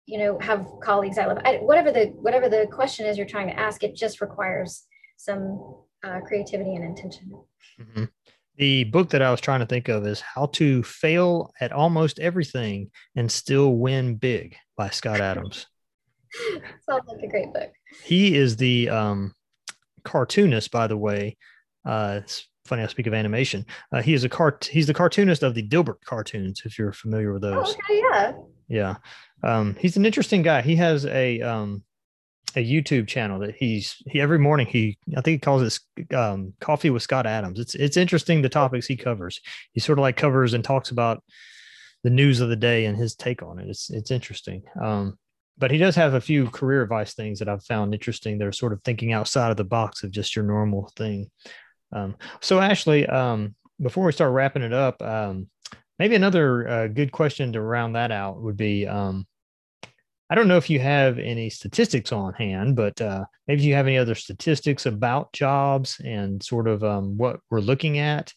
you 0.06 0.20
know 0.20 0.38
have 0.40 0.68
colleagues 0.84 1.18
I 1.18 1.26
love? 1.26 1.40
I, 1.46 1.58
whatever 1.58 1.92
the 1.92 2.08
whatever 2.16 2.50
the 2.50 2.68
question 2.72 3.06
is 3.06 3.18
you're 3.18 3.26
trying 3.26 3.48
to 3.48 3.60
ask, 3.60 3.84
it 3.84 3.96
just 3.96 4.22
requires 4.22 4.84
some 5.18 5.84
uh, 6.04 6.20
creativity 6.22 6.76
and 6.76 6.84
intention. 6.84 7.32
Mm-hmm. 7.80 8.06
The 8.58 8.86
book 8.86 9.10
that 9.10 9.22
I 9.22 9.32
was 9.32 9.42
trying 9.42 9.60
to 9.60 9.66
think 9.66 9.90
of 9.90 10.08
is 10.08 10.22
How 10.22 10.46
to 10.54 10.82
Fail 10.84 11.52
at 11.60 11.74
Almost 11.74 12.20
Everything 12.20 12.90
and 13.16 13.30
Still 13.30 13.74
Win 13.74 14.16
Big 14.16 14.56
by 14.78 14.90
Scott 14.90 15.20
Adams. 15.22 15.66
Sounds 16.90 17.04
like 17.08 17.24
a 17.24 17.28
great 17.28 17.54
book. 17.54 17.72
He 18.04 18.36
is 18.36 18.56
the 18.56 18.90
um, 18.90 19.34
cartoonist, 20.04 20.72
by 20.72 20.88
the 20.88 20.98
way. 20.98 21.38
Uh, 21.84 22.22
funny 22.66 22.84
I 22.84 22.88
speak 22.88 23.08
of 23.08 23.14
animation. 23.14 23.66
Uh, 23.92 24.02
he 24.02 24.14
is 24.14 24.24
a 24.24 24.30
cart. 24.30 24.66
He's 24.66 24.88
the 24.88 24.94
cartoonist 24.94 25.44
of 25.44 25.56
the 25.56 25.68
Dilbert 25.68 26.02
cartoons. 26.06 26.64
If 26.66 26.78
you're 26.78 26.94
familiar 26.94 27.34
with 27.34 27.42
those. 27.42 27.76
Oh, 27.76 27.78
okay, 27.84 28.02
yeah. 28.12 28.34
Yeah. 28.68 28.96
Um, 29.44 29.76
he's 29.80 29.98
an 29.98 30.06
interesting 30.06 30.42
guy. 30.42 30.62
He 30.62 30.76
has 30.78 31.06
a 31.06 31.42
um, 31.42 31.84
a 32.56 32.66
YouTube 32.66 33.08
channel 33.08 33.40
that 33.40 33.56
he's 33.56 34.02
he 34.08 34.22
every 34.22 34.40
morning 34.40 34.66
he 34.66 34.98
I 35.16 35.22
think 35.22 35.36
he 35.36 35.40
calls 35.40 35.80
it 35.98 36.14
um, 36.14 36.54
Coffee 36.60 36.90
with 36.90 37.04
Scott 37.04 37.26
Adams. 37.26 37.60
It's 37.60 37.76
it's 37.76 37.98
interesting 37.98 38.42
the 38.42 38.50
topics 38.50 38.88
he 38.88 38.96
covers. 38.96 39.40
He 39.74 39.80
sort 39.80 40.00
of 40.00 40.04
like 40.04 40.18
covers 40.18 40.54
and 40.54 40.64
talks 40.64 40.90
about 40.90 41.24
the 42.04 42.10
news 42.10 42.40
of 42.40 42.50
the 42.50 42.56
day 42.56 42.86
and 42.86 42.98
his 42.98 43.16
take 43.16 43.44
on 43.44 43.60
it. 43.60 43.70
It's 43.70 43.90
it's 43.90 44.12
interesting. 44.12 44.64
Um, 44.82 45.18
but 45.58 45.72
he 45.72 45.78
does 45.78 45.96
have 45.96 46.14
a 46.14 46.22
few 46.22 46.50
career 46.50 46.82
advice 46.82 47.14
things 47.14 47.40
that 47.40 47.48
I've 47.48 47.64
found 47.64 47.94
interesting. 47.94 48.38
They're 48.38 48.52
sort 48.52 48.74
of 48.74 48.82
thinking 48.84 49.14
outside 49.14 49.52
of 49.52 49.58
the 49.58 49.64
box 49.64 50.04
of 50.04 50.12
just 50.12 50.36
your 50.36 50.44
normal 50.44 50.92
thing. 50.98 51.32
Um, 51.92 52.16
so 52.42 52.60
Ashley, 52.60 53.06
um, 53.08 53.56
before 53.82 54.06
we 54.06 54.12
start 54.12 54.34
wrapping 54.34 54.64
it 54.64 54.74
up, 54.74 55.02
um, 55.02 55.50
maybe 56.00 56.16
another 56.16 56.68
uh, 56.68 56.88
good 56.88 57.12
question 57.12 57.54
to 57.54 57.62
round 57.62 57.96
that 57.96 58.12
out 58.12 58.42
would 58.42 58.58
be 58.58 58.88
um, 58.88 59.26
I 60.30 60.34
don't 60.34 60.48
know 60.48 60.58
if 60.58 60.70
you 60.70 60.80
have 60.80 61.20
any 61.20 61.50
statistics 61.50 62.12
on 62.12 62.34
hand, 62.34 62.76
but 62.76 63.00
uh, 63.00 63.26
maybe 63.48 63.62
you 63.62 63.76
have 63.76 63.86
any 63.86 63.98
other 63.98 64.16
statistics 64.16 64.88
about 64.88 65.32
jobs 65.34 66.02
and 66.04 66.42
sort 66.42 66.68
of 66.68 66.84
um, 66.84 67.16
what 67.18 67.40
we're 67.52 67.60
looking 67.60 68.00
at, 68.00 68.34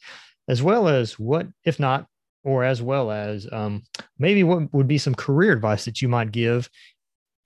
as 0.48 0.62
well 0.62 0.86
as 0.86 1.18
what, 1.18 1.46
if 1.64 1.80
not, 1.80 2.06
or 2.44 2.62
as 2.62 2.82
well 2.82 3.10
as 3.10 3.48
um, 3.52 3.82
maybe 4.18 4.44
what 4.44 4.72
would 4.74 4.86
be 4.86 4.98
some 4.98 5.14
career 5.14 5.52
advice 5.52 5.86
that 5.86 6.02
you 6.02 6.08
might 6.08 6.30
give 6.30 6.68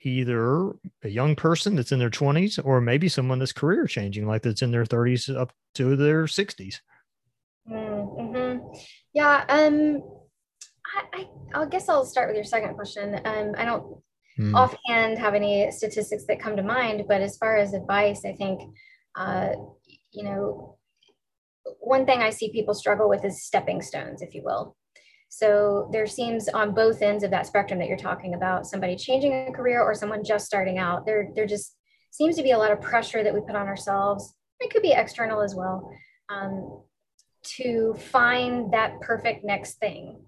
either 0.04 0.72
a 1.02 1.08
young 1.08 1.34
person 1.36 1.76
that's 1.76 1.92
in 1.92 1.98
their 1.98 2.10
20s 2.10 2.58
or 2.64 2.80
maybe 2.80 3.08
someone 3.08 3.38
that's 3.38 3.52
career 3.52 3.86
changing, 3.86 4.26
like 4.26 4.42
that's 4.42 4.62
in 4.62 4.70
their 4.70 4.84
30s 4.84 5.34
up 5.34 5.52
to 5.74 5.96
their 5.96 6.24
60s. 6.24 6.80
Mm-hmm. 7.70 8.58
Yeah. 9.14 9.44
Um, 9.48 10.02
I, 11.12 11.26
I, 11.54 11.62
I 11.62 11.66
guess 11.66 11.88
I'll 11.88 12.04
start 12.04 12.28
with 12.28 12.36
your 12.36 12.44
second 12.44 12.74
question. 12.74 13.20
Um, 13.24 13.52
I 13.56 13.64
don't 13.64 14.02
mm. 14.38 14.54
offhand 14.54 15.18
have 15.18 15.34
any 15.34 15.70
statistics 15.70 16.24
that 16.26 16.40
come 16.40 16.56
to 16.56 16.62
mind, 16.62 17.04
but 17.08 17.20
as 17.20 17.36
far 17.36 17.56
as 17.56 17.74
advice, 17.74 18.24
I 18.24 18.32
think, 18.32 18.60
uh, 19.16 19.50
you 20.10 20.24
know, 20.24 20.78
one 21.78 22.06
thing 22.06 22.20
I 22.20 22.30
see 22.30 22.50
people 22.50 22.74
struggle 22.74 23.08
with 23.08 23.24
is 23.24 23.44
stepping 23.44 23.82
stones, 23.82 24.22
if 24.22 24.34
you 24.34 24.42
will. 24.44 24.76
So 25.34 25.88
there 25.90 26.06
seems 26.06 26.46
on 26.50 26.74
both 26.74 27.00
ends 27.00 27.24
of 27.24 27.30
that 27.30 27.46
spectrum 27.46 27.78
that 27.78 27.88
you're 27.88 27.96
talking 27.96 28.34
about, 28.34 28.66
somebody 28.66 28.96
changing 28.96 29.46
a 29.48 29.50
career 29.50 29.80
or 29.80 29.94
someone 29.94 30.22
just 30.22 30.44
starting 30.44 30.76
out, 30.76 31.06
there, 31.06 31.30
there 31.34 31.46
just 31.46 31.74
seems 32.10 32.36
to 32.36 32.42
be 32.42 32.50
a 32.50 32.58
lot 32.58 32.70
of 32.70 32.82
pressure 32.82 33.22
that 33.24 33.32
we 33.32 33.40
put 33.40 33.56
on 33.56 33.66
ourselves. 33.66 34.34
It 34.60 34.70
could 34.70 34.82
be 34.82 34.92
external 34.92 35.40
as 35.40 35.54
well. 35.54 35.90
Um, 36.28 36.82
to 37.56 37.94
find 37.94 38.74
that 38.74 39.00
perfect 39.00 39.42
next 39.42 39.78
thing. 39.78 40.22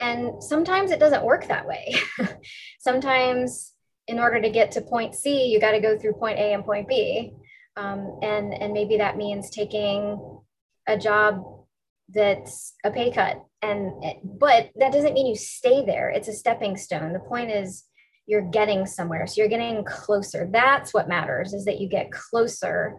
And 0.00 0.42
sometimes 0.42 0.90
it 0.90 1.00
doesn't 1.00 1.22
work 1.22 1.46
that 1.48 1.68
way. 1.68 1.94
sometimes, 2.80 3.74
in 4.08 4.18
order 4.18 4.40
to 4.40 4.48
get 4.48 4.72
to 4.72 4.80
point 4.80 5.14
C, 5.14 5.48
you 5.48 5.60
got 5.60 5.72
to 5.72 5.80
go 5.80 5.98
through 5.98 6.14
point 6.14 6.38
A 6.38 6.54
and 6.54 6.64
point 6.64 6.88
B. 6.88 7.34
Um, 7.76 8.18
and, 8.22 8.54
and 8.54 8.72
maybe 8.72 8.96
that 8.96 9.18
means 9.18 9.50
taking 9.50 10.40
a 10.88 10.96
job 10.96 11.44
that's 12.08 12.72
a 12.82 12.90
pay 12.90 13.12
cut. 13.12 13.44
And 13.62 13.92
but 14.24 14.70
that 14.76 14.92
doesn't 14.92 15.14
mean 15.14 15.26
you 15.26 15.36
stay 15.36 15.84
there. 15.84 16.08
It's 16.08 16.28
a 16.28 16.32
stepping 16.32 16.76
stone. 16.76 17.12
The 17.12 17.18
point 17.20 17.50
is 17.50 17.84
you're 18.26 18.50
getting 18.50 18.86
somewhere. 18.86 19.26
So 19.26 19.40
you're 19.40 19.48
getting 19.48 19.84
closer. 19.84 20.48
That's 20.50 20.94
what 20.94 21.08
matters 21.08 21.52
is 21.52 21.64
that 21.66 21.80
you 21.80 21.88
get 21.88 22.10
closer 22.10 22.98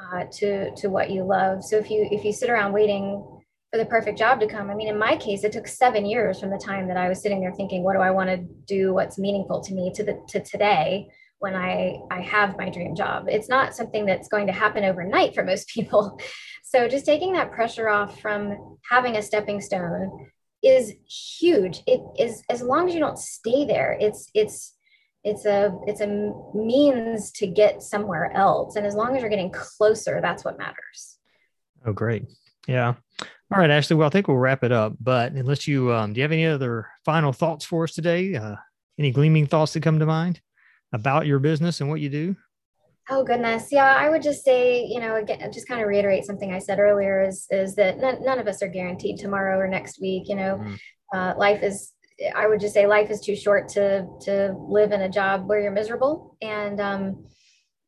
uh, 0.00 0.24
to 0.32 0.74
to 0.76 0.88
what 0.88 1.10
you 1.10 1.24
love. 1.24 1.62
So 1.62 1.76
if 1.76 1.90
you 1.90 2.08
if 2.10 2.24
you 2.24 2.32
sit 2.32 2.50
around 2.50 2.72
waiting 2.72 3.40
for 3.70 3.78
the 3.78 3.86
perfect 3.86 4.18
job 4.18 4.40
to 4.40 4.48
come. 4.48 4.68
I 4.68 4.74
mean, 4.74 4.88
in 4.88 4.98
my 4.98 5.16
case, 5.16 5.44
it 5.44 5.52
took 5.52 5.68
seven 5.68 6.04
years 6.04 6.40
from 6.40 6.50
the 6.50 6.58
time 6.58 6.88
that 6.88 6.96
I 6.96 7.08
was 7.08 7.22
sitting 7.22 7.40
there 7.40 7.52
thinking, 7.52 7.84
what 7.84 7.94
do 7.94 8.00
I 8.00 8.10
want 8.10 8.28
to 8.28 8.38
do? 8.66 8.92
What's 8.92 9.18
meaningful 9.18 9.60
to 9.60 9.74
me 9.74 9.92
to 9.94 10.02
the 10.02 10.20
to 10.28 10.40
today 10.40 11.08
when 11.40 11.56
I 11.56 11.98
I 12.10 12.20
have 12.20 12.56
my 12.56 12.70
dream 12.70 12.94
job. 12.94 13.26
It's 13.28 13.48
not 13.48 13.74
something 13.74 14.06
that's 14.06 14.28
going 14.28 14.46
to 14.46 14.52
happen 14.52 14.84
overnight 14.84 15.34
for 15.34 15.42
most 15.42 15.68
people. 15.74 16.20
So 16.62 16.86
just 16.86 17.04
taking 17.04 17.32
that 17.32 17.50
pressure 17.50 17.88
off 17.88 18.20
from 18.20 18.78
having 18.88 19.16
a 19.16 19.22
stepping 19.22 19.60
stone 19.60 20.28
is 20.62 20.92
huge. 21.08 21.82
It 21.86 22.00
is 22.18 22.44
as 22.48 22.62
long 22.62 22.88
as 22.88 22.94
you 22.94 23.00
don't 23.00 23.18
stay 23.18 23.64
there, 23.64 23.96
it's 24.00 24.30
it's 24.34 24.76
it's 25.24 25.44
a 25.46 25.76
it's 25.86 26.00
a 26.00 26.32
means 26.54 27.32
to 27.32 27.46
get 27.46 27.82
somewhere 27.82 28.30
else. 28.34 28.76
And 28.76 28.86
as 28.86 28.94
long 28.94 29.16
as 29.16 29.22
you're 29.22 29.30
getting 29.30 29.50
closer, 29.50 30.20
that's 30.22 30.44
what 30.44 30.58
matters. 30.58 31.18
Oh, 31.84 31.92
great. 31.92 32.24
Yeah. 32.68 32.94
All 33.52 33.58
right, 33.58 33.70
Ashley. 33.70 33.96
Well, 33.96 34.06
I 34.06 34.10
think 34.10 34.28
we'll 34.28 34.36
wrap 34.36 34.62
it 34.62 34.70
up. 34.70 34.94
But 35.00 35.32
unless 35.32 35.66
you, 35.66 35.92
um, 35.92 36.12
do 36.12 36.18
you 36.18 36.22
have 36.22 36.32
any 36.32 36.46
other 36.46 36.88
final 37.04 37.32
thoughts 37.32 37.64
for 37.64 37.84
us 37.84 37.94
today? 37.94 38.36
Uh, 38.36 38.56
any 38.98 39.10
gleaming 39.10 39.46
thoughts 39.46 39.72
that 39.72 39.82
come 39.82 39.98
to 39.98 40.06
mind 40.06 40.40
about 40.92 41.26
your 41.26 41.38
business 41.38 41.80
and 41.80 41.88
what 41.88 42.00
you 42.00 42.08
do? 42.08 42.36
Oh 43.08 43.24
goodness, 43.24 43.68
yeah. 43.72 43.96
I 43.96 44.08
would 44.08 44.22
just 44.22 44.44
say, 44.44 44.84
you 44.84 45.00
know, 45.00 45.16
again, 45.16 45.50
just 45.52 45.66
kind 45.66 45.80
of 45.80 45.88
reiterate 45.88 46.24
something 46.24 46.52
I 46.52 46.60
said 46.60 46.78
earlier 46.78 47.26
is 47.26 47.46
is 47.50 47.74
that 47.74 47.98
none, 47.98 48.22
none 48.22 48.38
of 48.38 48.46
us 48.46 48.62
are 48.62 48.68
guaranteed 48.68 49.18
tomorrow 49.18 49.58
or 49.58 49.66
next 49.66 50.00
week. 50.00 50.28
You 50.28 50.36
know, 50.36 50.60
mm. 50.62 50.78
uh, 51.14 51.34
life 51.36 51.62
is. 51.62 51.92
I 52.36 52.46
would 52.46 52.60
just 52.60 52.74
say 52.74 52.86
life 52.86 53.10
is 53.10 53.20
too 53.20 53.34
short 53.34 53.68
to 53.70 54.06
to 54.22 54.54
live 54.56 54.92
in 54.92 55.00
a 55.00 55.08
job 55.08 55.48
where 55.48 55.60
you're 55.60 55.72
miserable, 55.72 56.36
and 56.42 56.78
um, 56.78 57.24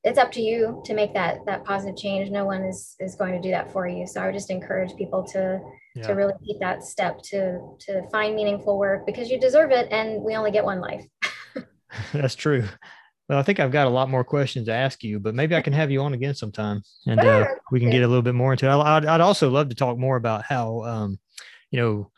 it's 0.05 0.19
up 0.19 0.33
to 0.33 0.43
you 0.43 0.83
to 0.85 0.95
make 0.95 1.15
that 1.15 1.45
that 1.47 1.65
positive 1.65 1.97
change 1.97 2.31
no 2.31 2.45
one 2.45 2.65
is 2.65 2.97
is 2.99 3.15
going 3.15 3.33
to 3.33 3.41
do 3.41 3.51
that 3.51 3.73
for 3.73 3.87
you 3.87 4.07
so 4.07 4.21
i 4.21 4.27
would 4.27 4.35
just 4.35 4.51
encourage 4.51 4.97
people 4.97 5.23
to 5.23 5.61
yeah. 5.95 6.03
to 6.03 6.13
really 6.15 6.35
take 6.47 6.59
that 6.61 6.83
step 6.83 7.21
to 7.23 7.61
to 7.79 8.03
find 8.11 8.35
meaningful 8.35 8.79
work 8.79 9.07
because 9.07 9.31
you 9.31 9.39
deserve 9.39 9.71
it 9.71 9.89
and 9.91 10.23
we 10.23 10.35
only 10.35 10.51
get 10.51 10.65
one 10.65 10.81
life 10.81 11.05
that's 12.13 12.35
true 12.35 12.65
well 13.29 13.39
i 13.39 13.43
think 13.43 13.61
i've 13.61 13.73
got 13.73 13.87
a 13.87 13.91
lot 13.91 14.11
more 14.11 14.25
questions 14.25 14.67
to 14.67 14.73
ask 14.73 15.03
you 15.03 15.19
but 15.21 15.35
maybe 15.35 15.55
i 15.55 15.63
can 15.63 15.73
have 15.73 15.91
you 15.91 16.01
on 16.01 16.15
again 16.15 16.35
sometime 16.35 16.83
and 17.07 17.21
uh, 17.21 17.47
we 17.71 17.81
can 17.81 17.91
get 17.91 18.03
a 18.03 18.09
little 18.09 18.23
bit 18.23 18.35
more 18.35 18.53
into 18.53 18.67
it 18.67 18.71
I'd, 18.71 19.07
I'd 19.07 19.21
also 19.21 19.51
love 19.51 19.69
to 19.69 19.75
talk 19.75 19.99
more 19.99 20.17
about 20.17 20.45
how 20.45 20.83
um, 20.83 21.19
you 21.71 21.81
know 21.81 22.11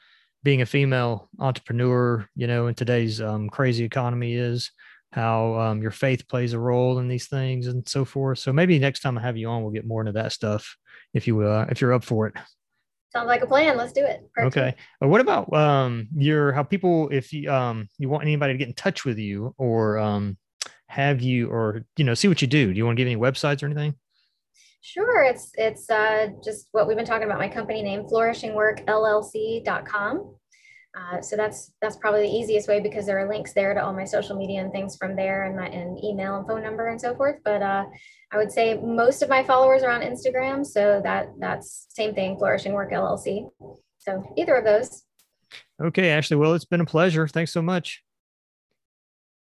being 0.43 0.63
a 0.63 0.67
female 0.67 1.29
entrepreneur 1.39 2.29
you 2.37 2.47
know 2.47 2.67
in 2.67 2.75
today's 2.75 3.21
um, 3.21 3.49
crazy 3.49 3.85
economy 3.85 4.35
is 4.35 4.71
how 5.15 5.55
um, 5.61 5.81
your 5.81 5.93
faith 5.93 6.27
plays 6.27 6.55
a 6.55 6.59
role 6.59 6.99
in 6.99 7.07
these 7.07 7.29
things 7.29 7.69
and 7.69 7.89
so 7.89 8.05
forth. 8.05 8.41
So 8.41 8.53
maybe 8.53 8.81
next 8.81 8.99
time 8.99 9.17
I 9.17 9.23
have 9.23 9.37
you 9.37 9.49
on, 9.49 9.63
we'll 9.63 9.71
get 9.71 9.87
more 9.87 10.01
into 10.03 10.11
that 10.13 10.33
stuff 10.33 10.77
if 11.15 11.29
you 11.29 11.41
uh, 11.43 11.67
if 11.71 11.81
you're 11.81 11.93
up 11.93 12.03
for 12.03 12.27
it. 12.27 12.35
Sounds 13.15 13.29
like 13.29 13.43
a 13.43 13.47
plan. 13.47 13.77
Let's 13.77 13.93
do 13.93 14.05
it. 14.05 14.29
Perfect. 14.35 14.57
Okay. 14.57 14.75
Uh, 15.03 15.07
what 15.07 15.21
about 15.21 15.53
um, 15.53 16.09
your 16.17 16.51
how 16.53 16.65
people 16.65 17.09
if 17.11 17.33
you 17.33 17.53
um 17.53 17.89
you 17.99 18.09
want 18.09 18.25
anybody 18.25 18.55
to 18.55 18.59
get 18.59 18.67
in 18.67 18.75
touch 18.75 19.05
with 19.05 19.19
you 19.19 19.55
or 19.57 19.99
um 19.99 20.37
have 20.89 21.23
you 21.23 21.49
or 21.49 21.85
you 21.97 22.05
know 22.05 22.15
see 22.15 22.27
what 22.27 22.43
you 22.43 22.49
do? 22.49 22.73
Do 22.73 22.77
you 22.77 22.85
want 22.85 22.97
to 22.97 23.01
give 23.01 23.07
any 23.07 23.17
websites 23.17 23.63
or 23.63 23.67
anything? 23.67 23.95
Sure. 24.81 25.23
It's 25.23 25.53
it's 25.55 25.89
uh, 25.89 26.31
just 26.43 26.71
what 26.73 26.89
we've 26.89 26.97
been 26.97 27.07
talking 27.07 27.27
about. 27.27 27.39
My 27.39 27.49
company 27.49 27.83
name, 27.83 28.03
flourishingworkllc.com. 28.03 30.35
Uh, 30.97 31.21
so 31.21 31.37
that's 31.37 31.73
that's 31.83 31.97
probably 31.97 32.23
the 32.23 32.37
easiest 32.37 32.69
way 32.69 32.81
because 32.81 33.05
there 33.05 33.19
are 33.19 33.29
links 33.29 33.53
there 33.53 33.75
to 33.75 33.85
all 33.85 33.93
my 33.93 34.05
social 34.05 34.37
media 34.37 34.61
and 34.61 34.71
things 34.71 34.97
from 34.97 35.17
there 35.17 35.45
and 35.45 35.57
my 35.57 35.67
and 35.67 36.03
email 36.05 36.37
and 36.37 36.47
phone 36.47 36.63
number 36.63 36.87
and 36.89 37.01
so 37.01 37.17
forth. 37.17 37.41
But 37.45 37.63
uh, 37.63 37.85
I 38.31 38.37
would 38.37 38.53
say 38.53 38.75
most 38.75 39.21
of 39.23 39.29
my 39.29 39.43
followers 39.43 39.83
are 39.83 39.91
on 39.91 40.03
Instagram, 40.03 40.65
so 40.65 41.01
that 41.03 41.31
that's 41.41 41.87
same 41.89 42.15
thing, 42.15 42.39
Flourishing 42.39 42.75
Work 42.75 42.93
LLC. 42.93 43.49
So 43.99 44.23
either 44.37 44.55
of 44.55 44.65
those. 44.65 45.03
Okay, 45.83 46.11
Ashley. 46.11 46.37
Well, 46.37 46.55
it's 46.55 46.65
been 46.65 46.81
a 46.81 46.87
pleasure. 46.87 47.27
Thanks 47.27 47.53
so 47.53 47.63
much. 47.63 48.03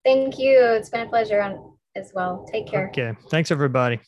Thank 0.05 0.39
you. 0.39 0.61
It's 0.61 0.91
been 0.91 1.07
a 1.07 1.09
pleasure 1.09 1.41
on 1.41 1.77
as 1.97 2.13
well. 2.15 2.47
Take 2.51 2.67
care. 2.67 2.89
Okay. 2.89 3.15
Thanks, 3.31 3.51
everybody. 3.51 4.01